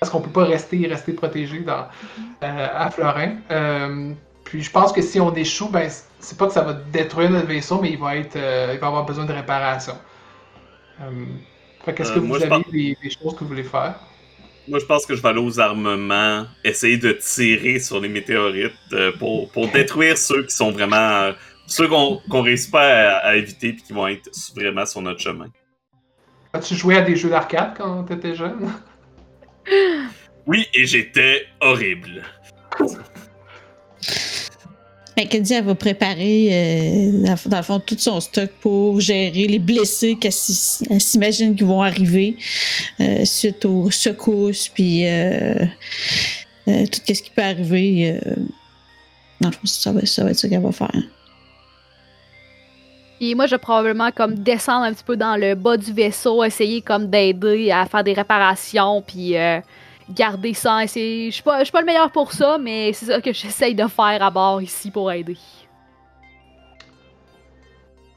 Parce 0.00 0.10
qu'on 0.10 0.22
peut 0.22 0.30
pas 0.30 0.44
rester, 0.44 0.86
rester 0.86 1.12
protégé 1.12 1.58
dans, 1.60 1.86
euh, 2.42 2.66
à 2.74 2.90
Florin. 2.90 3.34
Euh, 3.50 4.14
puis 4.44 4.62
je 4.62 4.70
pense 4.70 4.90
que 4.90 5.02
si 5.02 5.20
on 5.20 5.34
échoue, 5.34 5.68
ben 5.68 5.86
c'est 6.18 6.38
pas 6.38 6.46
que 6.46 6.54
ça 6.54 6.62
va 6.62 6.72
détruire 6.72 7.28
notre 7.30 7.46
vaisseau, 7.46 7.78
mais 7.82 7.90
il 7.90 7.98
va 7.98 8.16
être, 8.16 8.36
euh, 8.36 8.70
il 8.72 8.80
va 8.80 8.86
avoir 8.86 9.04
besoin 9.04 9.26
de 9.26 9.32
réparation. 9.34 9.92
Euh, 11.02 11.10
fait 11.84 11.92
qu'est-ce 11.94 12.12
que 12.12 12.20
vous 12.20 12.36
avez 12.36 12.48
pense- 12.48 12.68
des, 12.72 12.96
des 13.02 13.10
choses 13.10 13.34
que 13.34 13.40
vous 13.40 13.48
voulez 13.48 13.62
faire? 13.64 13.96
Moi, 14.68 14.78
je 14.78 14.84
pense 14.84 15.04
que 15.06 15.14
je 15.16 15.22
vais 15.22 15.28
aller 15.28 15.40
aux 15.40 15.58
armements, 15.58 16.46
essayer 16.64 16.96
de 16.96 17.12
tirer 17.12 17.78
sur 17.80 18.00
les 18.00 18.08
météorites 18.08 18.72
euh, 18.92 19.10
pour, 19.18 19.50
pour 19.50 19.68
détruire 19.68 20.16
ceux 20.16 20.44
qui 20.44 20.54
sont 20.54 20.70
vraiment. 20.70 20.96
euh, 20.96 21.32
ceux 21.66 21.86
qu'on 21.88 22.20
qu'on 22.28 22.42
réussit 22.42 22.70
pas 22.70 22.82
à, 22.82 23.16
à 23.28 23.36
éviter 23.36 23.72
puis 23.72 23.82
qui 23.82 23.92
vont 23.92 24.08
être 24.08 24.28
vraiment 24.56 24.84
sur 24.86 25.02
notre 25.02 25.20
chemin. 25.20 25.46
As-tu 26.52 26.74
joué 26.74 26.96
à 26.96 27.02
des 27.02 27.14
jeux 27.14 27.30
d'arcade 27.30 27.74
quand 27.76 28.04
t'étais 28.04 28.34
jeune? 28.34 28.72
Oui, 30.46 30.66
et 30.74 30.84
j'étais 30.86 31.46
horrible. 31.60 32.24
Mackenzie, 35.20 35.54
elle 35.54 35.64
va 35.64 35.74
préparer, 35.74 36.48
euh, 36.50 37.36
dans, 37.46 37.56
le 37.58 37.62
fond, 37.62 37.78
tout 37.78 37.96
son 37.98 38.20
stock 38.20 38.50
pour 38.60 39.00
gérer 39.00 39.46
les 39.46 39.58
blessés 39.58 40.16
qu'elle 40.16 40.32
s'imagine 40.32 41.54
qu'ils 41.54 41.66
vont 41.66 41.82
arriver 41.82 42.36
euh, 43.00 43.24
suite 43.26 43.64
aux 43.66 43.90
secousses, 43.90 44.68
puis 44.68 45.06
euh, 45.06 45.66
tout 46.64 47.00
ce 47.06 47.22
qui 47.22 47.30
peut 47.30 47.42
arriver. 47.42 48.18
dans 49.40 49.50
le 49.50 49.54
fond, 49.54 49.66
ça 49.66 49.92
va, 49.92 50.00
être 50.00 50.06
ça 50.08 50.48
qu'elle 50.48 50.62
va 50.62 50.72
faire. 50.72 51.02
Puis 53.18 53.34
moi, 53.34 53.44
je 53.44 53.50
vais 53.50 53.58
probablement 53.58 54.10
comme 54.12 54.36
descendre 54.36 54.84
un 54.84 54.94
petit 54.94 55.04
peu 55.04 55.16
dans 55.16 55.36
le 55.36 55.54
bas 55.54 55.76
du 55.76 55.92
vaisseau, 55.92 56.42
essayer 56.42 56.80
comme 56.80 57.10
d'aider 57.10 57.70
à 57.70 57.84
faire 57.84 58.02
des 58.02 58.14
réparations, 58.14 59.02
puis 59.02 59.34
garder 60.14 60.54
ça. 60.54 60.84
Je 60.86 61.30
suis 61.30 61.42
pas, 61.42 61.60
je 61.60 61.64
suis 61.64 61.72
pas 61.72 61.80
le 61.80 61.86
meilleur 61.86 62.10
pour 62.10 62.32
ça, 62.32 62.58
mais 62.58 62.92
c'est 62.92 63.06
ça 63.06 63.20
que 63.20 63.32
j'essaye 63.32 63.74
de 63.74 63.86
faire 63.86 64.22
à 64.22 64.30
bord 64.30 64.60
ici 64.62 64.90
pour 64.90 65.10
aider. 65.10 65.36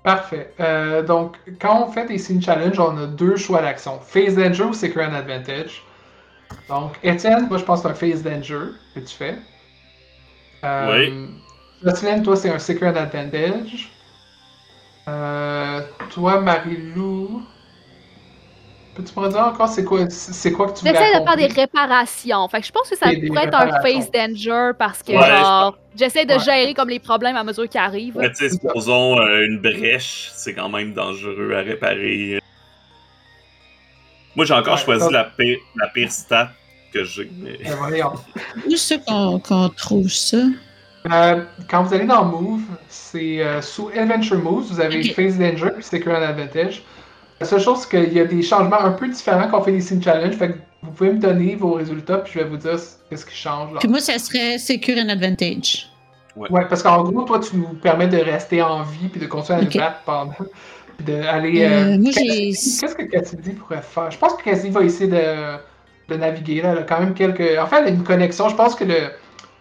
Parfait. 0.03 0.53
Euh, 0.59 1.01
donc, 1.01 1.37
quand 1.61 1.87
on 1.87 1.91
fait 1.91 2.05
des 2.05 2.17
scene 2.17 2.41
challenge, 2.41 2.77
on 2.77 2.97
a 2.97 3.07
deux 3.07 3.37
choix 3.37 3.61
d'action. 3.61 3.99
Phase 3.99 4.35
danger 4.35 4.63
ou 4.63 4.73
secret 4.73 5.05
advantage. 5.05 5.81
Donc, 6.67 6.99
Étienne, 7.03 7.47
moi 7.47 7.57
je 7.57 7.63
pense 7.63 7.81
que 7.81 7.87
c'est 7.87 7.91
un 7.91 8.11
phase 8.11 8.21
danger 8.21 8.73
que 8.93 8.99
tu 8.99 9.15
fais. 9.15 9.37
Euh, 10.63 11.27
Jocelyn, 11.83 12.21
toi 12.21 12.35
c'est 12.35 12.49
un 12.49 12.59
secret 12.59 12.97
advantage. 12.97 13.89
Euh, 15.07 15.81
toi, 16.09 16.41
Marie-Lou. 16.41 17.43
Peux-tu 18.95 19.19
me 19.19 19.27
dire 19.27 19.39
encore 19.39 19.67
c'est 19.69 19.83
quoi, 19.83 20.07
c'est 20.09 20.51
quoi 20.51 20.67
que 20.67 20.73
tu 20.77 20.79
voulais 20.85 20.93
J'essaie 20.93 21.19
de 21.19 21.23
faire 21.25 21.35
des 21.35 21.43
accomplir? 21.45 21.55
réparation. 21.63 22.47
Fait 22.47 22.61
que 22.61 22.67
je 22.67 22.71
pense 22.71 22.87
que 22.89 22.95
ça 22.95 23.09
Des- 23.09 23.17
des 23.17 23.27
pourrait 23.27 23.45
être 23.45 23.55
un 23.55 23.65
réparations. 23.65 24.01
face 24.01 24.11
danger 24.11 24.71
parce 24.77 25.01
que 25.01 25.11
Ouais, 25.13 25.27
genre 25.27 25.77
j'essaie 25.95 26.25
de 26.25 26.33
Ouais. 26.33 26.39
gérer 26.39 26.73
comme 26.75 26.89
les 26.89 26.99
problèmes 26.99 27.35
à 27.35 27.43
mesure 27.43 27.67
qu'ils 27.67 27.79
arrivent. 27.81 28.17
Mais 28.19 28.29
tu 28.29 28.35
sais, 28.35 28.49
supposons 28.51 29.17
euh, 29.19 29.45
une 29.47 29.59
brèche, 29.59 30.29
c'est 30.35 30.53
quand 30.53 30.69
même 30.69 30.93
dangereux 30.93 31.53
à 31.55 31.61
réparer. 31.61 32.39
Moi, 34.35 34.45
j'ai 34.45 34.53
encore 34.53 34.75
Ouais, 34.77 34.83
choisi 34.83 35.11
la 35.11 35.23
pire, 35.25 35.57
la 35.75 35.87
pire 35.87 36.11
stat 36.11 36.49
que 36.93 37.03
j'ai. 37.03 37.29
mais- 37.39 37.57
voyons. 37.75 38.13
Où 38.67 38.75
c'est 38.75 39.03
qu'on 39.03 39.39
qu'on 39.39 39.69
trouve 39.69 40.09
ça? 40.09 40.37
Euh, 41.11 41.43
quand 41.69 41.83
vous 41.83 41.93
allez 41.93 42.05
dans 42.05 42.23
Move, 42.25 42.61
c'est 42.87 43.41
euh, 43.41 43.61
sous 43.61 43.89
Adventure 43.95 44.37
Moves, 44.37 44.67
vous 44.71 44.79
avez. 44.79 45.03
Phase 45.03 45.37
Danger 45.37 45.71
puis 45.75 45.83
Secret 45.83 46.15
Advantage. 46.23 46.81
La 47.39 47.45
seule 47.45 47.59
chose, 47.61 47.79
c'est 47.79 47.89
qu'il 47.89 48.13
y 48.13 48.19
a 48.19 48.25
des 48.25 48.41
changements 48.41 48.79
un 48.79 48.91
peu 48.91 49.07
différents 49.07 49.47
quand 49.49 49.59
on 49.59 49.63
fait 49.63 49.71
les 49.71 49.81
Scene 49.81 50.01
Challenge. 50.01 50.33
Fait 50.35 50.49
que 50.49 50.57
vous 50.81 50.91
pouvez 50.91 51.11
me 51.11 51.19
donner 51.19 51.55
vos 51.55 51.73
résultats, 51.73 52.19
puis 52.19 52.33
je 52.35 52.39
vais 52.39 52.45
vous 52.45 52.57
dire 52.57 52.77
qu'est-ce 53.09 53.25
qui 53.25 53.35
change. 53.35 53.73
Là. 53.73 53.79
Puis 53.79 53.89
moi, 53.89 53.99
ça 53.99 54.17
serait 54.19 54.57
Secure 54.57 54.97
and 54.97 55.09
Advantage. 55.09 55.89
Ouais, 56.35 56.49
parce 56.67 56.81
qu'en 56.81 57.03
gros, 57.03 57.21
toi, 57.23 57.39
tu 57.39 57.55
nous 57.57 57.73
permets 57.75 58.07
de 58.07 58.17
rester 58.17 58.61
en 58.61 58.81
vie, 58.83 59.07
puis 59.11 59.19
de 59.21 59.27
continuer 59.27 59.59
à 59.59 59.61
Ok. 59.63 59.75
nous 59.75 59.79
battre 59.81 59.99
pendant. 60.05 60.33
Puis 60.97 61.05
d'aller. 61.05 61.63
Euh, 61.63 61.97
j'ai- 62.11 62.49
Qu'est-ce 62.51 62.95
que 62.95 63.03
Cassidy 63.03 63.51
pourrait 63.51 63.81
faire? 63.81 64.09
Je 64.11 64.17
pense 64.17 64.33
que 64.35 64.43
Cassidy 64.43 64.69
va 64.71 64.81
essayer 64.83 65.09
de, 65.09 65.57
de 66.09 66.15
naviguer. 66.17 66.61
Là. 66.61 66.71
Elle 66.73 66.79
a 66.79 66.83
quand 66.83 66.99
même 66.99 67.13
quelques. 67.13 67.57
En 67.59 67.65
fait, 67.67 67.77
elle 67.77 67.85
a 67.85 67.89
une 67.89 68.03
connexion. 68.03 68.47
Je 68.49 68.55
pense 68.55 68.73
que 68.75 68.83
le, 68.83 69.09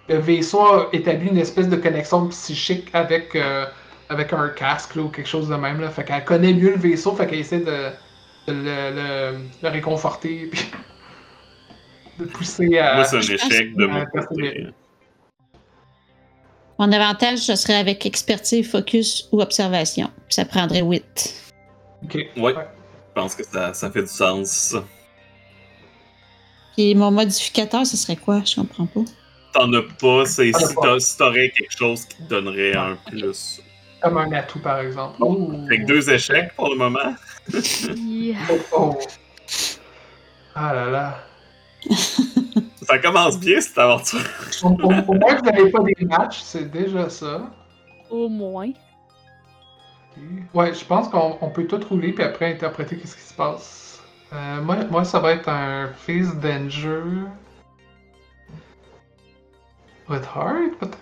le 0.09 0.17
vaisseau 0.19 0.61
a 0.61 0.89
établi 0.93 1.29
une 1.29 1.39
espèce 1.39 1.69
de 1.69 1.77
connexion 1.77 2.27
psychique 2.29 2.89
avec, 2.93 3.35
euh, 3.35 3.65
avec 4.09 4.33
un 4.33 4.49
casque 4.51 4.95
là, 4.97 5.03
ou 5.03 5.09
quelque 5.09 5.29
chose 5.29 5.49
de 5.49 5.55
même. 5.57 5.81
Là. 5.81 5.91
Fait 5.91 6.05
qu'elle 6.05 6.25
connaît 6.25 6.53
mieux 6.53 6.71
le 6.71 6.77
vaisseau, 6.79 7.15
fait 7.15 7.27
qu'elle 7.27 7.41
essaie 7.41 7.61
de, 7.61 7.65
de 8.47 8.53
le, 8.53 8.91
le- 9.33 9.39
le 9.63 9.69
réconforter. 9.69 10.47
Puis 10.53 10.67
de 12.19 12.25
pousser 12.27 12.79
à. 12.79 12.95
Moi, 12.97 13.05
c'est 13.05 13.17
un 13.17 13.21
échec 13.21 13.75
de 13.75 13.87
mon 13.87 14.05
côté. 14.07 14.67
Mon 16.79 16.91
avantage, 16.93 17.39
ce 17.41 17.55
serait 17.57 17.77
avec 17.77 18.05
expertise, 18.07 18.69
focus 18.71 19.29
ou 19.33 19.41
observation. 19.41 20.11
Ça 20.29 20.45
prendrait 20.45 20.83
8. 20.83 21.53
Ok. 22.05 22.15
Ouais, 22.15 22.31
Ouais. 22.37 22.55
je 22.55 23.21
pense 23.21 23.35
que 23.35 23.45
ça, 23.45 23.73
ça 23.73 23.91
fait 23.91 24.03
du 24.03 24.09
sens. 24.09 24.75
Puis 26.77 26.95
mon 26.95 27.11
modificateur, 27.11 27.87
ce 27.87 27.97
serait 27.97 28.17
quoi? 28.17 28.43
Je 28.45 28.57
comprends 28.57 28.87
pas. 28.87 29.01
T'en 29.53 29.71
as 29.75 29.83
pas, 30.01 30.25
c'est 30.25 30.51
si 30.53 31.17
t'aurais 31.19 31.51
quelque 31.51 31.77
chose 31.77 32.07
qui 32.07 32.17
te 32.17 32.23
donnerait 32.23 32.75
un 32.75 32.97
plus. 33.07 33.61
Comme 34.03 34.19
un 34.19 34.33
atout, 34.33 34.59
par 34.61 34.81
exemple. 34.81 35.17
Oh. 35.21 35.51
Fait 35.69 35.79
que 35.81 35.87
deux 35.87 36.11
échecs 36.11 36.55
pour 36.57 36.69
le 36.71 36.77
moment. 36.77 37.15
Yeah. 37.97 38.37
Oh, 38.51 38.59
oh. 38.73 38.99
Ah 40.55 40.75
là 40.75 40.91
là. 40.91 41.19
Ça 42.83 42.99
commence 42.99 43.39
bien 43.39 43.61
cette 43.61 43.79
aventure. 43.79 44.21
Au, 44.63 44.69
au- 44.69 44.73
au 44.75 45.15
moins, 45.15 45.35
vous 45.37 45.43
n'avez 45.45 45.71
pas 45.71 45.83
des 45.83 46.05
matchs, 46.05 46.41
c'est 46.43 46.71
déjà 46.71 47.09
ça. 47.09 47.51
Au 48.11 48.29
moins. 48.29 48.71
Ouais, 50.53 50.75
je 50.75 50.85
pense 50.85 51.09
qu'on 51.09 51.39
on 51.41 51.49
peut 51.51 51.67
tout 51.67 51.81
rouler 51.89 52.13
puis 52.13 52.23
après 52.25 52.53
interpréter 52.53 52.97
qu'est-ce 52.99 53.17
qui 53.17 53.23
se 53.23 53.35
passe. 53.35 54.01
Euh, 54.33 54.61
moi, 54.63 54.77
moi, 54.91 55.05
ça 55.05 55.19
va 55.21 55.33
être 55.33 55.49
un 55.49 55.89
Face 55.95 56.35
Danger. 56.37 57.03
With 60.09 60.25
Heart, 60.35 60.79
peut-être? 60.81 60.99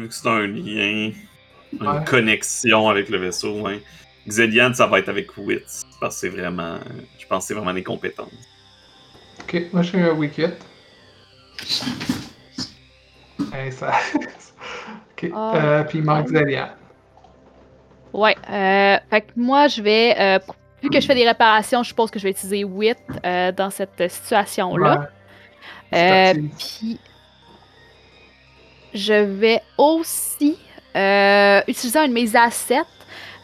Vu 0.00 0.08
que 0.08 0.14
c'est 0.14 0.28
un 0.28 0.46
lien, 0.46 1.12
une 1.72 1.86
Ouais. 1.88 2.04
connexion 2.06 2.88
avec 2.88 3.08
le 3.10 3.18
vaisseau, 3.18 3.60
ouais. 3.60 3.82
Xelian, 4.26 4.72
ça 4.74 4.86
va 4.86 4.98
être 4.98 5.08
avec 5.08 5.36
Wits. 5.36 5.82
Parce 6.00 6.14
que 6.16 6.20
c'est 6.20 6.28
vraiment. 6.28 6.78
Je 7.18 7.26
pense 7.26 7.44
que 7.44 7.48
c'est 7.48 7.54
vraiment 7.54 7.74
des 7.74 7.82
compétences. 7.82 8.28
Ok, 9.42 9.62
moi 9.72 9.82
j'ai 9.82 10.00
un 10.02 10.12
Wicket. 10.12 10.56
Hey, 13.52 13.72
ça. 13.72 13.92
ok, 15.12 15.30
Ah. 15.34 15.52
euh, 15.56 15.84
puis 15.84 15.98
il 15.98 16.04
manque. 16.04 16.28
Ouais. 18.12 18.36
Euh, 18.50 18.96
fait 19.10 19.20
que 19.22 19.30
moi, 19.36 19.68
je 19.68 19.82
vais. 19.82 20.14
euh, 20.18 20.38
vu 20.82 20.88
que 20.90 21.00
je 21.00 21.06
fais 21.06 21.14
des 21.14 21.26
réparations, 21.26 21.82
je 21.82 21.88
suppose 21.88 22.10
que 22.10 22.18
je 22.18 22.24
vais 22.24 22.30
utiliser 22.30 22.60
8 22.64 22.96
euh, 23.24 23.52
dans 23.52 23.70
cette 23.70 24.10
situation-là. 24.10 25.08
Ouais. 25.92 25.98
Euh. 25.98 26.34
Puis, 26.58 26.98
je 28.94 29.12
vais 29.12 29.60
aussi 29.78 30.56
euh, 30.96 31.60
utiliser 31.66 31.98
un 31.98 32.08
de 32.08 32.12
mes 32.12 32.34
assets. 32.36 32.76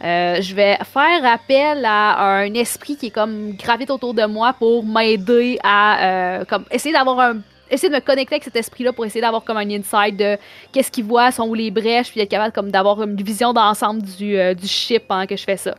Euh, 0.04 0.40
je 0.42 0.54
vais 0.54 0.76
faire 0.92 1.24
appel 1.24 1.84
à 1.84 2.40
un 2.40 2.52
esprit 2.54 2.96
qui 2.96 3.06
est 3.06 3.10
comme 3.10 3.52
gravite 3.52 3.90
autour 3.90 4.12
de 4.12 4.26
moi 4.26 4.52
pour 4.52 4.84
m'aider 4.84 5.58
à 5.62 6.04
euh, 6.40 6.44
comme 6.44 6.64
essayer 6.70 6.92
d'avoir 6.92 7.18
un 7.18 7.40
essayer 7.70 7.88
de 7.88 7.94
me 7.94 8.00
connecter 8.00 8.34
avec 8.34 8.44
cet 8.44 8.56
esprit 8.56 8.84
là 8.84 8.92
pour 8.92 9.04
essayer 9.04 9.20
d'avoir 9.20 9.42
comme 9.44 9.56
un 9.56 9.70
insight 9.70 10.16
de 10.16 10.38
qu'est-ce 10.72 10.90
qu'il 10.90 11.04
voit, 11.04 11.32
sont 11.32 11.48
où 11.48 11.54
les 11.54 11.70
brèches, 11.70 12.10
puis 12.10 12.20
être 12.20 12.30
capable 12.30 12.52
comme 12.52 12.70
d'avoir 12.70 13.02
une 13.02 13.16
vision 13.16 13.52
d'ensemble 13.52 14.02
du, 14.02 14.36
euh, 14.36 14.54
du 14.54 14.66
ship 14.66 15.04
pendant 15.08 15.26
que 15.26 15.36
je 15.36 15.44
fais 15.44 15.56
ça. 15.56 15.74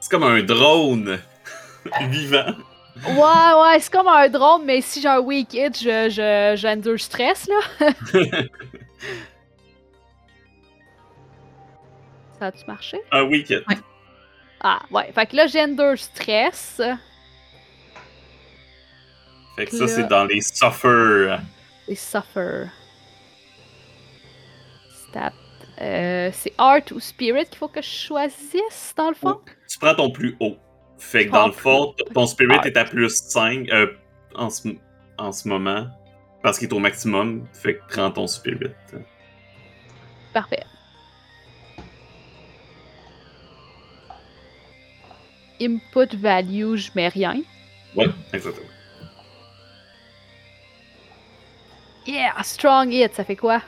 C'est 0.00 0.10
comme 0.10 0.24
un 0.24 0.42
drone 0.42 1.18
vivant. 2.10 2.54
Ouais, 2.96 3.62
ouais, 3.62 3.80
c'est 3.80 3.92
comme 3.92 4.08
un 4.08 4.28
drone, 4.28 4.64
mais 4.64 4.80
si 4.80 5.00
j'ai 5.00 5.08
un 5.08 5.20
weak 5.20 5.54
hit, 5.54 5.78
je, 5.78 6.10
je, 6.10 6.54
j'endure 6.56 7.00
stress, 7.00 7.48
là. 7.48 7.60
Ça 12.38 12.46
a-tu 12.46 12.64
marché? 12.66 13.00
Un 13.12 13.22
week-end. 13.24 13.60
Ah, 14.60 14.80
ouais. 14.90 15.12
Fait 15.12 15.26
que 15.26 15.36
là, 15.36 15.46
j'endure 15.46 15.98
stress. 15.98 16.80
Fait 19.56 19.66
que 19.66 19.76
ça, 19.76 19.86
c'est 19.86 20.08
dans 20.08 20.24
les 20.24 20.40
suffer. 20.40 21.36
Et 21.86 21.94
suffer. 21.94 22.64
Stat. 25.08 25.32
Euh, 25.82 26.30
c'est 26.32 26.52
art 26.56 26.80
ou 26.92 27.00
spirit 27.00 27.46
qu'il 27.46 27.56
faut 27.56 27.68
que 27.68 27.82
je 27.82 27.88
choisisse, 27.88 28.94
dans 28.96 29.08
le 29.10 29.14
fond? 29.14 29.40
Tu 29.68 29.78
prends 29.78 29.94
ton 29.94 30.10
plus 30.10 30.36
haut. 30.40 30.56
Fait 31.00 31.26
que 31.26 31.32
dans 31.32 31.46
le 31.46 31.52
fond, 31.52 31.94
ton 32.14 32.26
spirit 32.26 32.58
est 32.64 32.76
à 32.76 32.84
plus 32.84 33.08
5 33.08 33.68
euh, 33.70 33.86
en, 34.34 34.50
ce, 34.50 34.68
en 35.18 35.32
ce 35.32 35.48
moment. 35.48 35.88
Parce 36.42 36.58
qu'il 36.58 36.68
est 36.68 36.72
au 36.72 36.78
maximum. 36.78 37.46
Fait 37.52 37.74
que 37.76 37.80
prends 37.88 38.10
ton 38.10 38.26
spirit. 38.26 38.70
Parfait. 40.32 40.62
Input 45.60 46.16
value, 46.16 46.76
je 46.76 46.90
mets 46.94 47.08
rien. 47.08 47.42
Ouais, 47.96 48.08
exactement. 48.32 48.66
Yeah, 52.06 52.32
strong 52.42 52.92
hit, 52.92 53.14
ça 53.14 53.24
fait 53.24 53.36
quoi? 53.36 53.62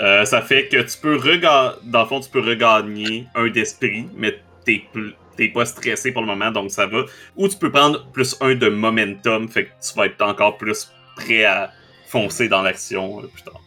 Euh, 0.00 0.24
ça 0.24 0.40
fait 0.42 0.68
que 0.68 0.80
tu 0.82 0.98
peux 0.98 1.16
regagner. 1.16 1.76
Dans 1.84 2.02
le 2.02 2.06
fond, 2.08 2.20
tu 2.20 2.30
peux 2.30 2.40
regagner 2.40 3.26
un 3.34 3.48
d'esprit, 3.48 4.06
mais 4.14 4.40
t'es 4.64 4.82
pl- 4.92 5.14
t'es 5.46 5.52
pas 5.52 5.64
stressé 5.66 6.12
pour 6.12 6.22
le 6.22 6.28
moment, 6.28 6.50
donc 6.50 6.70
ça 6.70 6.86
va. 6.86 7.02
Ou 7.36 7.48
tu 7.48 7.56
peux 7.56 7.70
prendre 7.70 8.06
plus 8.12 8.36
un 8.40 8.54
de 8.54 8.68
momentum, 8.68 9.48
fait 9.48 9.64
que 9.66 9.70
tu 9.80 9.94
vas 9.96 10.06
être 10.06 10.22
encore 10.22 10.56
plus 10.56 10.90
prêt 11.16 11.44
à 11.44 11.70
foncer 12.06 12.48
dans 12.48 12.62
l'action 12.62 13.20
euh, 13.20 13.26
plus 13.26 13.42
tard. 13.42 13.60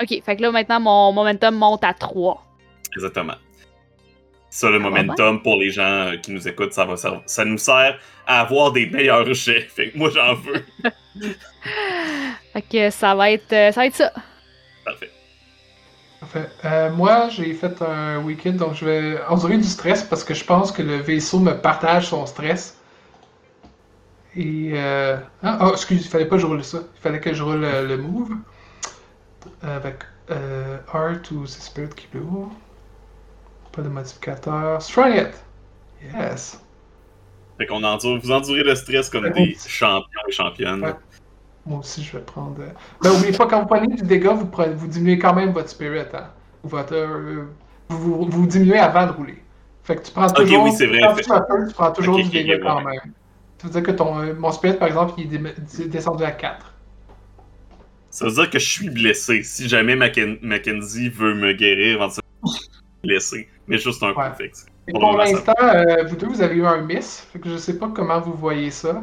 Ok, 0.00 0.22
fait 0.24 0.36
que 0.36 0.42
là 0.42 0.52
maintenant 0.52 0.80
mon 0.80 1.12
momentum 1.12 1.54
monte 1.56 1.82
à 1.84 1.92
3. 1.94 2.44
Exactement. 2.94 3.34
Ça, 4.50 4.70
le 4.70 4.78
va 4.78 4.88
momentum, 4.88 5.42
pour 5.42 5.56
les 5.56 5.70
gens 5.70 5.82
euh, 6.12 6.16
qui 6.16 6.30
nous 6.32 6.48
écoutent, 6.48 6.72
ça, 6.72 6.86
va, 6.86 6.96
ser- 6.96 7.20
ça 7.26 7.44
nous 7.44 7.58
sert 7.58 7.98
à 8.26 8.40
avoir 8.40 8.72
des 8.72 8.86
meilleurs 8.86 9.32
jets. 9.34 9.68
Fait 9.74 9.90
que 9.90 9.98
moi, 9.98 10.08
j'en 10.10 10.34
veux. 10.34 10.64
Fait 12.54 12.62
que 12.62 12.90
ça 12.90 13.14
va 13.14 13.30
être, 13.30 13.52
euh, 13.52 13.72
ça 13.72 13.80
va 13.80 13.86
être 13.86 13.96
ça. 13.96 14.12
Parfait. 16.20 16.48
Euh, 16.64 16.90
moi, 16.90 17.28
j'ai 17.28 17.52
fait 17.54 17.80
un 17.80 18.18
week-end, 18.22 18.52
donc 18.52 18.74
je 18.74 18.84
vais 18.84 19.20
endurer 19.28 19.56
du 19.56 19.68
stress 19.68 20.02
parce 20.02 20.24
que 20.24 20.34
je 20.34 20.44
pense 20.44 20.72
que 20.72 20.82
le 20.82 20.96
vaisseau 20.96 21.38
me 21.38 21.52
partage 21.52 22.08
son 22.08 22.26
stress. 22.26 22.76
Et. 24.36 24.72
Euh... 24.74 25.16
Ah, 25.42 25.58
oh, 25.62 25.72
excuse, 25.72 26.04
il 26.04 26.08
fallait 26.08 26.26
pas 26.26 26.36
que 26.36 26.42
je 26.42 26.46
roule 26.46 26.64
ça. 26.64 26.78
Il 26.96 27.00
fallait 27.00 27.20
que 27.20 27.32
je 27.32 27.42
roule 27.42 27.64
euh, 27.64 27.86
le 27.86 27.96
move. 27.96 28.30
Avec 29.62 30.00
euh, 30.30 30.78
Art 30.92 31.32
ou 31.32 31.46
c'est 31.46 31.62
Spirit 31.62 31.90
qui 31.90 32.06
peut 32.08 32.18
ouvre. 32.18 32.52
Pas 33.72 33.82
de 33.82 33.88
modificateur. 33.88 34.82
Strong 34.82 35.14
it! 35.14 35.44
Yes! 36.02 36.60
Fait 37.58 37.66
qu'on 37.66 37.82
endure, 37.82 38.20
vous 38.20 38.30
endurez 38.30 38.62
le 38.62 38.74
stress 38.74 39.08
comme 39.08 39.30
des 39.30 39.56
champions 39.66 40.20
et 40.28 40.32
championnes. 40.32 40.84
Ouais. 40.84 40.94
Moi 41.68 41.80
aussi, 41.80 42.02
je 42.02 42.16
vais 42.16 42.22
prendre. 42.24 42.56
Ben, 43.02 43.10
oubliez 43.10 43.36
pas, 43.36 43.46
quand 43.46 43.60
vous 43.60 43.66
prenez 43.66 43.94
du 43.94 44.02
dégât, 44.02 44.32
vous, 44.32 44.46
prenez- 44.46 44.74
vous 44.74 44.86
diminuez 44.86 45.18
quand 45.18 45.34
même 45.34 45.52
votre 45.52 45.68
spirit. 45.68 46.00
Hein? 46.14 46.28
Votre, 46.64 46.94
euh, 46.94 47.44
vous, 47.90 48.24
vous, 48.24 48.46
diminuez 48.46 48.78
avant 48.78 49.06
de 49.06 49.12
rouler. 49.12 49.42
Fait 49.84 49.96
que 49.96 50.02
tu 50.02 50.12
prends 50.12 50.28
toujours. 50.30 50.64
oui, 50.64 50.72
c'est 50.72 50.86
vrai, 50.86 51.00
tu 51.16 51.22
tu 51.22 51.74
prends 51.74 51.92
toujours 51.92 52.16
du 52.16 52.28
dégât 52.30 52.58
quand 52.58 52.78
ouais. 52.78 52.92
même. 52.92 53.12
Ça 53.58 53.66
veut 53.66 53.72
dire 53.72 53.82
que 53.82 53.90
ton, 53.90 54.18
euh, 54.18 54.34
mon 54.38 54.50
spirit, 54.50 54.78
par 54.78 54.88
exemple, 54.88 55.14
il 55.18 55.34
est 55.34 55.88
descendu 55.88 56.24
à 56.24 56.30
4. 56.30 56.72
Ça 58.10 58.24
veut 58.24 58.32
dire 58.32 58.48
que 58.50 58.58
je 58.58 58.68
suis 58.68 58.88
blessé. 58.88 59.42
Si 59.42 59.68
jamais 59.68 59.94
Macken- 59.94 60.38
Mackenzie 60.42 61.10
veut 61.10 61.34
me 61.34 61.52
guérir, 61.52 61.96
éventuellement, 61.96 62.22
je 62.44 62.50
suis 62.58 62.70
blessé. 63.04 63.48
Mais 63.66 63.76
juste 63.78 64.02
un 64.02 64.12
Ouais. 64.12 64.30
c'est- 64.38 64.66
Et 64.88 64.92
Pour 64.92 65.18
l'instant, 65.18 65.52
euh, 65.62 66.04
vous 66.08 66.16
deux, 66.16 66.28
vous 66.28 66.40
avez 66.40 66.56
eu 66.56 66.64
un 66.64 66.80
miss. 66.80 67.26
Fait 67.30 67.38
que 67.38 67.50
je 67.50 67.58
sais 67.58 67.78
pas 67.78 67.90
comment 67.94 68.20
vous 68.20 68.32
voyez 68.32 68.70
ça. 68.70 69.02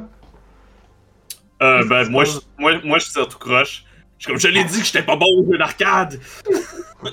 Euh, 1.61 1.85
ben, 1.85 2.09
moi, 2.09 2.25
je, 2.25 2.37
moi, 2.57 2.79
moi, 2.83 2.97
je 2.99 3.03
suis 3.05 3.13
sur 3.13 3.27
tout 3.27 3.37
croche. 3.37 3.83
Je 4.19 4.27
comme, 4.27 4.39
je 4.39 4.47
l'ai 4.47 4.63
dit 4.63 4.79
que 4.79 4.85
j'étais 4.85 5.03
pas 5.03 5.15
bon 5.15 5.25
au 5.37 5.51
jeu 5.51 5.57
d'arcade! 5.57 6.19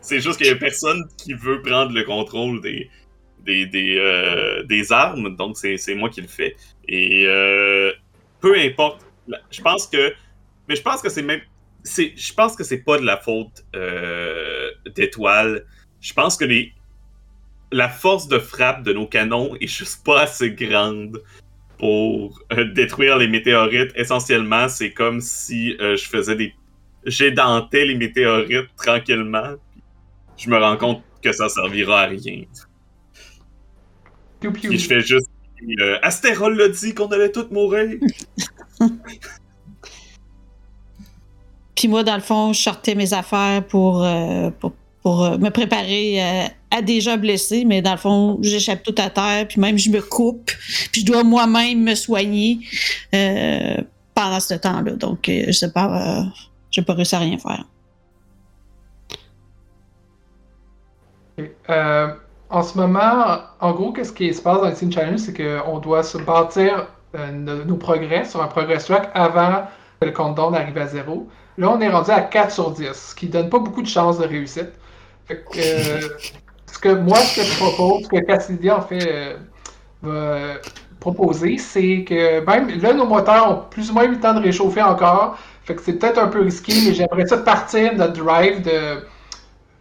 c'est 0.00 0.20
juste 0.20 0.38
qu'il 0.38 0.46
y 0.46 0.50
a 0.50 0.56
personne 0.56 1.04
qui 1.16 1.34
veut 1.34 1.60
prendre 1.62 1.92
le 1.92 2.02
contrôle 2.04 2.60
des, 2.60 2.90
des, 3.44 3.66
des, 3.66 3.96
euh, 3.98 4.62
des 4.64 4.92
armes, 4.92 5.36
donc 5.36 5.56
c'est 5.56 5.94
moi 5.94 6.08
qui 6.08 6.20
le 6.20 6.28
fais. 6.28 6.56
Et 6.86 7.26
euh, 7.26 7.92
peu 8.40 8.58
importe, 8.58 9.04
je 9.50 9.60
pense 9.60 9.86
que. 9.86 10.12
Mais 10.68 10.76
je 10.76 10.82
pense 10.82 11.02
que 11.02 11.08
c'est 11.08 11.22
même. 11.22 11.40
Je 11.84 12.32
pense 12.34 12.56
que 12.56 12.64
c'est 12.64 12.78
pas 12.78 12.98
de 12.98 13.04
la 13.04 13.16
faute 13.16 13.64
euh, 13.74 14.70
d'étoile. 14.94 15.64
Je 16.00 16.12
pense 16.12 16.36
que 16.36 16.44
les. 16.44 16.72
la 17.72 17.88
force 17.88 18.28
de 18.28 18.38
frappe 18.38 18.82
de 18.82 18.92
nos 18.92 19.06
canons 19.06 19.54
est 19.60 19.66
juste 19.66 20.04
pas 20.04 20.22
assez 20.22 20.52
grande 20.52 21.22
pour 21.78 22.40
euh, 22.52 22.64
détruire 22.72 23.16
les 23.16 23.28
météorites. 23.28 23.92
Essentiellement, 23.94 24.68
c'est 24.68 24.92
comme 24.92 25.20
si 25.20 25.76
euh, 25.80 25.96
je 25.96 26.04
faisais 26.04 26.36
des. 26.36 26.54
J'édentais 27.06 27.84
les 27.84 27.94
météorites 27.94 28.68
tranquillement. 28.76 29.54
Je 30.36 30.50
me 30.50 30.58
rends 30.58 30.76
compte 30.76 31.02
que 31.22 31.32
ça 31.32 31.48
servira 31.48 32.02
à 32.02 32.06
rien. 32.06 32.42
Puis 34.40 34.78
je 34.78 34.86
fais 34.86 35.00
juste. 35.00 35.30
Euh, 35.80 35.98
Astérol 36.02 36.56
l'a 36.56 36.68
dit 36.68 36.94
qu'on 36.94 37.08
allait 37.08 37.32
tous 37.32 37.48
mourir. 37.50 37.98
Puis 41.74 41.88
moi, 41.88 42.02
dans 42.04 42.14
le 42.14 42.20
fond, 42.20 42.52
je 42.52 42.60
sortais 42.60 42.94
mes 42.94 43.14
affaires 43.14 43.64
pour, 43.66 44.04
euh, 44.04 44.50
pour, 44.50 44.72
pour, 45.08 45.24
euh, 45.24 45.38
me 45.38 45.48
préparer 45.48 46.22
euh, 46.22 46.46
à 46.70 46.82
déjà 46.82 47.16
blessé, 47.16 47.64
mais 47.64 47.80
dans 47.80 47.92
le 47.92 47.96
fond, 47.96 48.38
j'échappe 48.42 48.82
tout 48.82 48.94
à 48.98 49.08
terre, 49.08 49.48
puis 49.48 49.58
même 49.58 49.78
je 49.78 49.88
me 49.88 50.02
coupe, 50.02 50.50
puis 50.92 51.00
je 51.00 51.06
dois 51.06 51.24
moi-même 51.24 51.82
me 51.82 51.94
soigner 51.94 52.58
euh, 53.14 53.76
pendant 54.14 54.38
ce 54.38 54.52
temps-là. 54.52 54.92
Donc, 54.92 55.20
je 55.24 55.50
sais 55.50 55.72
pas, 55.72 55.86
euh, 55.86 56.24
j'ai 56.70 56.82
pas 56.82 56.92
réussi 56.92 57.14
à 57.14 57.20
rien 57.20 57.38
faire. 57.38 57.64
En 62.50 62.62
ce 62.62 62.76
moment, 62.76 63.38
en 63.60 63.72
gros, 63.72 63.92
qu'est-ce 63.92 64.12
qui 64.12 64.34
se 64.34 64.42
passe 64.42 64.60
dans 64.60 64.68
le 64.68 64.74
Teen 64.74 64.92
Challenge, 64.92 65.18
c'est 65.18 65.34
qu'on 65.34 65.78
doit 65.78 66.02
se 66.02 66.18
bâtir 66.18 66.88
nos, 67.32 67.76
progrès 67.76 68.26
sur 68.26 68.42
un 68.42 68.46
progress 68.46 68.84
track 68.84 69.10
avant 69.14 69.62
que 70.00 70.06
le 70.06 70.12
countdown 70.12 70.54
arrive 70.54 70.76
à 70.76 70.86
zéro. 70.86 71.28
Là, 71.56 71.70
on 71.70 71.80
est 71.80 71.88
rendu 71.88 72.10
à 72.10 72.20
4 72.20 72.52
sur 72.52 72.70
10, 72.72 72.92
ce 72.92 73.14
qui 73.14 73.28
donne 73.28 73.48
pas 73.48 73.58
beaucoup 73.58 73.82
de 73.82 73.86
chances 73.88 74.18
de 74.18 74.26
réussite. 74.26 74.72
Fait 75.28 75.44
que, 75.44 75.58
euh, 75.58 76.00
ce 76.66 76.78
que 76.78 76.88
moi, 76.88 77.18
ce 77.18 77.36
que 77.36 77.46
je 77.46 77.56
propose, 77.58 78.04
ce 78.04 78.08
que 78.08 78.24
Cassidy 78.24 78.70
en 78.70 78.80
fait 78.80 79.06
euh, 79.06 79.36
va 80.02 80.54
proposer, 81.00 81.58
c'est 81.58 82.04
que 82.04 82.44
même 82.44 82.80
là, 82.80 82.94
nos 82.94 83.06
moteurs 83.06 83.50
ont 83.50 83.62
plus 83.70 83.90
ou 83.90 83.94
moins 83.94 84.04
eu 84.04 84.12
le 84.12 84.20
temps 84.20 84.34
de 84.34 84.40
réchauffer 84.40 84.82
encore. 84.82 85.38
Fait 85.64 85.74
que 85.74 85.82
c'est 85.82 85.92
peut-être 85.92 86.18
un 86.18 86.28
peu 86.28 86.40
risqué, 86.40 86.72
mais 86.86 86.94
j'aimerais 86.94 87.26
ça 87.26 87.36
partir 87.36 87.94
notre 87.94 88.14
drive 88.14 88.62
de 88.62 89.04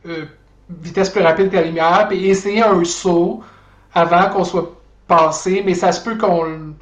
euh, 0.07 0.25
vitesse 0.69 1.09
plus 1.09 1.21
rapide 1.21 1.49
que 1.49 1.55
la 1.55 1.63
lumière, 1.63 2.07
puis 2.09 2.27
essayer 2.27 2.61
un 2.61 2.83
saut 2.83 3.41
avant 3.93 4.29
qu'on 4.29 4.43
soit 4.43 4.75
passé, 5.07 5.63
mais 5.65 5.73
ça 5.73 5.93
se 5.93 6.03
peut 6.03 6.17
qu'on. 6.17 6.75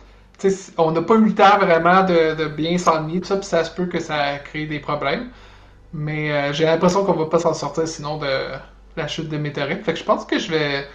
On 0.78 0.92
n'a 0.92 1.02
pas 1.02 1.16
eu 1.16 1.26
le 1.26 1.36
temps 1.36 1.58
vraiment 1.60 2.04
de, 2.04 2.48
bien 2.48 2.78
s'ennuyer, 2.78 3.24
ça, 3.24 3.38
puis 3.38 3.46
ça 3.46 3.64
se 3.64 3.72
peut 3.72 3.86
que 3.86 4.00
ça 4.00 4.40
crée 4.40 4.66
des 4.66 4.80
problèmes. 4.80 5.30
Mais 5.98 6.30
euh, 6.30 6.52
j'ai 6.52 6.66
l'impression 6.66 7.06
qu'on 7.06 7.14
va 7.14 7.28
pas 7.28 7.40
s'en 7.40 7.54
sortir 7.54 7.88
sinon 7.88 8.18
de 8.18 8.28
la 8.98 9.08
chute 9.08 9.30
de 9.30 9.38
météorites. 9.38 9.82
Fait 9.86 9.94
que 9.94 10.00
je 10.00 10.04
pense 10.04 10.26
que 10.26 10.38
je 10.38 10.52
vais 10.52 10.86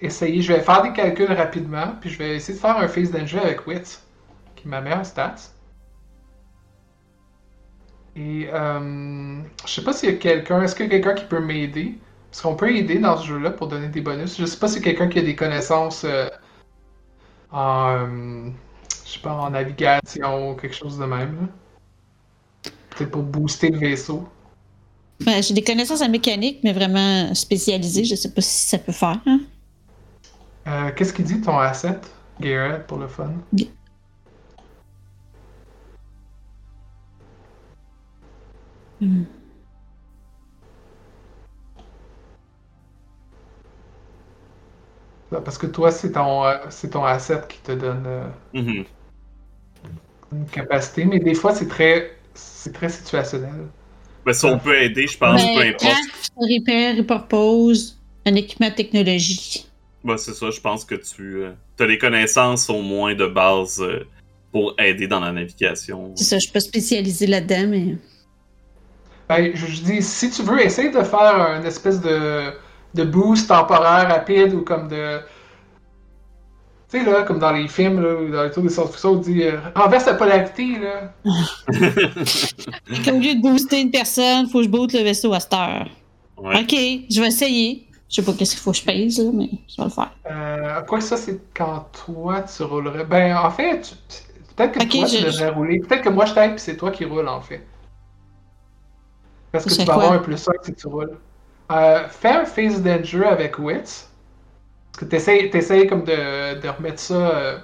essayer, 0.00 0.40
je 0.40 0.52
vais 0.52 0.60
faire 0.60 0.82
des 0.82 0.92
calculs 0.92 1.32
rapidement, 1.32 1.96
puis 2.00 2.10
je 2.10 2.18
vais 2.18 2.36
essayer 2.36 2.54
de 2.54 2.60
faire 2.60 2.76
un 2.78 2.86
face 2.86 3.10
danger 3.10 3.40
avec 3.40 3.66
Wit, 3.66 4.00
qui 4.54 4.68
est 4.68 4.70
ma 4.70 4.80
meilleure 4.80 5.04
stats. 5.04 5.50
Et 8.14 8.48
euh, 8.52 9.40
je 9.66 9.70
sais 9.72 9.82
pas 9.82 9.92
s'il 9.92 10.10
y 10.10 10.12
a 10.12 10.16
quelqu'un, 10.16 10.62
est-ce 10.62 10.76
qu'il 10.76 10.86
y 10.86 10.88
a 10.88 10.90
quelqu'un 10.92 11.14
qui 11.14 11.24
peut 11.24 11.40
m'aider? 11.40 11.98
Parce 12.30 12.42
qu'on 12.42 12.54
peut 12.54 12.72
aider 12.72 13.00
dans 13.00 13.16
ce 13.16 13.26
jeu-là 13.26 13.50
pour 13.50 13.66
donner 13.66 13.88
des 13.88 14.00
bonus? 14.00 14.38
Je 14.38 14.46
sais 14.46 14.58
pas 14.60 14.72
a 14.72 14.80
quelqu'un 14.80 15.08
qui 15.08 15.18
a 15.18 15.22
des 15.22 15.34
connaissances 15.34 16.04
euh, 16.04 16.28
en, 17.50 18.06
je 19.04 19.10
sais 19.10 19.20
pas, 19.20 19.32
en 19.32 19.50
navigation 19.50 20.50
ou 20.50 20.54
quelque 20.54 20.76
chose 20.76 20.98
de 20.98 21.04
même. 21.04 21.48
Pour 23.06 23.22
booster 23.22 23.70
le 23.70 23.78
vaisseau. 23.78 24.28
Ben, 25.24 25.42
j'ai 25.42 25.54
des 25.54 25.62
connaissances 25.64 26.00
en 26.02 26.08
mécanique, 26.08 26.60
mais 26.64 26.72
vraiment 26.72 27.34
spécialisées. 27.34 28.04
Je 28.04 28.14
sais 28.14 28.32
pas 28.32 28.40
si 28.40 28.68
ça 28.68 28.78
peut 28.78 28.92
faire. 28.92 29.20
hein. 29.26 29.40
Euh, 30.66 30.90
Qu'est-ce 30.92 31.12
qu'il 31.12 31.24
dit 31.24 31.40
ton 31.40 31.58
asset, 31.58 32.00
Garrett, 32.40 32.86
pour 32.86 32.98
le 32.98 33.08
fun? 33.08 33.32
Hmm. 39.00 39.22
Parce 45.30 45.58
que 45.58 45.66
toi, 45.66 45.92
c'est 45.92 46.12
ton, 46.12 46.44
euh, 46.44 46.56
c'est 46.70 46.90
ton 46.90 47.04
asset 47.04 47.42
qui 47.48 47.60
te 47.60 47.72
donne 47.72 48.04
euh, 48.06 48.28
Mhm. 48.52 48.84
une 50.32 50.46
capacité, 50.46 51.04
mais 51.04 51.18
des 51.20 51.34
fois, 51.34 51.54
c'est 51.54 51.68
très, 51.68 52.19
c'est 52.34 52.72
très 52.72 52.88
situationnel. 52.88 53.68
Ben, 54.24 54.32
si 54.32 54.44
on 54.44 54.58
peut 54.58 54.76
aider, 54.76 55.06
je 55.06 55.16
pense, 55.16 55.42
peu 55.42 55.60
importe. 55.60 55.78
craft, 55.78 56.32
repair, 56.36 56.96
repurpose, 56.96 57.98
un 58.26 58.34
équipement 58.34 58.68
de 58.68 58.74
technologie. 58.74 59.66
Ben, 60.04 60.16
c'est 60.16 60.34
ça, 60.34 60.50
je 60.50 60.60
pense 60.60 60.84
que 60.84 60.94
tu 60.94 61.44
as 61.78 61.86
les 61.86 61.98
connaissances 61.98 62.68
au 62.70 62.82
moins 62.82 63.14
de 63.14 63.26
base 63.26 63.80
euh, 63.80 64.06
pour 64.52 64.74
aider 64.78 65.06
dans 65.06 65.20
la 65.20 65.32
navigation. 65.32 66.12
C'est 66.16 66.24
ça, 66.24 66.36
je 66.36 66.42
suis 66.42 66.52
pas 66.52 66.60
spécialisée 66.60 67.26
là-dedans, 67.26 67.68
mais. 67.68 67.96
Ben, 69.28 69.52
je, 69.54 69.66
je 69.66 69.82
dis, 69.82 70.02
si 70.02 70.30
tu 70.30 70.42
veux, 70.42 70.60
essaye 70.60 70.90
de 70.90 71.02
faire 71.02 71.58
une 71.58 71.66
espèce 71.66 72.00
de, 72.00 72.52
de 72.94 73.04
boost 73.04 73.48
temporaire 73.48 74.08
rapide 74.08 74.54
ou 74.54 74.62
comme 74.62 74.88
de. 74.88 75.20
Tu 76.90 76.98
sais, 76.98 77.04
là, 77.10 77.22
comme 77.22 77.38
dans 77.38 77.52
les 77.52 77.68
films, 77.68 78.00
là, 78.02 78.14
ou 78.16 78.30
dans 78.30 78.42
les 78.42 78.50
tours 78.50 78.62
des 78.64 78.68
science-fiction, 78.68 79.10
on 79.10 79.16
dit 79.16 79.42
euh, 79.44 79.58
renverse 79.76 80.06
la 80.06 80.14
polarité, 80.14 80.66
là. 80.78 81.12
Au 81.68 83.18
lieu 83.18 83.34
de 83.36 83.40
booster 83.40 83.80
une 83.80 83.90
personne, 83.92 84.48
faut 84.48 84.58
que 84.58 84.64
je 84.64 84.68
boote 84.68 84.92
le 84.92 85.00
vaisseau 85.00 85.32
à 85.32 85.38
cette 85.40 85.54
heure. 85.54 85.86
Ouais. 86.36 86.60
Ok, 86.62 86.70
je 87.10 87.20
vais 87.20 87.28
essayer. 87.28 87.86
Je 88.08 88.16
sais 88.16 88.22
pas 88.22 88.32
qu'est-ce 88.32 88.52
qu'il 88.52 88.60
faut 88.60 88.72
que 88.72 88.78
je 88.78 88.84
pèse, 88.84 89.18
là, 89.22 89.30
mais 89.32 89.48
je 89.68 89.76
vais 89.76 89.84
le 89.84 89.90
faire. 89.90 90.10
Euh, 90.28 90.80
quoi 90.82 90.98
que 90.98 91.04
ça, 91.04 91.16
c'est 91.16 91.40
quand 91.54 91.86
toi, 92.04 92.42
tu 92.42 92.62
roulerais? 92.64 93.04
Ben, 93.04 93.36
en 93.36 93.50
fait, 93.50 93.82
tu- 93.82 94.54
peut-être 94.56 94.72
que 94.72 94.82
Ok, 94.82 94.88
toi, 94.90 95.04
tu 95.06 95.16
je- 95.18 95.26
devrais 95.26 95.50
rouler. 95.50 95.78
Peut-être 95.78 96.02
que 96.02 96.08
moi, 96.08 96.24
je 96.24 96.34
t'aide, 96.34 96.50
puis 96.52 96.60
c'est 96.60 96.76
toi 96.76 96.90
qui 96.90 97.04
roules, 97.04 97.28
en 97.28 97.40
fait. 97.40 97.64
Parce 99.52 99.64
que 99.64 99.70
tu 99.74 99.84
vas 99.84 99.94
avoir 99.94 100.12
un 100.12 100.18
plus 100.18 100.48
1 100.48 100.52
si 100.64 100.74
tu 100.74 100.88
roules. 100.88 101.16
Euh, 101.70 102.08
fais 102.08 102.30
un 102.30 102.44
face 102.44 102.82
danger 102.82 103.24
avec 103.26 103.58
Wits. 103.60 104.06
Parce 104.92 105.00
que 105.00 105.04
t'essayes, 105.06 105.50
t'essayes 105.50 105.86
comme 105.86 106.04
de, 106.04 106.60
de 106.60 106.68
remettre 106.68 107.00
ça. 107.00 107.14
euh, 107.14 107.58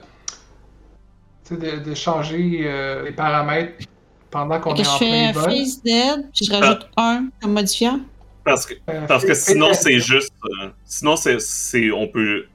tu 1.45 1.55
sais, 1.55 1.61
de, 1.61 1.85
de 1.91 1.95
changer 1.95 2.63
euh, 2.65 3.05
les 3.05 3.13
paramètres 3.13 3.85
pendant 4.31 4.61
qu'on 4.61 4.79
est 4.79 4.85
je 4.85 4.89
en 4.89 4.99
fais 4.99 5.09
plein 5.11 5.29
un 5.29 5.33
vol. 5.33 5.51
face 5.51 5.83
dead, 5.83 6.31
puis 6.35 6.47
je 6.47 6.53
rajoute 6.53 6.89
un 6.97 7.29
comme 7.41 7.53
modifiant. 7.53 8.01
Parce 8.45 8.67
que, 8.67 8.75
Euh, 8.91 9.07
parce 9.07 9.25
que 9.25 9.35
fais- 9.35 9.35
sinon, 9.35 9.69
fais- 9.69 9.75
c'est 9.75 10.01
juste. 10.01 10.33
euh, 10.63 10.71
sinon, 10.85 11.17
c'est, 11.17 11.41
c'est, 11.41 11.91
on 11.91 12.09
peut 12.09 12.47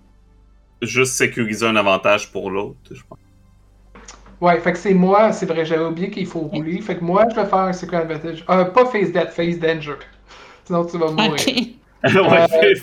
juste 0.82 1.14
sécuriser 1.14 1.66
un 1.68 1.76
avantage 1.76 2.32
pour 2.32 2.52
l'autre, 2.52 2.80
je 2.92 3.02
pense. 3.08 3.20
Ouais, 4.40 4.60
fait 4.60 4.72
que 4.74 4.78
c'est 4.80 4.94
moi, 4.96 5.32
c'est 5.34 5.46
vrai, 5.46 5.66
j'avais 5.66 5.86
oublié 5.86 6.10
qu'il 6.10 6.26
faut 6.26 6.40
rouler. 6.42 6.82
Fait 6.82 6.98
que 6.98 7.04
moi, 7.04 7.26
je 7.30 7.36
vais 7.36 7.46
faire 7.46 7.60
un 7.60 7.74
secret 7.74 7.98
advantage. 7.98 8.44
Euh, 8.50 8.66
pas 8.66 8.86
face 8.88 9.12
death, 9.12 9.30
face 9.30 9.60
danger. 9.60 9.96
Sinon, 10.66 10.86
tu 10.86 10.98
vas 10.98 11.12
mourir. 11.12 11.48
Ok. 11.48 11.54
ouais, 12.04 12.74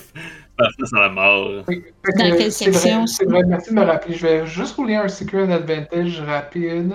à 0.59 1.01
la 1.01 1.09
mort. 1.09 1.65
Fait 1.67 1.75
Dans 2.17 2.31
que 2.31 2.37
quelle 2.39 2.53
section, 2.53 3.07
c'est 3.07 3.25
vrai, 3.25 3.43
merci 3.47 3.71
de 3.71 3.75
me 3.77 3.85
rappeler. 3.85 4.15
Je 4.15 4.27
vais 4.27 4.47
juste 4.47 4.75
rouler 4.77 4.97
un 4.97 5.09
Secret 5.09 5.51
Advantage 5.53 6.21
rapide. 6.21 6.95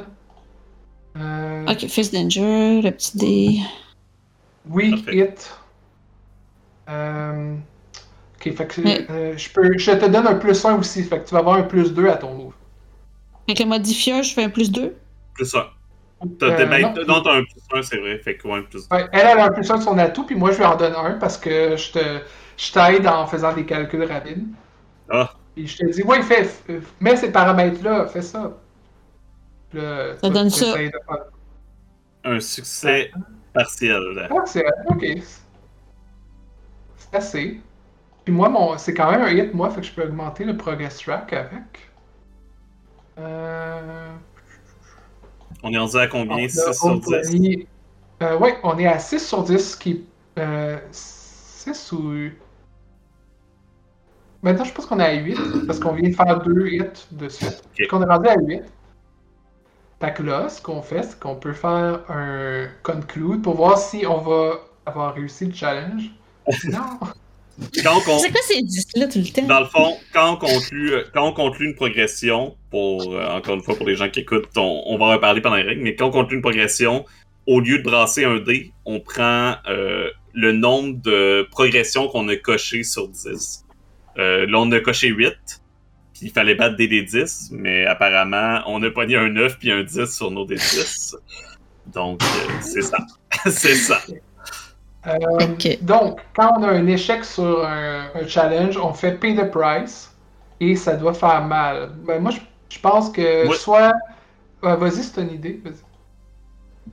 Euh, 1.17 1.65
Ok, 1.67 1.87
face 1.87 2.11
danger, 2.11 2.81
le 2.81 2.91
petit 2.91 3.17
dé. 3.17 3.59
Parfait. 4.91 5.15
hit. 5.17 5.53
Euh, 6.89 7.55
ok, 8.35 8.53
fait 8.55 8.67
que 8.67 8.81
Ouais. 8.81 9.05
euh, 9.09 9.33
je, 9.37 9.49
peux, 9.49 9.77
je 9.77 9.91
te 9.91 10.05
donne 10.05 10.27
un 10.27 10.35
plus 10.35 10.65
1 10.65 10.75
aussi. 10.79 11.03
Fait 11.03 11.19
que 11.19 11.27
tu 11.27 11.33
vas 11.33 11.39
avoir 11.39 11.57
un 11.57 11.63
plus 11.63 11.93
2 11.93 12.07
à 12.09 12.15
ton 12.15 12.33
move. 12.33 12.53
Avec 13.47 13.59
le 13.59 13.65
modifieur, 13.65 14.23
je 14.23 14.33
fais 14.33 14.43
un 14.43 14.49
plus 14.49 14.71
2. 14.71 14.95
Plus 15.35 15.45
ça. 15.45 15.69
T'as, 16.39 16.47
Euh, 16.47 16.57
t'as- 16.57 16.79
non. 16.79 16.93
non, 17.15 17.21
t'as 17.21 17.33
un 17.35 17.43
plus 17.43 17.61
un, 17.77 17.81
c'est 17.81 17.97
vrai. 17.97 18.17
Fait 18.19 18.35
que 18.37 18.47
ouais, 18.47 18.61
plus 18.63 18.87
Ouais, 18.91 19.05
elle, 19.11 19.27
elle 19.31 19.39
a 19.39 19.45
un 19.45 19.51
plus 19.51 19.69
1 19.69 19.77
de 19.77 19.83
son 19.83 19.97
atout, 19.97 20.25
puis 20.25 20.35
moi, 20.35 20.51
je 20.51 20.57
lui 20.57 20.65
en 20.65 20.75
donne 20.77 20.93
un 20.95 21.13
parce 21.19 21.37
que 21.37 21.75
je 21.77 21.91
te 21.91 21.99
je 22.57 22.71
t'aide 22.71 23.07
en 23.07 23.25
faisant 23.27 23.53
des 23.53 23.65
calculs 23.65 24.03
rapides. 24.03 24.47
Ah. 25.09 25.33
Puis 25.55 25.67
je 25.67 25.77
te 25.77 25.85
dis, 25.91 26.03
ouais, 26.03 26.21
fais, 26.21 26.49
mets 26.99 27.15
ces 27.15 27.31
paramètres-là, 27.31 28.07
fais 28.07 28.21
ça. 28.21 28.51
Ça 29.73 30.29
donne 30.29 30.49
ça. 30.49 30.77
de 30.77 30.91
un 32.25 32.39
succès 32.39 33.11
partiel. 33.53 34.29
C'est 34.45 34.65
ok. 34.87 35.05
C'est 36.97 37.15
assez. 37.15 37.59
Puis 38.23 38.33
moi, 38.33 38.49
mon, 38.49 38.77
c'est 38.77 38.93
quand 38.93 39.11
même 39.11 39.21
un 39.21 39.31
hit, 39.31 39.53
moi, 39.53 39.69
fait 39.69 39.81
que 39.81 39.87
je 39.87 39.91
peux 39.91 40.03
augmenter 40.03 40.45
le 40.45 40.55
progress 40.55 40.97
track 40.99 41.33
avec. 41.33 41.91
Euh. 43.19 44.11
On 45.61 45.71
est 45.71 45.77
rendu 45.77 45.97
à 45.97 46.07
combien? 46.07 46.35
On 46.35 46.45
a 46.45 46.47
6 46.47 46.53
sur 46.53 46.71
10 46.71 46.83
Homepony. 46.83 47.67
Euh, 48.21 48.37
ouais, 48.37 48.57
on 48.63 48.77
est 48.77 48.87
à 48.87 48.99
6 48.99 49.19
sur 49.19 49.43
10, 49.43 49.75
qui. 49.75 50.05
Euh, 50.39 50.77
6 50.91 51.91
ou. 51.91 52.29
Maintenant, 54.43 54.65
je 54.65 54.73
pense 54.73 54.85
qu'on 54.85 54.99
est 54.99 55.05
à 55.05 55.13
8, 55.13 55.65
parce 55.65 55.79
qu'on 55.79 55.93
vient 55.93 56.09
de 56.09 56.15
faire 56.15 56.41
deux 56.41 56.67
hits 56.67 57.07
de 57.11 57.29
suite. 57.29 57.63
Qu'on 57.89 58.01
est 58.01 58.05
rendu 58.05 58.27
à 58.27 58.35
8. 58.37 58.61
Fait 60.01 60.13
que 60.13 60.21
là, 60.21 60.49
ce 60.49 60.61
qu'on 60.61 60.81
fait, 60.81 61.03
c'est 61.03 61.17
qu'on 61.17 61.35
peut 61.35 61.53
faire 61.53 62.01
un 62.09 62.67
conclude 62.83 63.41
pour 63.41 63.55
voir 63.55 63.77
si 63.77 64.05
on 64.05 64.17
va 64.17 64.59
avoir 64.85 65.15
réussi 65.15 65.45
le 65.45 65.53
challenge. 65.53 66.11
Non! 66.65 66.99
Quand 67.83 67.99
on, 68.07 68.17
C'est 68.17 68.31
quoi 68.31 68.41
ces 68.43 68.61
10-là 68.61 69.07
tout 69.07 69.19
le 69.19 69.31
temps? 69.31 69.47
dans 69.47 69.59
le 69.59 69.67
fond, 69.67 69.95
quand 70.11 70.33
on 70.33 70.37
conclut, 70.37 70.91
euh, 70.91 71.03
quand 71.13 71.27
on 71.27 71.33
conclut 71.33 71.67
une 71.67 71.75
progression, 71.75 72.57
pour 72.71 73.13
euh, 73.13 73.27
encore 73.27 73.53
une 73.53 73.61
fois 73.61 73.75
pour 73.75 73.85
les 73.85 73.95
gens 73.95 74.09
qui 74.09 74.21
écoutent, 74.21 74.49
on, 74.57 74.83
on 74.87 74.97
va 74.97 75.05
en 75.05 75.11
reparler 75.11 75.39
pendant 75.39 75.57
les 75.57 75.63
règles, 75.63 75.83
mais 75.83 75.95
quand 75.95 76.07
on 76.07 76.11
conclut 76.11 76.37
une 76.37 76.41
progression, 76.41 77.05
au 77.45 77.59
lieu 77.59 77.77
de 77.77 77.83
brasser 77.83 78.25
un 78.25 78.39
dé, 78.39 78.71
on 78.85 78.99
prend 78.99 79.55
euh, 79.69 80.09
le 80.33 80.51
nombre 80.51 80.99
de 81.01 81.47
progressions 81.51 82.07
qu'on 82.07 82.27
a 82.27 82.35
coché 82.35 82.83
sur 82.83 83.07
10. 83.07 83.62
Euh, 84.17 84.45
là, 84.47 84.59
on 84.59 84.71
a 84.71 84.79
coché 84.79 85.07
8, 85.07 85.33
puis 86.13 86.21
il 86.23 86.31
fallait 86.31 86.55
battre 86.55 86.75
des 86.75 86.87
D10, 86.87 87.49
mais 87.51 87.85
apparemment, 87.85 88.61
on 88.67 88.81
a 88.83 88.89
pogné 88.91 89.15
un 89.17 89.29
9 89.29 89.57
puis 89.59 89.71
un 89.71 89.83
10 89.83 90.05
sur 90.05 90.31
nos 90.31 90.45
D10. 90.45 91.15
Donc, 91.87 92.21
euh, 92.23 92.51
c'est 92.61 92.81
ça. 92.81 92.97
c'est 93.49 93.75
ça. 93.75 93.99
Euh. 95.07 95.17
Donc, 95.81 96.19
quand 96.35 96.53
on 96.59 96.63
a 96.63 96.69
un 96.69 96.87
échec 96.87 97.25
sur 97.25 97.65
un, 97.65 98.07
un 98.15 98.27
challenge, 98.27 98.77
on 98.77 98.93
fait 98.93 99.19
pay 99.19 99.35
the 99.35 99.49
price 99.51 100.11
et 100.59 100.75
ça 100.75 100.95
doit 100.95 101.13
faire 101.13 101.43
mal. 101.45 101.91
Ben, 102.05 102.21
moi, 102.21 102.31
je, 102.31 102.39
je 102.75 102.79
pense 102.79 103.09
que 103.11 103.47
Ouais. 103.47 103.55
soit. 103.55 103.93
Vas-y, 104.61 105.03
c'est 105.03 105.21
une 105.21 105.31
idée. 105.31 105.61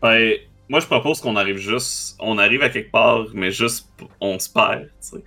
Ben, 0.02 0.32
moi, 0.68 0.80
je 0.80 0.86
propose 0.86 1.20
qu'on 1.20 1.36
arrive 1.36 1.58
juste. 1.58 2.16
On 2.18 2.36
arrive 2.38 2.62
à 2.62 2.68
quelque 2.68 2.90
part, 2.90 3.26
mais 3.32 3.52
juste. 3.52 3.88
On 4.20 4.38
se 4.40 4.48
perd, 4.50 4.84
tu 4.86 4.90
sais. 5.00 5.24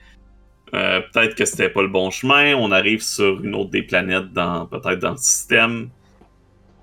Euh, 0.73 1.01
peut-être 1.01 1.35
que 1.35 1.45
c'était 1.45 1.69
pas 1.69 1.83
le 1.83 1.87
bon 1.87 2.09
chemin. 2.09 2.55
On 2.55 2.71
arrive 2.71 3.01
sur 3.01 3.43
une 3.43 3.53
autre 3.53 3.69
des 3.69 3.83
planètes, 3.83 4.33
dans 4.33 4.65
peut-être 4.65 4.99
dans 4.99 5.11
le 5.11 5.17
système. 5.17 5.89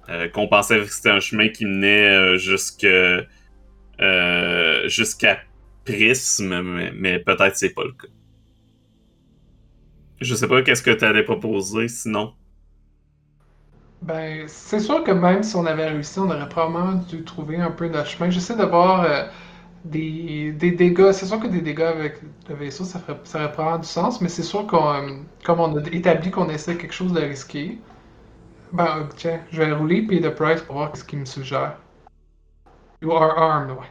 Euh, 0.08 0.28
qu'on 0.28 0.48
pensait 0.48 0.78
que 0.78 0.86
c'était 0.86 1.10
un 1.10 1.20
chemin 1.20 1.48
qui 1.48 1.64
menait 1.64 2.06
euh, 2.06 2.36
jusqu'à 4.88 5.38
Prisme, 5.84 6.90
mais, 6.94 7.18
peut-être 7.18 7.56
c'est 7.56 7.70
pas 7.70 7.84
le 7.84 7.92
cas. 7.92 8.08
Je 10.20 10.34
sais 10.34 10.46
pas 10.46 10.62
qu'est-ce 10.62 10.82
que 10.82 10.90
tu 10.90 11.04
allais 11.04 11.22
proposer 11.22 11.88
sinon. 11.88 12.34
Ben, 14.02 14.44
c'est 14.46 14.80
sûr 14.80 15.02
que 15.04 15.10
même 15.10 15.42
si 15.42 15.56
on 15.56 15.66
avait 15.66 15.88
réussi, 15.88 16.18
on 16.18 16.30
aurait 16.30 16.48
probablement 16.48 16.94
dû 16.94 17.24
trouver 17.24 17.56
un 17.56 17.70
peu 17.70 17.88
notre 17.88 18.08
chemin. 18.08 18.30
J'essaie 18.30 18.56
de 18.56 18.64
voir 18.64 19.30
des, 19.84 20.52
des 20.52 20.72
dégâts. 20.72 21.12
C'est 21.12 21.26
sûr 21.26 21.40
que 21.40 21.46
des 21.46 21.60
dégâts 21.60 21.80
avec 21.82 22.20
le 22.48 22.54
vaisseau, 22.54 22.84
ça 22.84 22.98
ferait, 22.98 23.18
ça 23.24 23.48
probablement 23.48 23.78
du 23.78 23.88
sens, 23.88 24.20
mais 24.20 24.28
c'est 24.28 24.42
sûr 24.42 24.66
qu'on, 24.66 24.92
euh, 24.94 25.16
comme 25.44 25.60
on 25.60 25.76
a 25.76 25.80
établi 25.92 26.30
qu'on 26.30 26.48
essaie 26.50 26.76
quelque 26.76 26.92
chose 26.94 27.12
de 27.12 27.20
risqué, 27.20 27.78
ben, 28.72 28.98
euh, 29.00 29.04
tiens, 29.16 29.40
je 29.50 29.62
vais 29.62 29.72
rouler 29.72 30.02
Pay 30.02 30.20
the 30.20 30.30
Price 30.30 30.62
pour 30.62 30.76
voir 30.76 30.96
ce 30.96 31.02
qu'il 31.04 31.18
me 31.20 31.24
suggère. 31.24 31.76
You 33.02 33.12
are 33.12 33.36
armed, 33.38 33.70
ouais. 33.70 33.86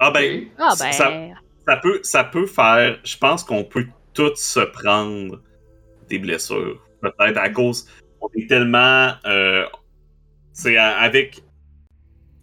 Ah 0.00 0.10
ben, 0.10 0.48
Ah 0.58 0.74
ben. 0.78 0.92
Ça- 0.92 1.12
ça 1.68 1.76
peut, 1.76 2.00
ça 2.02 2.24
peut 2.24 2.46
faire. 2.46 2.98
Je 3.04 3.16
pense 3.16 3.44
qu'on 3.44 3.62
peut 3.62 3.86
tous 4.14 4.34
se 4.34 4.60
prendre 4.60 5.40
des 6.08 6.18
blessures. 6.18 6.80
Peut-être 7.00 7.38
à 7.38 7.48
cause. 7.50 7.86
On 8.20 8.28
est 8.36 8.48
tellement. 8.48 9.12
Euh, 9.26 9.64
c'est 10.52 10.76
à- 10.76 10.98
avec. 10.98 11.42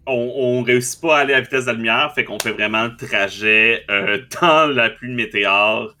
On, 0.06 0.32
on 0.60 0.62
réussit 0.62 1.00
pas 1.00 1.18
à 1.18 1.20
aller 1.20 1.34
à 1.34 1.38
la 1.38 1.42
vitesse 1.42 1.64
de 1.66 1.70
la 1.70 1.76
lumière, 1.76 2.12
fait 2.14 2.24
qu'on 2.24 2.38
fait 2.40 2.52
vraiment 2.52 2.84
le 2.84 2.96
trajet 2.96 3.84
euh, 3.90 4.18
dans 4.40 4.66
la 4.74 4.90
pluie 4.90 5.10
de 5.10 5.14
météore 5.14 5.94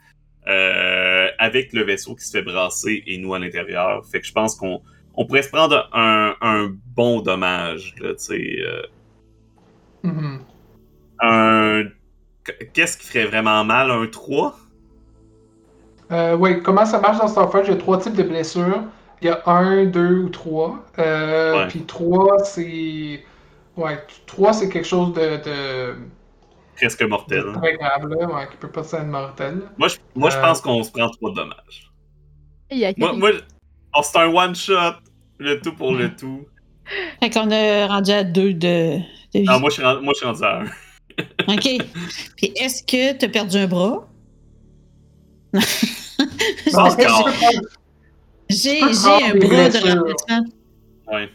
euh, 0.48 1.28
avec 1.38 1.72
le 1.72 1.82
vaisseau 1.82 2.14
qui 2.14 2.24
se 2.24 2.32
fait 2.32 2.42
brasser 2.42 3.02
et 3.06 3.18
nous 3.18 3.34
à 3.34 3.38
l'intérieur. 3.38 4.04
Fait 4.10 4.20
que 4.20 4.26
je 4.26 4.32
pense 4.32 4.56
qu'on 4.56 4.80
on 5.14 5.26
pourrait 5.26 5.42
se 5.42 5.50
prendre 5.50 5.88
un, 5.92 6.34
un 6.40 6.72
bon 6.96 7.20
dommage. 7.20 7.94
Là, 8.00 8.14
tu 8.14 8.24
sais, 8.24 8.56
euh, 8.60 8.82
Mhm. 10.02 10.40
un. 11.20 11.84
Qu'est-ce 12.72 12.96
qui 12.96 13.06
ferait 13.06 13.26
vraiment 13.26 13.62
mal? 13.64 13.90
Un 13.90 14.06
3? 14.06 14.58
Euh, 16.10 16.34
oui, 16.36 16.62
comment 16.62 16.86
ça 16.86 16.98
marche 17.00 17.18
dans 17.18 17.62
y 17.62 17.70
a 17.70 17.76
trois 17.76 17.98
types 17.98 18.16
de 18.16 18.22
blessures. 18.22 18.82
Il 19.20 19.26
y 19.26 19.30
a 19.30 19.42
un, 19.46 19.84
deux 19.84 20.20
ou 20.20 20.28
trois. 20.30 20.82
Puis 21.68 21.82
trois, 21.82 22.38
c'est. 22.38 23.22
Ouais, 23.76 23.98
trois, 24.26 24.52
c'est 24.52 24.68
quelque 24.68 24.86
chose 24.86 25.12
de, 25.14 25.42
de, 25.44 25.96
Presque 26.76 27.02
mortel. 27.02 27.44
de 27.44 27.52
très 27.58 27.76
grave, 27.76 28.08
là, 28.08 28.26
ouais, 28.26 28.48
qui 28.50 28.56
peut 28.56 28.70
pas 28.70 28.80
être 28.82 29.06
mortel. 29.06 29.62
Moi, 29.78 29.88
je, 29.88 29.96
moi, 30.14 30.30
je 30.30 30.36
Euh, 30.36 30.40
pense 30.42 30.60
qu'on 30.60 30.82
se 30.82 30.90
prend 30.90 31.08
trop 31.10 31.30
de 31.30 31.36
dommages. 31.36 31.90
Aïe, 32.70 32.94
Moi, 32.98 33.12
moi 33.14 33.30
oh, 33.96 34.00
c'est 34.02 34.18
un 34.18 34.28
one-shot. 34.28 34.94
Le 35.38 35.60
tout 35.60 35.74
pour 35.74 35.94
le 35.94 36.14
tout. 36.16 36.46
Fait 37.22 37.30
qu'on 37.30 37.50
a 37.50 37.86
rendu 37.86 38.10
à 38.10 38.24
deux 38.24 38.52
de, 38.52 38.98
de 38.98 39.38
vie. 39.40 39.44
Ah, 39.48 39.58
moi, 39.58 39.70
je 39.70 39.74
suis 39.74 39.84
rendu, 39.84 40.04
moi, 40.04 40.12
je 40.14 40.18
suis 40.18 40.26
rendu 40.26 40.42
à 40.44 40.60
un. 40.60 40.64
OK. 41.54 41.86
Puis 42.36 42.52
est-ce 42.56 42.82
que 42.82 43.16
tu 43.18 43.24
as 43.24 43.28
perdu 43.28 43.56
un 43.58 43.66
bras? 43.66 44.06
Non, 45.52 45.60
J'ai 48.48 48.80
un 48.82 48.90
bras 49.34 49.68
de 49.68 49.78
remplacement. 49.78 50.44
Ouais. 51.12 51.28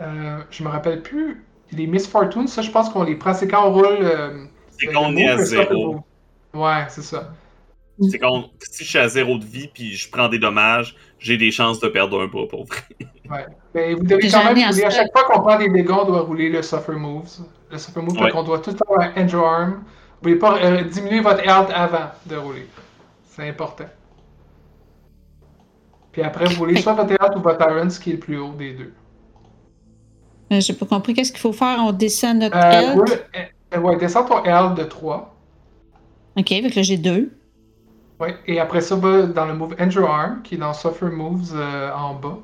Euh, 0.00 0.38
je 0.50 0.62
me 0.62 0.68
rappelle 0.68 1.02
plus. 1.02 1.44
Les 1.72 1.86
Miss 1.86 2.06
Fortune, 2.06 2.46
ça, 2.46 2.62
je 2.62 2.70
pense 2.70 2.88
qu'on 2.88 3.02
les 3.04 3.14
prend. 3.16 3.34
C'est 3.34 3.48
quand 3.48 3.68
on 3.68 3.72
roule. 3.72 3.86
euh, 4.00 4.44
C'est 4.78 4.86
le 4.86 4.92
quand 4.92 5.04
on 5.06 5.16
est 5.16 5.28
à 5.28 5.36
zéro. 5.38 6.00
Ouais, 6.54 6.84
c'est 6.88 7.02
ça. 7.02 7.32
C'est 8.08 8.18
quand 8.18 8.30
on- 8.32 8.50
si 8.60 8.84
je 8.84 8.88
suis 8.90 8.98
à 8.98 9.08
zéro 9.08 9.38
de 9.38 9.44
vie 9.44 9.68
puis 9.74 9.94
je 9.96 10.08
prends 10.08 10.28
des 10.28 10.38
dommages, 10.38 10.94
j'ai 11.18 11.36
des 11.36 11.50
chances 11.50 11.80
de 11.80 11.88
perdre 11.88 12.22
un 12.22 12.26
bras 12.28 12.46
pour 12.48 12.64
vrai. 12.64 12.78
Mais 13.74 13.92
vous 13.94 14.04
devez 14.04 14.28
quand 14.30 14.44
même 14.44 14.54
rouler. 14.68 14.84
À 14.84 14.90
chaque 14.90 15.10
fois 15.12 15.24
qu'on 15.24 15.40
prend 15.42 15.58
des 15.58 15.68
dégâts, 15.68 15.90
on 15.90 16.04
doit 16.06 16.20
rouler 16.20 16.48
le 16.48 16.62
Suffer 16.62 16.92
Moves. 16.92 17.40
Le 17.70 17.76
Suffer 17.76 18.00
Move, 18.00 18.16
fait 18.16 18.24
Ouais. 18.24 18.30
qu'on 18.30 18.44
doit 18.44 18.60
tout 18.60 18.70
le 18.70 18.76
temps 18.76 18.84
avoir 18.88 19.08
un 19.16 19.22
Angel 19.24 19.40
Arm. 19.40 19.72
Vous 20.14 20.22
pouvez 20.22 20.36
pas 20.36 20.58
euh, 20.62 20.82
diminuer 20.84 21.20
votre 21.20 21.40
health 21.46 21.70
avant 21.74 22.10
de 22.26 22.36
rouler. 22.36 22.66
C'est 23.26 23.48
important. 23.48 23.84
Puis 26.12 26.22
après, 26.22 26.46
vous 26.46 26.60
roulez 26.60 26.80
soit 26.80 26.94
votre 26.94 27.10
health 27.12 27.36
ou 27.36 27.40
votre 27.40 27.60
Iron, 27.68 27.90
ce 27.90 28.00
qui 28.00 28.10
est 28.10 28.14
le 28.14 28.18
plus 28.20 28.38
haut 28.38 28.52
des 28.52 28.72
deux. 28.72 28.92
Euh, 30.52 30.60
J'ai 30.60 30.72
pas 30.74 30.86
compris. 30.86 31.14
Qu'est-ce 31.14 31.30
qu'il 31.32 31.40
faut 31.40 31.52
faire? 31.52 31.78
On 31.80 31.92
descend 31.92 32.38
notre 32.38 32.56
Euh, 32.56 32.70
health. 32.70 32.94
roule, 32.94 33.08
euh, 33.74 33.80
ouais, 33.80 33.96
descends 33.98 34.24
ton 34.24 34.42
health 34.44 34.76
de 34.76 34.84
3. 34.84 35.34
OK, 36.36 36.44
que 36.46 36.74
là, 36.76 36.82
j'ai 36.82 36.96
deux. 36.96 37.30
Ouais, 38.20 38.36
et 38.46 38.58
après 38.58 38.80
ça, 38.80 38.96
va 38.96 39.26
dans 39.26 39.46
le 39.46 39.54
move 39.54 39.76
Angel 39.78 40.02
Arm, 40.04 40.42
qui 40.42 40.54
est 40.54 40.58
dans 40.58 40.72
Suffer 40.74 41.06
Moves 41.06 41.52
euh, 41.54 41.90
en 41.92 42.14
bas. 42.14 42.38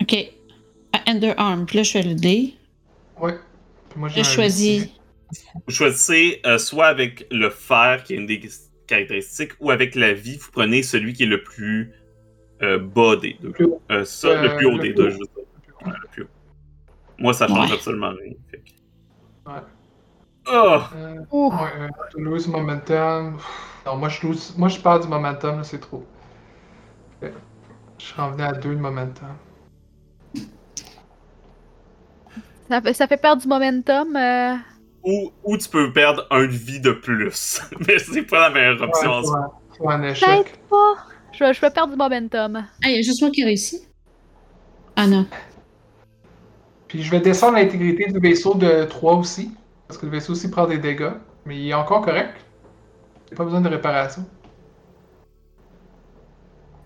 OK. 0.00 0.16
À 0.92 1.10
Underarm. 1.10 1.66
Puis 1.66 1.76
là, 1.78 1.82
je 1.84 1.90
fais 1.92 2.02
le. 2.02 2.14
Ouais. 3.20 3.34
Puis 3.90 3.98
moi, 3.98 4.08
j'ai 4.08 4.24
choisis. 4.24 4.88
Vous 5.66 5.72
choisissez 5.72 6.40
euh, 6.44 6.58
soit 6.58 6.86
avec 6.86 7.26
le 7.30 7.50
fer, 7.50 8.02
qui 8.04 8.14
est 8.14 8.16
une 8.16 8.26
des 8.26 8.40
caractéristiques, 8.88 9.52
ou 9.60 9.70
avec 9.70 9.94
la 9.94 10.12
vie, 10.12 10.36
vous 10.38 10.50
prenez 10.52 10.82
celui 10.82 11.12
qui 11.12 11.22
est 11.22 11.26
le 11.26 11.42
plus 11.44 11.92
euh, 12.62 12.78
bas 12.78 13.14
des 13.16 13.36
deux. 13.40 13.48
Le 13.48 13.52
plus 13.52 13.64
haut. 13.66 13.80
Euh, 13.92 14.04
ça, 14.04 14.42
le 14.42 14.50
Euh, 14.50 14.56
plus 14.56 14.66
haut 14.66 14.76
le 14.76 14.78
des 14.82 14.88
plus 14.92 14.94
deux, 14.94 15.06
haut. 15.06 15.10
je 15.10 15.18
veux 15.18 15.18
dire. 15.18 15.86
Ouais, 15.86 15.92
le 16.02 16.08
plus 16.08 16.22
haut. 16.24 16.28
Moi, 17.20 17.32
ça 17.34 17.46
change 17.46 17.68
Ouais. 17.70 17.74
absolument 17.76 18.10
rien. 18.10 18.32
que- 18.50 19.50
Ouais. 19.50 19.60
Oh! 20.52 20.78
Euh. 20.96 21.14
Ouais, 21.32 21.68
euh, 21.78 21.88
to 22.10 22.18
lose 22.20 22.48
momentum. 22.48 23.38
Non, 23.86 23.96
moi 23.96 24.08
je, 24.08 24.26
lose- 24.26 24.54
moi, 24.56 24.68
je 24.68 24.78
perds 24.80 25.00
du 25.00 25.08
momentum, 25.08 25.58
là, 25.58 25.64
c'est 25.64 25.78
trop. 25.80 26.04
Je 27.22 27.28
suis 27.98 28.20
revenu 28.20 28.42
à 28.42 28.52
2 28.52 28.70
de 28.74 28.80
momentum. 28.80 29.28
Ça, 32.68 32.80
fait, 32.80 32.92
ça 32.94 33.06
fait 33.06 33.16
perdre 33.16 33.42
du 33.42 33.48
momentum. 33.48 34.16
euh, 34.16 34.54
Ou, 35.04 35.32
ou 35.44 35.56
tu 35.58 35.68
peux 35.68 35.92
perdre 35.92 36.26
un 36.30 36.42
de 36.42 36.52
vie 36.52 36.80
de 36.80 36.92
plus. 36.92 37.60
Mais 37.86 37.98
c'est 37.98 38.22
pas 38.22 38.48
la 38.48 38.54
meilleure 38.54 38.80
option. 38.82 39.10
en 39.10 39.18
Ouais, 39.20 39.26
soi. 39.26 39.40
ouais, 39.40 39.76
c'est 39.78 39.86
un 39.94 40.02
échec. 40.04 40.28
Peut-être 40.28 40.58
pas. 40.68 40.94
Je, 41.32 41.44
vais- 41.44 41.54
je 41.54 41.60
vais 41.60 41.70
perdre 41.70 41.92
du 41.92 41.98
momentum. 41.98 42.56
Ah, 42.56 42.88
il 42.88 42.96
y 42.96 42.98
a 42.98 43.02
juste 43.02 43.20
moi 43.20 43.30
qui 43.30 43.44
réussit. 43.44 43.82
Ah 44.96 45.06
non. 45.06 45.26
Puis 46.90 47.04
je 47.04 47.10
vais 47.12 47.20
descendre 47.20 47.54
l'intégrité 47.54 48.10
du 48.10 48.18
vaisseau 48.18 48.54
de 48.54 48.82
3 48.84 49.14
aussi. 49.14 49.52
Parce 49.86 49.96
que 49.96 50.06
le 50.06 50.12
vaisseau 50.12 50.32
aussi 50.32 50.50
prend 50.50 50.66
des 50.66 50.78
dégâts. 50.78 51.12
Mais 51.46 51.56
il 51.56 51.68
est 51.68 51.74
encore 51.74 52.00
correct. 52.00 52.34
Il 53.26 53.28
n'y 53.28 53.34
a 53.34 53.36
pas 53.36 53.44
besoin 53.44 53.60
de 53.60 53.68
réparation. 53.68 54.26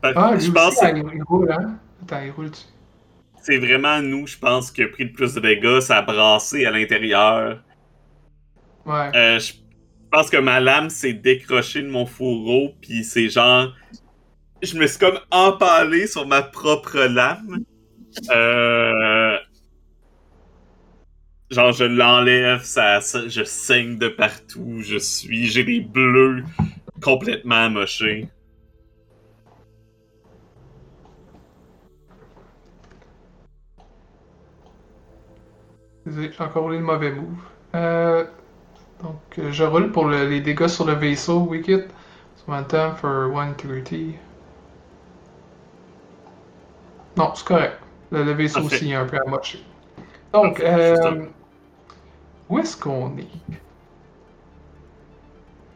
Ah, 0.02 0.34
lui 0.34 0.40
je 0.42 0.50
aussi, 0.50 0.52
pense 0.52 0.78
que 0.78 0.94
il, 0.94 1.04
il 1.14 1.22
roule, 1.22 1.50
hein? 1.50 1.78
Attends, 2.02 2.20
il 2.22 2.30
roule 2.32 2.50
dessus. 2.50 2.66
c'est 3.40 3.56
vraiment 3.56 4.02
nous, 4.02 4.26
je 4.26 4.36
pense, 4.36 4.70
qui 4.70 4.82
a 4.82 4.88
pris 4.88 5.04
le 5.04 5.12
plus 5.12 5.32
de 5.32 5.40
dégâts. 5.40 5.80
Ça 5.80 5.96
a 5.96 6.02
brassé 6.02 6.66
à 6.66 6.70
l'intérieur. 6.70 7.62
Ouais. 8.84 9.10
Euh, 9.16 9.38
je 9.38 9.54
pense 10.10 10.28
que 10.28 10.36
ma 10.36 10.60
lame 10.60 10.90
s'est 10.90 11.14
décrochée 11.14 11.80
de 11.80 11.88
mon 11.88 12.04
fourreau, 12.04 12.74
puis 12.82 13.04
c'est 13.04 13.30
genre. 13.30 13.72
Je 14.62 14.76
me 14.76 14.86
suis 14.86 14.98
comme 14.98 15.18
empalé 15.30 16.06
sur 16.06 16.26
ma 16.26 16.42
propre 16.42 16.98
lame. 16.98 17.64
Euh... 18.30 19.38
Genre, 21.50 21.72
je 21.72 21.84
l'enlève, 21.84 22.62
ça, 22.64 23.00
ça- 23.00 23.28
je 23.28 23.44
saigne 23.44 23.96
de 23.98 24.08
partout, 24.08 24.80
je 24.82 24.98
suis. 24.98 25.46
J'ai 25.46 25.64
des 25.64 25.80
bleus 25.80 26.44
complètement 27.00 27.64
amochés. 27.64 28.28
J'ai 36.06 36.30
encore 36.38 36.62
roulé 36.64 36.78
le 36.78 36.84
mauvais 36.84 37.12
move. 37.12 37.36
Euh, 37.74 38.24
donc, 39.02 39.20
je 39.50 39.64
roule 39.64 39.92
pour 39.92 40.06
le- 40.06 40.28
les 40.28 40.40
dégâts 40.40 40.68
sur 40.68 40.86
le 40.86 40.94
vaisseau. 40.94 41.40
Wicked. 41.40 41.88
One 42.48 42.66
time 42.68 42.94
for 42.96 43.32
one 43.34 43.50
integrity. 43.50 44.16
Non, 47.16 47.32
c'est 47.34 47.44
correct. 47.46 47.78
Le, 48.12 48.22
le 48.24 48.32
vaisseau 48.32 48.64
aussi 48.64 48.90
est 48.90 48.94
un 48.94 49.06
peu 49.06 49.18
amoché. 49.26 49.64
Donc, 50.34 50.58
euh, 50.58 50.96
où 52.48 52.58
est-ce 52.58 52.76
qu'on 52.76 53.16
est? 53.16 53.28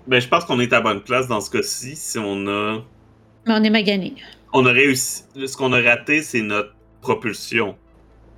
Ben, 0.09 0.21
je 0.21 0.27
pense 0.29 0.45
qu'on 0.45 0.59
est 0.59 0.73
à 0.73 0.81
bonne 0.81 1.01
place 1.01 1.29
dans 1.29 1.41
ce 1.41 1.49
cas-ci. 1.51 1.95
Si 1.95 2.19
on 2.19 2.47
a. 2.49 2.81
Mais 3.47 3.55
on 3.55 3.63
est 3.63 3.71
magané. 3.71 4.15
On 4.53 4.67
a 4.67 4.73
réussi. 4.73 5.23
Ce 5.47 5.57
qu'on 5.57 5.73
a 5.73 5.81
raté, 5.81 6.23
c'est 6.23 6.43
notre 6.43 6.75
propulsion. 7.01 7.77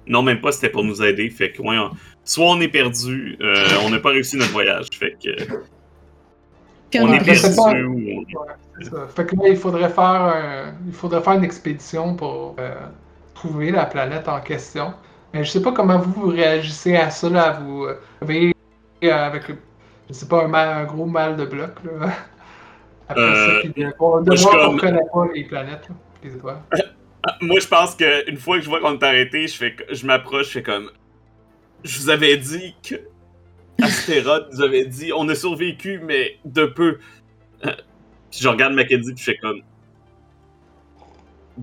Non, 0.07 0.23
même 0.23 0.41
pas, 0.43 0.53
c'était 0.53 0.69
pour 0.69 0.85
nous 0.85 1.03
aider. 1.03 1.31
Fait 1.31 1.53
que, 1.53 1.63
ouais, 1.63 1.79
on- 1.79 1.91
soit 2.25 2.45
on 2.51 2.61
est 2.61 2.69
perdu, 2.69 3.39
euh, 3.41 3.55
on 3.85 3.91
n'a 3.91 3.99
pas 4.01 4.11
réussi 4.11 4.37
notre 4.37 4.53
voyage. 4.53 4.89
Fait 4.93 5.13
que, 5.23 5.31
Puis 6.91 7.01
on 7.01 7.05
on 7.05 7.13
est 7.15 7.25
perdu 7.25 7.57
pas. 7.57 7.73
ou 7.81 7.95
Ouais. 7.95 9.07
Fait 9.15 9.27
que 9.27 9.37
là, 9.37 9.49
il 9.49 9.57
faudrait 9.57 9.89
faire, 9.91 10.05
un- 10.05 10.75
il 10.87 10.93
faudrait 10.93 11.23
faire 11.23 11.35
une 11.35 11.45
expédition 11.45 12.15
pour 12.15 12.57
euh, 12.59 12.75
trouver 13.35 13.71
la 13.71 13.87
planète 13.87 14.27
en 14.29 14.41
question. 14.41 14.93
Mais 15.33 15.45
je 15.45 15.51
sais 15.51 15.63
pas 15.63 15.73
comment 15.73 15.99
vous, 15.99 16.29
réagissez 16.29 16.97
à 16.97 17.11
ça, 17.11 17.29
là. 17.29 17.61
Vous 17.61 17.85
euh, 17.85 18.01
avez, 18.21 18.53
euh, 19.05 19.13
avec, 19.13 19.49
le- 19.49 19.59
je 20.09 20.15
sais 20.15 20.27
pas, 20.27 20.45
un, 20.45 20.49
mal- 20.49 20.69
un 20.69 20.85
gros 20.85 21.07
mal 21.07 21.37
de 21.37 21.45
bloc, 21.45 21.73
là. 21.85 22.13
Après 23.09 23.23
Euh, 23.23 23.63
ça, 23.63 23.69
puis 23.69 23.83
de, 23.85 23.93
voir 23.99 24.71
qu'on 24.71 24.77
connaît 24.77 25.01
pas 25.13 25.29
les 25.35 25.45
planètes, 25.45 25.89
là, 25.89 25.95
les 26.23 26.35
étoiles. 26.35 26.63
Moi, 27.41 27.61
je 27.61 27.69
pense 27.69 27.95
que 27.95 28.29
une 28.31 28.39
fois 28.39 28.57
que 28.59 28.65
je 28.65 28.69
vois 28.69 28.81
qu'on 28.81 28.99
est 28.99 29.03
arrêté, 29.03 29.47
je 29.47 29.57
fais, 29.57 29.77
je 29.91 30.07
m'approche, 30.07 30.47
je 30.47 30.53
fais 30.53 30.63
comme. 30.63 30.91
Je 31.85 31.99
vous 31.99 32.11
avais 32.11 32.37
dit 32.37 32.75
que. 32.83 32.95
Astéroth 33.83 34.53
nous 34.53 34.63
avait 34.63 34.85
dit, 34.85 35.11
on 35.15 35.29
a 35.29 35.35
survécu, 35.35 36.01
mais 36.03 36.39
de 36.45 36.67
peu. 36.67 36.99
Euh, 37.67 37.73
Puis 38.31 38.41
je 38.41 38.49
regarde 38.49 38.75
Mackenzie, 38.75 39.13
puis 39.15 39.25
je 39.25 39.31
fais 39.33 39.39
comme. 39.39 39.61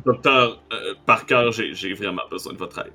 Docteur 0.06 0.62
euh, 0.74 0.94
Parker, 1.06 1.50
j'ai 1.52 1.94
vraiment 1.94 2.24
besoin 2.30 2.54
de 2.54 2.58
votre 2.58 2.80
aide. 2.80 2.94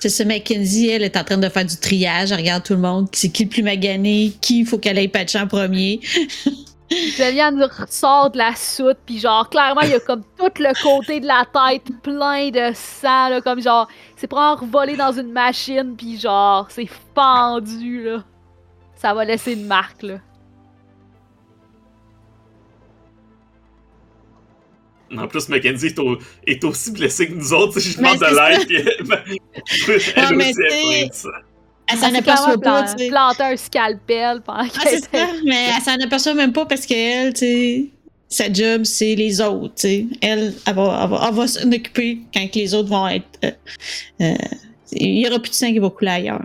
C'est 0.00 0.08
ça, 0.08 0.24
Mackenzie, 0.24 0.90
elle 0.90 1.02
est 1.02 1.16
en 1.16 1.24
train 1.24 1.38
de 1.38 1.48
faire 1.48 1.64
du 1.64 1.76
triage. 1.76 2.32
Elle 2.32 2.38
regarde 2.38 2.62
tout 2.62 2.74
le 2.74 2.80
monde. 2.80 3.08
C'est 3.12 3.30
qui 3.30 3.44
le 3.44 3.50
plus 3.50 3.62
magané? 3.62 4.32
Qui 4.40 4.60
il 4.60 4.66
faut 4.66 4.78
qu'elle 4.78 4.98
aille 4.98 5.08
patcher 5.08 5.38
en 5.38 5.46
premier? 5.46 6.00
Juliane 6.90 7.62
ressort 7.62 8.30
de 8.30 8.38
la 8.38 8.54
soute, 8.54 8.96
puis 9.04 9.18
genre, 9.18 9.48
clairement, 9.50 9.82
il 9.82 9.90
y 9.90 9.94
a 9.94 10.00
comme 10.00 10.22
tout 10.38 10.50
le 10.58 10.82
côté 10.82 11.20
de 11.20 11.26
la 11.26 11.44
tête 11.44 11.84
plein 12.02 12.48
de 12.50 12.72
sang, 12.74 13.28
là, 13.28 13.40
comme 13.42 13.60
genre, 13.60 13.88
c'est 14.16 14.26
pour 14.26 14.38
en 14.38 14.56
revoler 14.56 14.96
dans 14.96 15.12
une 15.12 15.30
machine, 15.30 15.94
puis 15.96 16.18
genre, 16.18 16.66
c'est 16.70 16.88
fendu, 17.14 18.04
là. 18.04 18.24
Ça 18.96 19.12
va 19.12 19.24
laisser 19.24 19.52
une 19.52 19.66
marque, 19.66 20.02
là. 20.02 20.14
En 25.16 25.26
plus, 25.26 25.48
Mackenzie 25.48 25.86
est, 25.86 25.98
au- 25.98 26.18
est 26.46 26.62
aussi 26.64 26.90
blessée 26.92 27.28
que 27.28 27.32
nous 27.34 27.52
autres. 27.52 27.80
Si 27.80 27.92
je 27.92 28.00
Mais 28.00 28.14
demande 28.14 28.30
de 28.30 28.36
l'aide, 28.36 28.70
elle, 28.70 30.00
elle 30.16 30.36
mais 30.36 30.50
aussi 30.50 30.60
est. 30.92 31.10
Elle 31.90 31.96
s'en 31.98 32.08
Elle 32.08 32.16
aperçoit 32.16 32.58
pas, 32.58 32.82
plan- 32.82 32.94
tu 32.94 33.04
sais. 33.04 33.08
planté 33.08 33.42
un 33.44 33.56
scalpel 33.56 34.42
pendant 34.44 34.60
Ah, 34.60 34.68
qu'elle 34.84 35.00
c'est 35.00 35.16
ça, 35.16 35.26
mais 35.46 35.68
elle 35.74 35.82
s'en 35.82 36.04
aperçoit 36.04 36.34
même 36.34 36.52
pas 36.52 36.66
parce 36.66 36.84
qu'elle, 36.84 37.32
tu 37.32 37.38
sais, 37.38 37.84
sa 38.28 38.52
job, 38.52 38.84
c'est 38.84 39.14
les 39.14 39.40
autres, 39.40 39.74
tu 39.76 39.80
sais. 39.88 40.06
Elle, 40.20 40.52
elle 40.66 40.74
va, 40.74 41.00
elle 41.04 41.08
va, 41.10 41.24
elle 41.28 41.34
va 41.34 41.46
s'en 41.46 41.72
occuper 41.72 42.18
quand 42.34 42.46
que 42.50 42.58
les 42.58 42.74
autres 42.74 42.90
vont 42.90 43.08
être. 43.08 43.24
euh, 43.44 43.50
euh, 44.20 44.34
il 44.92 45.18
y 45.20 45.26
aura 45.26 45.38
plus 45.38 45.48
de 45.50 45.54
sang 45.54 45.68
qui 45.72 45.78
va 45.78 45.88
couler 45.88 46.10
ailleurs. 46.10 46.42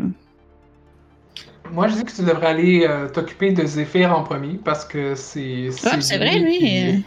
Moi, 1.71 1.87
je 1.87 1.95
dis 1.95 2.03
que 2.03 2.11
tu 2.15 2.21
devrais 2.21 2.47
aller 2.47 2.85
euh, 2.87 3.09
t'occuper 3.09 3.51
de 3.51 3.65
Zephyr 3.65 4.15
en 4.17 4.23
premier, 4.23 4.59
parce 4.63 4.85
que 4.85 5.15
c'est... 5.15 5.69
Ah, 5.85 5.99
c'est 5.99 6.17
vrai, 6.17 6.37
lui. 6.39 6.59
qui- 6.59 7.03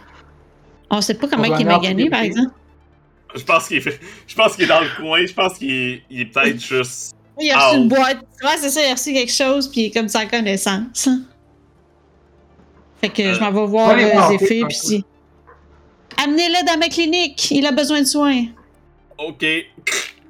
on 0.89 1.01
sait 1.01 1.15
pas 1.15 1.27
comment 1.27 1.43
il 1.45 1.53
en 1.53 1.63
magané, 1.63 2.09
par 2.09 2.21
exemple. 2.21 2.51
Je 3.35 3.43
pense 3.43 3.67
qu'il 3.67 3.77
est, 3.77 3.99
je 4.27 4.35
pense 4.35 4.55
qu'il 4.55 4.63
est 4.63 4.67
dans 4.67 4.79
le 4.81 4.87
coin. 4.99 5.25
Je 5.25 5.33
pense 5.33 5.57
qu'il 5.57 5.71
est, 5.71 6.03
il 6.09 6.21
est 6.21 6.25
peut-être 6.25 6.59
juste. 6.59 7.13
Il 7.39 7.51
a 7.51 7.55
reçu 7.57 7.67
Ah, 7.71 7.77
une 7.77 7.87
boîte. 7.87 8.17
Ouais, 8.43 8.57
c'est 8.57 8.69
ça, 8.69 8.81
il 8.83 8.89
a 8.89 8.93
reçu 8.93 9.13
quelque 9.13 9.31
chose, 9.31 9.67
puis 9.69 9.81
il 9.81 9.85
est 9.87 9.91
comme 9.91 10.07
sans 10.07 10.25
connaissance. 10.27 11.07
Fait 13.01 13.09
que 13.09 13.33
je 13.33 13.39
m'en 13.39 13.51
vais 13.51 13.65
voir 13.67 13.95
les 13.95 14.05
euh, 14.05 14.19
un 14.19 14.37
puis 14.37 14.61
peu. 14.63 14.69
si- 14.71 15.05
Amenez-le 16.23 16.65
dans 16.65 16.79
ma 16.79 16.87
clinique, 16.87 17.51
il 17.51 17.65
a 17.67 17.71
besoin 17.71 17.99
de 18.01 18.05
soins. 18.07 18.45
Ok. 19.17 19.43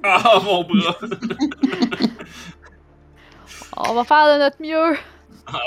Ah, 0.00 0.40
mon 0.44 0.62
bras. 0.62 0.96
On 3.76 3.94
va 3.94 4.04
faire 4.04 4.34
de 4.34 4.38
notre 4.44 4.62
mieux. 4.62 4.96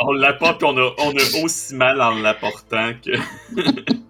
On 0.04 0.12
l'apporte, 0.14 0.64
on 0.64 0.78
a, 0.78 0.92
on 1.00 1.12
a 1.12 1.44
aussi 1.44 1.76
mal 1.76 2.02
en 2.02 2.12
l'apportant 2.12 2.92
que. 3.04 3.12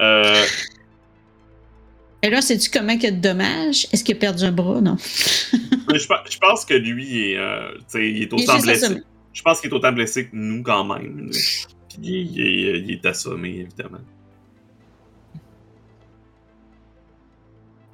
euh, 0.00 0.42
Et 2.22 2.30
là, 2.30 2.40
sais-tu 2.40 2.70
comment 2.70 2.92
il 2.92 3.02
y 3.02 3.06
a 3.06 3.10
de 3.10 3.20
dommages? 3.20 3.86
Est-ce 3.92 4.02
qu'il 4.04 4.16
a 4.16 4.18
perdu 4.18 4.44
un 4.44 4.52
bras? 4.52 4.80
Non. 4.80 4.96
je, 4.98 6.06
pe- 6.06 6.30
je 6.30 6.38
pense 6.38 6.64
que 6.64 6.74
lui, 6.74 7.32
est, 7.32 7.36
euh, 7.38 7.72
tu 7.78 7.84
sais, 7.88 8.10
il 8.10 8.22
est 8.22 8.28
Il 8.32 8.40
est 8.40 8.42
autant 8.50 8.58
blessé. 8.60 8.84
assommé. 8.84 9.00
Je 9.32 9.42
pense 9.42 9.60
qu'il 9.60 9.70
est 9.70 9.74
autant 9.74 9.92
blessé 9.92 10.24
que 10.26 10.34
nous, 10.36 10.62
quand 10.62 10.84
même. 10.84 11.26
là. 11.26 11.38
Puis 11.88 11.98
il, 12.02 12.14
est- 12.14 12.22
il 12.24 12.40
est, 12.68 12.78
il 12.80 12.90
est 12.92 13.06
assommé, 13.06 13.60
évidemment. 13.60 13.98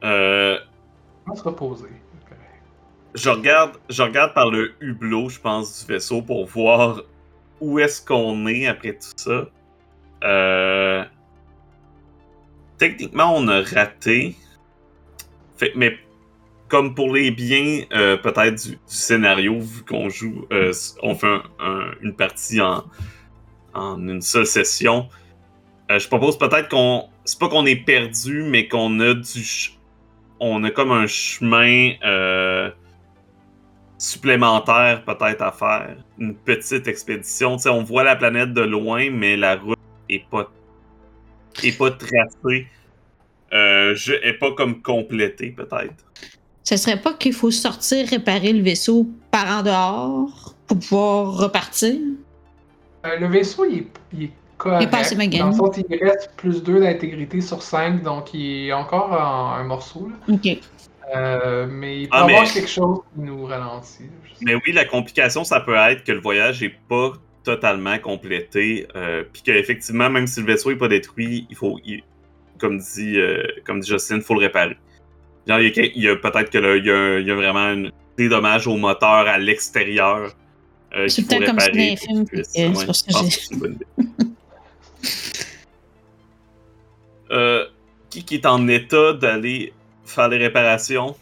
Euh, 0.04 0.58
On 1.26 1.30
va 1.30 1.36
se 1.36 1.42
reposer. 1.42 1.88
je 3.14 3.28
regarde, 3.30 3.72
je 3.88 4.02
regarde 4.02 4.34
par 4.34 4.50
le 4.50 4.74
hublot, 4.80 5.28
je 5.30 5.40
pense, 5.40 5.84
du 5.86 5.92
vaisseau 5.92 6.22
pour 6.22 6.46
voir 6.46 7.02
où 7.60 7.78
est-ce 7.78 8.02
qu'on 8.04 8.46
est 8.46 8.66
après 8.66 8.92
tout 8.92 9.08
ça. 9.16 9.48
Euh, 10.24 11.04
Techniquement, 12.78 13.34
on 13.36 13.48
a 13.48 13.62
raté. 13.62 14.36
Mais 15.74 15.96
comme 16.68 16.94
pour 16.94 17.14
les 17.14 17.30
biens, 17.30 17.82
euh, 17.92 18.16
peut-être 18.16 18.66
du, 18.68 18.78
scénario, 18.86 19.58
vu 19.60 19.82
qu'on 19.84 20.08
joue, 20.08 20.46
euh, 20.52 20.72
on 21.02 21.14
fait 21.14 21.26
un- 21.28 21.42
un- 21.60 21.90
une 22.02 22.14
partie 22.14 22.60
en, 22.60 22.84
une 23.74 24.20
seule 24.22 24.46
session. 24.46 25.08
euh, 25.90 25.98
je 26.00 26.08
propose 26.08 26.36
peut-être 26.36 26.68
qu'on, 26.68 27.08
c'est 27.24 27.38
pas 27.38 27.48
qu'on 27.48 27.64
est 27.66 27.76
perdu, 27.76 28.42
mais 28.42 28.66
qu'on 28.68 28.98
a 29.00 29.14
du, 29.14 29.70
on 30.40 30.64
a 30.64 30.70
comme 30.70 30.90
un 30.90 31.06
chemin 31.06 31.92
supplémentaire 33.98 35.04
peut-être 35.04 35.42
à 35.42 35.52
faire, 35.52 35.96
une 36.18 36.34
petite 36.34 36.86
expédition. 36.88 37.56
On 37.66 37.82
voit 37.82 38.04
la 38.04 38.16
planète 38.16 38.52
de 38.52 38.60
loin, 38.62 39.10
mais 39.10 39.36
la 39.36 39.56
route 39.56 39.78
est 40.08 40.28
pas 40.28 40.50
est 41.62 41.76
pas 41.76 41.90
tracée, 41.90 42.66
euh, 43.52 43.94
je, 43.94 44.12
est 44.12 44.34
pas 44.38 44.52
comme 44.52 44.82
complétée 44.82 45.50
peut-être. 45.50 45.94
Ce 46.64 46.76
serait 46.76 47.00
pas 47.00 47.14
qu'il 47.14 47.32
faut 47.32 47.50
sortir, 47.52 48.08
réparer 48.08 48.52
le 48.52 48.62
vaisseau 48.62 49.06
par 49.30 49.60
en 49.60 49.62
dehors 49.62 50.54
pour 50.66 50.78
pouvoir 50.80 51.36
repartir? 51.38 51.94
Euh, 53.06 53.18
le 53.20 53.28
vaisseau, 53.28 53.64
il 53.64 53.78
est, 53.78 53.86
il 54.12 54.22
est 54.24 54.30
correct. 54.58 54.82
Il 54.82 54.88
est 54.88 54.90
pas 54.90 54.98
assez. 54.98 55.14
Dans 55.14 55.46
le 55.46 55.52
sens, 55.52 55.76
il 55.88 56.04
reste 56.04 56.32
plus 56.36 56.62
2 56.64 56.80
d'intégrité 56.80 57.40
sur 57.40 57.62
5, 57.62 58.02
donc 58.02 58.34
il 58.34 58.66
est 58.68 58.72
encore 58.72 59.12
en 59.12 59.52
un 59.52 59.62
morceau. 59.64 60.08
Là. 60.10 60.34
Ok. 60.34 60.58
Euh, 61.14 61.68
mais 61.70 62.00
il 62.00 62.08
peut 62.08 62.16
y 62.16 62.18
Ah, 62.18 62.24
avoir 62.24 62.42
mais- 62.42 62.48
quelque 62.50 62.68
chose 62.68 62.98
qui 63.14 63.20
nous 63.20 63.44
ralentit. 63.44 64.10
Mais 64.40 64.54
oui, 64.56 64.72
la 64.72 64.84
complication, 64.84 65.44
ça 65.44 65.60
peut 65.60 65.76
être 65.76 66.02
que 66.02 66.10
le 66.10 66.18
voyage 66.20 66.64
est 66.64 66.74
pas 66.88 67.12
totalement 67.46 67.96
complété, 68.00 68.88
euh, 68.96 69.22
puis 69.32 69.40
qu'effectivement, 69.42 70.10
même 70.10 70.26
si 70.26 70.40
le 70.40 70.46
vaisseau 70.46 70.72
est 70.72 70.76
pas 70.76 70.88
détruit, 70.88 71.46
il 71.48 71.56
faut, 71.56 71.78
il- 71.84 72.02
comme 72.58 72.78
dit, 72.78 73.18
euh, 73.18 73.42
comme 73.64 73.78
dit 73.80 73.88
Justine, 73.88 74.16
il 74.16 74.22
faut 74.22 74.34
le 74.34 74.40
réparer. 74.40 74.76
Genre, 75.46 75.60
il 75.60 75.92
y 76.02 76.08
a, 76.08 76.16
peut-être 76.16 76.50
que 76.50 76.58
là, 76.58 76.74
il 76.76 76.84
y 76.84 76.90
a, 76.90 77.18
il 77.20 77.26
y 77.26 77.30
a 77.30 77.34
vraiment 77.36 77.60
un- 77.60 77.90
des 78.18 78.28
dommages 78.28 78.66
au 78.66 78.76
moteur 78.76 79.28
à 79.28 79.38
l'extérieur. 79.38 80.32
euh, 80.94 81.06
C'est 81.08 81.22
temps 81.28 81.36
comme 81.36 81.60
ça 81.60 81.66
réparer 81.66 81.72
dans 81.72 81.90
les 81.90 81.96
films, 81.96 82.24
euh, 82.34 82.42
c'est 82.44 82.66
pour 82.72 82.76
ça 82.76 82.86
que 82.86 83.66
une. 83.66 83.78
Euh, 87.30 87.66
qui 88.08 88.34
est 88.36 88.46
en 88.46 88.66
état 88.68 89.12
d'aller 89.12 89.72
faire 90.04 90.28
les 90.28 90.38
réparations? 90.38 91.16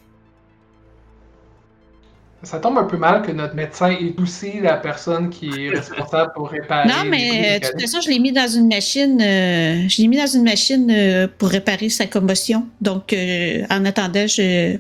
Ça 2.45 2.59
tombe 2.61 2.77
un 2.79 2.85
peu 2.85 2.97
mal 2.99 3.23
que 3.23 3.33
notre 3.33 3.55
médecin 3.55 3.91
est 3.91 4.19
aussi 4.21 4.61
la 4.61 4.77
personne 4.77 5.31
qui 5.31 5.49
est 5.49 5.71
responsable 5.71 6.33
pour 6.35 6.51
réparer. 6.51 6.87
Non, 6.89 7.05
mais 7.09 7.57
euh, 7.57 7.59
de 7.59 7.67
toute 7.73 7.81
façon, 7.81 8.01
je 8.03 8.09
l'ai 8.11 8.19
mis 8.19 8.33
dans 8.33 8.47
une 8.49 8.69
machine. 8.69 9.21
euh, 9.21 9.89
je 9.89 10.03
l'ai 10.03 10.09
mis 10.09 10.19
dans 10.19 10.27
une 10.27 10.45
machine 10.45 10.91
euh, 10.91 11.27
pour 11.39 11.49
réparer 11.49 11.89
sa 11.89 12.07
commotion. 12.07 12.69
Donc, 12.81 13.13
euh, 13.13 13.63
en 13.71 13.85
attendant, 13.87 14.27
je, 14.27 14.77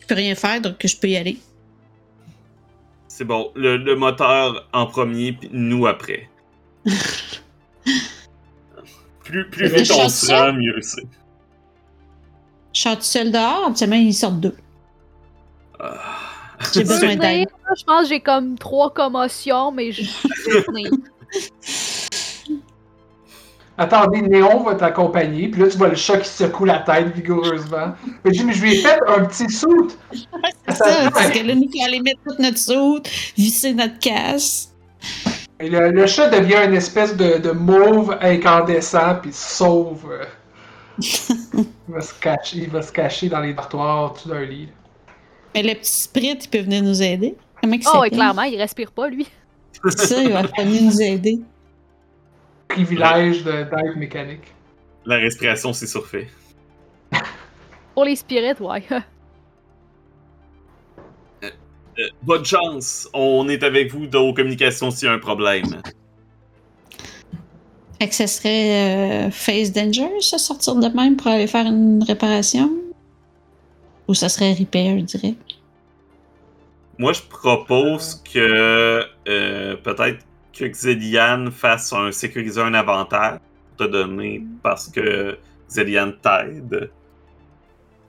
je 0.00 0.06
peux 0.06 0.14
rien 0.14 0.34
faire, 0.34 0.60
donc 0.60 0.76
je 0.84 0.96
peux 0.96 1.08
y 1.08 1.16
aller. 1.16 1.38
C'est 3.08 3.24
bon. 3.24 3.52
Le, 3.54 3.76
le 3.76 3.94
moteur 3.94 4.68
en 4.72 4.86
premier, 4.86 5.34
puis 5.34 5.50
nous 5.52 5.86
après. 5.86 6.28
plus 9.24 9.48
plus 9.50 9.68
vite 9.68 9.90
on 9.92 9.94
chante 10.00 10.10
se 10.10 10.26
ça? 10.26 10.46
rend, 10.46 10.52
mieux 10.54 10.80
c'est. 10.80 11.02
Je 12.74 12.88
tout 12.94 13.02
seul 13.02 13.30
dehors, 13.30 13.66
habituellement, 13.66 13.96
ils 13.96 14.14
sortent 14.14 14.40
deux. 14.40 14.56
Ah. 15.78 16.21
J'ai 16.74 16.84
besoin 16.84 17.10
Je 17.12 17.18
d'aide. 17.18 17.48
Je 17.76 17.84
pense 17.84 18.02
que 18.02 18.08
j'ai 18.08 18.20
comme 18.20 18.58
trois 18.58 18.92
commotions, 18.92 19.72
mais 19.72 19.92
je. 19.92 20.02
Attendez, 23.78 24.20
Néon 24.20 24.64
va 24.64 24.74
t'accompagner, 24.74 25.48
puis 25.48 25.62
là, 25.62 25.68
tu 25.68 25.78
vois 25.78 25.88
le 25.88 25.96
chat 25.96 26.18
qui 26.18 26.28
secoue 26.28 26.66
la 26.66 26.80
tête 26.80 27.08
vigoureusement. 27.14 27.94
Mais 28.24 28.32
je 28.34 28.42
lui 28.44 28.74
ai 28.74 28.76
fait 28.82 28.98
un 29.08 29.24
petit 29.24 29.48
soute! 29.50 29.98
C'est 30.68 30.74
ça, 30.76 31.10
parce 31.10 31.30
que 31.30 31.38
là, 31.38 31.54
nous, 31.54 31.68
il 31.72 31.80
faut 31.80 31.86
aller 31.86 32.00
mettre 32.00 32.20
toute 32.26 32.38
notre 32.38 32.58
soute, 32.58 33.08
visser 33.36 33.72
notre 33.72 33.98
casse. 33.98 34.74
Et 35.58 35.70
le, 35.70 35.90
le 35.90 36.06
chat 36.06 36.28
devient 36.28 36.58
une 36.66 36.74
espèce 36.74 37.16
de, 37.16 37.38
de 37.38 37.50
mauve 37.52 38.16
incandescent, 38.20 39.16
puis 39.22 39.32
sauve. 39.32 40.06
euh. 40.12 40.24
il, 40.98 41.66
va 41.88 42.00
se 42.02 42.14
cacher, 42.14 42.58
il 42.58 42.70
va 42.70 42.82
se 42.82 42.92
cacher 42.92 43.28
dans 43.30 43.40
les 43.40 43.54
dortoirs, 43.54 44.12
au-dessus 44.12 44.28
d'un 44.28 44.44
lit. 44.44 44.68
Mais 45.54 45.62
le 45.62 45.74
petit 45.74 45.90
Sprit, 46.02 46.38
il 46.42 46.48
peut 46.48 46.60
venir 46.60 46.82
nous 46.82 47.02
aider. 47.02 47.34
Comment 47.60 47.74
il 47.74 47.80
Oh, 47.86 47.88
ouais, 47.88 47.94
s'appelle? 48.06 48.10
clairement, 48.18 48.42
il 48.42 48.56
respire 48.56 48.90
pas, 48.92 49.08
lui. 49.08 49.26
C'est 49.90 49.98
ça, 49.98 50.22
il 50.22 50.32
va 50.32 50.42
venir 50.42 50.82
nous 50.82 51.02
aider. 51.02 51.40
Privilège 52.68 53.44
de- 53.44 53.50
d'être 53.64 53.96
mécanique. 53.96 54.52
La 55.04 55.16
respiration, 55.16 55.72
c'est 55.72 55.86
surfait. 55.86 56.28
Pour 57.94 58.04
les 58.04 58.16
spirits, 58.16 58.54
ouais. 58.60 58.82
Euh, 61.98 62.08
bonne 62.22 62.42
chance, 62.42 63.06
on 63.12 63.46
est 63.50 63.62
avec 63.62 63.92
vous 63.92 64.06
dans 64.06 64.24
vos 64.24 64.32
communications 64.32 64.90
s'il 64.90 65.08
y 65.08 65.10
a 65.10 65.12
un 65.14 65.18
problème. 65.18 65.82
Fait 68.00 68.08
que 68.08 68.14
ce 68.14 68.26
serait 68.26 69.26
euh, 69.26 69.30
Face 69.30 69.72
Danger, 69.72 70.08
ça, 70.20 70.38
sortir 70.38 70.74
de 70.76 70.88
même 70.88 71.16
pour 71.16 71.26
aller 71.26 71.46
faire 71.46 71.66
une 71.66 72.02
réparation? 72.02 72.70
Ou 74.08 74.14
ça 74.14 74.28
serait 74.28 74.52
Repair 74.52 75.02
direct? 75.02 75.40
Moi, 76.98 77.12
je 77.12 77.22
propose 77.22 78.22
que 78.32 79.04
euh, 79.28 79.76
peut-être 79.76 80.24
que 80.52 80.64
Xelian 80.66 81.50
fasse 81.50 81.92
un 81.92 82.12
sécuriser 82.12 82.60
un 82.60 82.74
avantage 82.74 83.38
pour 83.68 83.86
te 83.86 83.90
donner 83.90 84.42
parce 84.62 84.88
que 84.88 85.38
Xelian 85.68 86.12
t'aide. 86.20 86.90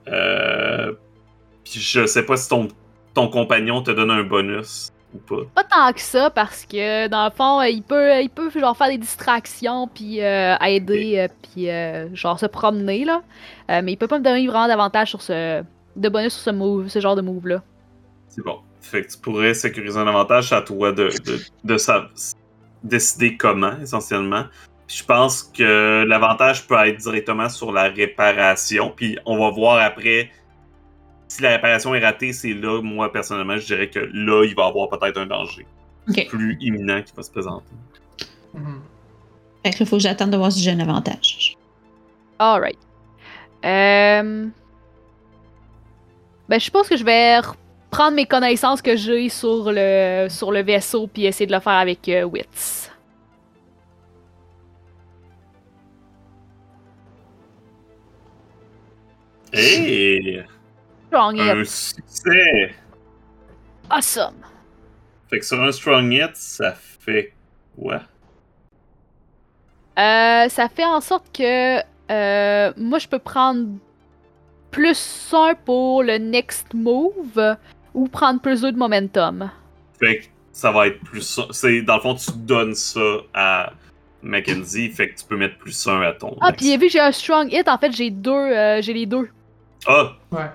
Euh, 0.08 0.92
puis 1.64 1.80
je 1.80 2.04
sais 2.06 2.24
pas 2.24 2.36
si 2.36 2.48
ton, 2.48 2.68
ton 3.14 3.28
compagnon 3.28 3.82
te 3.82 3.90
donne 3.90 4.10
un 4.10 4.22
bonus 4.22 4.92
ou 5.14 5.18
pas. 5.18 5.44
Pas 5.54 5.64
tant 5.64 5.92
que 5.92 6.00
ça, 6.00 6.28
parce 6.28 6.66
que 6.66 7.08
dans 7.08 7.24
le 7.24 7.30
fond, 7.30 7.60
euh, 7.60 7.68
il 7.68 7.82
peut, 7.82 8.20
il 8.20 8.28
peut 8.28 8.50
genre 8.50 8.76
faire 8.76 8.88
des 8.88 8.98
distractions, 8.98 9.88
puis 9.88 10.22
euh, 10.22 10.56
aider, 10.58 11.18
euh, 11.18 11.28
puis 11.42 11.70
euh, 11.70 12.14
genre 12.14 12.38
se 12.38 12.46
promener, 12.46 13.04
là. 13.04 13.22
Euh, 13.70 13.80
mais 13.82 13.92
il 13.92 13.96
peut 13.96 14.08
pas 14.08 14.18
me 14.18 14.24
donner 14.24 14.46
vraiment 14.46 14.66
d'avantage 14.68 15.08
sur 15.08 15.22
ce. 15.22 15.62
De 15.96 16.08
bonus 16.08 16.32
sur 16.34 16.42
ce 16.42 16.50
move, 16.50 16.88
ce 16.88 17.00
genre 17.00 17.16
de 17.16 17.22
move-là. 17.22 17.62
C'est 18.28 18.44
bon. 18.44 18.58
Fait 18.80 19.02
que 19.02 19.12
tu 19.12 19.18
pourrais 19.18 19.54
sécuriser 19.54 19.98
un 19.98 20.06
avantage, 20.06 20.52
à 20.52 20.60
toi 20.60 20.92
de, 20.92 21.08
de, 21.24 21.38
de 21.64 21.76
sa- 21.78 22.08
décider 22.82 23.36
comment, 23.36 23.78
essentiellement. 23.80 24.44
Puis 24.86 24.98
je 24.98 25.04
pense 25.04 25.42
que 25.42 26.04
l'avantage 26.04 26.66
peut 26.66 26.74
être 26.86 26.98
directement 26.98 27.48
sur 27.48 27.72
la 27.72 27.84
réparation. 27.84 28.92
Puis 28.94 29.18
on 29.24 29.38
va 29.38 29.50
voir 29.50 29.78
après 29.82 30.30
si 31.28 31.42
la 31.42 31.50
réparation 31.50 31.94
est 31.94 32.04
ratée, 32.04 32.32
c'est 32.32 32.52
là, 32.52 32.82
moi 32.82 33.10
personnellement, 33.10 33.56
je 33.56 33.66
dirais 33.66 33.88
que 33.88 34.00
là, 34.00 34.44
il 34.44 34.54
va 34.54 34.64
y 34.64 34.68
avoir 34.68 34.88
peut-être 34.90 35.16
un 35.18 35.26
danger 35.26 35.66
Ok. 36.08 36.26
plus 36.28 36.58
imminent 36.60 37.00
qui 37.02 37.12
va 37.16 37.22
se 37.22 37.30
présenter. 37.30 37.72
Mhm. 38.52 38.80
Fait 39.64 39.70
que 39.72 39.78
là, 39.80 39.86
faut 39.86 39.96
que 39.96 40.02
j'attende 40.02 40.30
de 40.30 40.36
voir 40.36 40.52
si 40.52 40.60
j'ai 40.62 40.70
un 40.72 40.80
avantage. 40.80 41.56
Alright. 42.38 42.78
Euh... 43.64 44.48
Ben, 46.48 46.60
je 46.60 46.70
pense 46.70 46.88
que 46.88 46.96
je 46.96 47.04
vais 47.04 47.40
prendre 47.90 48.16
mes 48.16 48.26
connaissances 48.26 48.82
que 48.82 48.96
j'ai 48.96 49.28
sur 49.28 49.72
le, 49.72 50.26
sur 50.28 50.52
le 50.52 50.62
vaisseau, 50.62 51.06
puis 51.06 51.24
essayer 51.24 51.46
de 51.46 51.52
le 51.52 51.60
faire 51.60 51.74
avec 51.74 52.08
euh, 52.08 52.24
Wits. 52.24 52.90
Hey! 59.52 60.44
Strong 61.06 61.36
hit. 61.36 61.50
Un 61.50 61.64
succès! 61.64 62.74
Awesome. 63.88 64.34
Fait 65.30 65.38
que 65.38 65.46
sur 65.46 65.62
un 65.62 65.70
strong 65.70 66.12
hit, 66.12 66.34
ça 66.34 66.72
fait 66.72 67.32
quoi? 67.78 68.02
Euh, 69.96 70.48
ça 70.48 70.68
fait 70.68 70.84
en 70.84 71.00
sorte 71.00 71.26
que 71.32 71.78
euh, 72.10 72.72
moi, 72.76 72.98
je 72.98 73.06
peux 73.06 73.20
prendre 73.20 73.68
plus 74.74 75.30
1 75.32 75.54
pour 75.64 76.02
le 76.02 76.18
next 76.18 76.74
move 76.74 77.56
ou 77.94 78.08
prendre 78.08 78.40
plus 78.40 78.60
2 78.62 78.72
de 78.72 78.78
momentum? 78.78 79.50
Fait 80.00 80.18
que 80.18 80.24
ça 80.52 80.70
va 80.72 80.88
être 80.88 81.00
plus. 81.00 81.40
C'est, 81.52 81.82
dans 81.82 81.96
le 81.96 82.00
fond, 82.00 82.14
tu 82.14 82.30
donnes 82.36 82.74
ça 82.74 83.00
à 83.32 83.72
Mackenzie, 84.22 84.90
fait 84.90 85.10
que 85.10 85.18
tu 85.20 85.24
peux 85.26 85.36
mettre 85.36 85.58
plus 85.58 85.86
un 85.86 86.00
à 86.02 86.12
ton. 86.12 86.36
Ah, 86.40 86.52
puis 86.52 86.72
vu 86.76 86.86
que 86.86 86.92
j'ai 86.92 87.00
un 87.00 87.12
strong 87.12 87.52
hit, 87.52 87.68
en 87.68 87.78
fait, 87.78 87.92
j'ai 87.92 88.10
deux, 88.10 88.30
euh, 88.32 88.80
j'ai 88.82 88.92
les 88.92 89.06
deux. 89.06 89.28
Ah! 89.86 90.12
Ouais. 90.32 90.50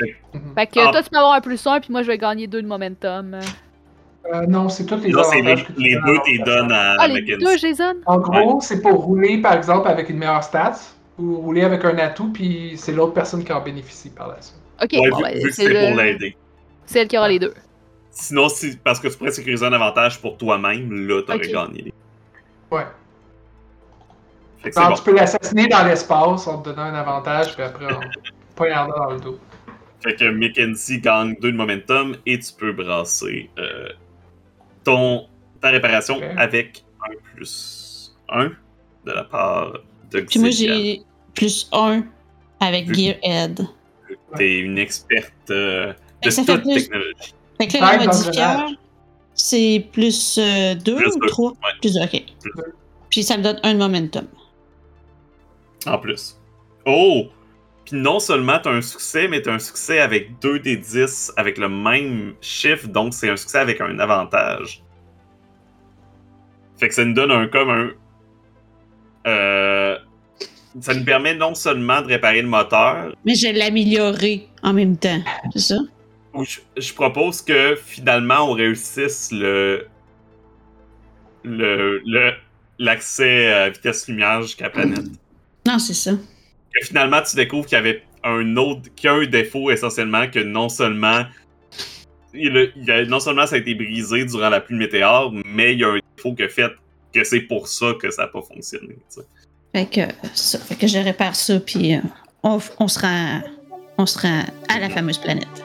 Fait- 0.00 0.16
Mhm. 0.34 0.54
Fait 0.54 0.66
que 0.66 0.80
Ah. 0.80 0.90
toi, 0.90 1.02
tu 1.02 1.10
peux 1.10 1.18
avoir 1.18 1.34
un 1.34 1.40
plus 1.40 1.66
1, 1.66 1.80
puis 1.80 1.92
moi, 1.92 2.02
je 2.02 2.06
vais 2.08 2.18
gagner 2.18 2.46
2 2.46 2.62
de 2.62 2.66
momentum. 2.66 3.38
Euh, 4.32 4.46
non, 4.46 4.68
c'est 4.68 4.86
tous 4.86 4.96
les 5.02 5.10
Là, 5.12 5.22
c'est 5.24 5.42
les, 5.42 5.54
que 5.62 5.72
tu 5.72 5.80
les 5.82 5.94
donnes 5.96 6.04
deux, 6.24 6.44
donnes 6.44 6.72
à 6.72 6.96
Ah, 6.98 7.08
les 7.08 7.20
Mackenzie. 7.20 7.44
deux, 7.44 7.56
Jason? 7.58 7.94
En 8.06 8.18
gros, 8.18 8.60
c'est 8.60 8.80
pour 8.80 8.94
rouler, 9.04 9.38
par 9.42 9.52
exemple, 9.54 9.88
avec 9.88 10.08
une 10.08 10.18
meilleure 10.18 10.42
stat, 10.44 10.74
ou 11.18 11.36
rouler 11.36 11.62
avec 11.62 11.84
un 11.84 11.96
atout, 11.98 12.32
puis 12.32 12.72
c'est 12.76 12.92
l'autre 12.92 13.12
personne 13.14 13.44
qui 13.44 13.52
en 13.52 13.60
bénéficie 13.62 14.10
par 14.10 14.28
la 14.28 14.40
suite. 14.40 14.56
Ok, 14.82 14.90
Ouais, 14.92 15.10
bon, 15.10 15.16
vu, 15.18 15.22
ben, 15.22 15.38
vu 15.44 15.52
c'est 15.52 15.68
le- 15.68 15.88
pour 15.88 15.96
l'aider. 16.02 16.36
c'est 16.86 17.00
elle 17.00 17.08
qui 17.08 17.16
aura 17.18 17.28
les 17.28 17.38
deux. 17.38 17.54
Sinon, 18.10 18.48
si, 18.48 18.76
parce 18.76 19.00
que 19.00 19.08
tu 19.08 19.16
pourrais 19.16 19.30
sécuriser 19.30 19.64
un 19.64 19.72
avantage 19.72 20.20
pour 20.20 20.36
toi-même, 20.36 21.06
là, 21.08 21.22
t'aurais 21.22 21.40
gagné. 21.48 21.92
Ouais. 22.70 22.84
Alors, 24.76 24.90
bon. 24.90 24.94
tu 24.96 25.02
peux 25.02 25.14
l'assassiner 25.16 25.66
dans 25.68 25.84
l'espace 25.86 26.46
en 26.46 26.58
te 26.62 26.68
donnant 26.68 26.82
un 26.82 26.94
avantage, 26.94 27.54
puis 27.54 27.62
après, 27.64 27.86
en 27.92 28.00
poignardant 28.54 28.96
dans 28.96 29.10
le 29.10 29.20
dos. 29.20 29.38
Fait 30.02 30.14
que 30.16 30.24
Mackenzie 30.30 31.00
gagne 31.00 31.34
2 31.40 31.52
de 31.52 31.56
momentum 31.56 32.16
et 32.26 32.38
tu 32.38 32.52
peux 32.52 32.72
brasser 32.72 33.50
euh, 33.58 33.88
ton, 34.84 35.26
ta 35.60 35.70
réparation 35.70 36.20
avec 36.36 36.84
un 37.08 37.12
plus 37.34 38.14
1 38.28 38.48
de 39.06 39.12
la 39.12 39.24
part 39.24 39.72
de 39.72 39.80
Puis 40.28 40.38
moi, 40.38 40.50
j'ai 40.50 41.02
plus 41.34 41.68
1 41.72 42.04
avec 42.60 42.86
Vu- 42.88 42.94
Gearhead. 42.94 43.66
T'es 44.36 44.58
une 44.60 44.78
experte 44.78 45.32
euh, 45.50 45.92
de 46.24 46.30
ça 46.30 46.42
fait 46.44 46.54
toute 46.54 46.62
plus- 46.64 46.74
technologie. 46.84 47.34
Fait 47.58 47.66
que 47.68 47.76
là, 47.78 47.96
le 47.96 48.06
grenade. 48.30 48.76
c'est 49.34 49.86
plus 49.92 50.38
2 50.38 50.96
Plus 50.96 51.06
ou 51.14 51.18
deux, 51.20 51.26
3? 51.28 51.50
ouais. 51.50 51.56
Plus 51.80 51.94
2, 51.94 52.00
ok. 52.02 52.10
Plus 52.40 52.52
deux. 52.56 52.74
Puis 53.10 53.22
ça 53.22 53.36
me 53.36 53.42
donne 53.42 53.60
un 53.62 53.74
momentum. 53.74 54.26
En 55.86 55.98
plus. 55.98 56.38
Oh! 56.86 57.26
Puis 57.84 57.96
non 57.96 58.20
seulement 58.20 58.58
t'as 58.62 58.70
un 58.70 58.80
succès, 58.80 59.26
mais 59.28 59.42
t'as 59.42 59.52
un 59.54 59.58
succès 59.58 59.98
avec 60.00 60.38
2 60.40 60.60
des 60.60 60.76
10 60.76 61.32
avec 61.36 61.58
le 61.58 61.68
même 61.68 62.34
chiffre, 62.40 62.86
donc 62.88 63.12
c'est 63.12 63.28
un 63.28 63.36
succès 63.36 63.58
avec 63.58 63.80
un 63.80 63.98
avantage. 63.98 64.82
Fait 66.78 66.88
que 66.88 66.94
ça 66.94 67.04
nous 67.04 67.14
donne 67.14 67.30
un 67.30 67.46
comme 67.48 67.70
un. 67.70 67.90
Euh, 69.26 69.96
ça 70.80 70.94
nous 70.94 71.04
permet 71.04 71.34
non 71.34 71.54
seulement 71.54 72.00
de 72.02 72.06
réparer 72.08 72.42
le 72.42 72.48
moteur, 72.48 73.14
Mais 73.24 73.34
je 73.34 73.46
vais 73.48 73.52
l'améliorer 73.52 74.48
en 74.62 74.72
même 74.72 74.96
temps. 74.96 75.22
C'est 75.52 75.58
ça? 75.74 75.76
je, 76.42 76.60
je 76.78 76.92
propose 76.94 77.42
que 77.42 77.76
finalement 77.76 78.48
on 78.50 78.52
réussisse 78.52 79.30
le. 79.32 79.86
le. 81.44 82.00
le- 82.06 82.32
l'accès 82.78 83.52
à 83.52 83.68
vitesse 83.68 84.08
lumière 84.08 84.42
jusqu'à 84.42 84.64
la 84.64 84.70
planète. 84.70 85.04
Non, 85.66 85.78
c'est 85.78 85.94
ça. 85.94 86.12
que 86.74 86.86
finalement 86.86 87.20
tu 87.22 87.36
découvres 87.36 87.66
qu'il 87.66 87.76
y 87.76 87.78
avait 87.78 88.02
un 88.24 88.56
autre 88.56 88.82
qu'il 88.96 89.06
y 89.06 89.08
a 89.08 89.14
un 89.14 89.26
défaut 89.26 89.70
essentiellement 89.70 90.26
que 90.28 90.38
non 90.40 90.68
seulement 90.68 91.24
il 92.34 92.56
a- 92.56 92.64
il 92.74 92.90
a- 92.90 93.04
non 93.04 93.20
seulement 93.20 93.46
ça 93.46 93.56
a 93.56 93.58
été 93.58 93.74
brisé 93.74 94.24
durant 94.24 94.48
la 94.48 94.60
pluie 94.60 94.76
de 94.76 94.80
météore, 94.80 95.32
mais 95.44 95.74
il 95.74 95.80
y 95.80 95.84
a 95.84 95.88
un 95.90 95.98
défaut 96.16 96.32
que 96.34 96.48
fait 96.48 96.72
que 97.12 97.24
c'est 97.24 97.42
pour 97.42 97.68
ça 97.68 97.92
que 98.00 98.10
ça 98.10 98.22
n'a 98.22 98.28
pas 98.28 98.42
fonctionné. 98.42 98.96
Fait 99.74 99.86
que, 99.86 100.00
ça, 100.34 100.58
fait 100.58 100.76
que 100.76 100.86
je 100.86 100.98
répare 100.98 101.34
ça, 101.34 101.58
puis 101.60 101.94
euh, 101.94 102.00
on, 102.42 102.58
on 102.78 102.88
se 102.88 102.98
rend, 102.98 103.40
on 103.98 104.06
se 104.06 104.18
rend 104.18 104.42
à 104.68 104.78
la 104.78 104.90
fameuse 104.90 105.18
planète. 105.18 105.61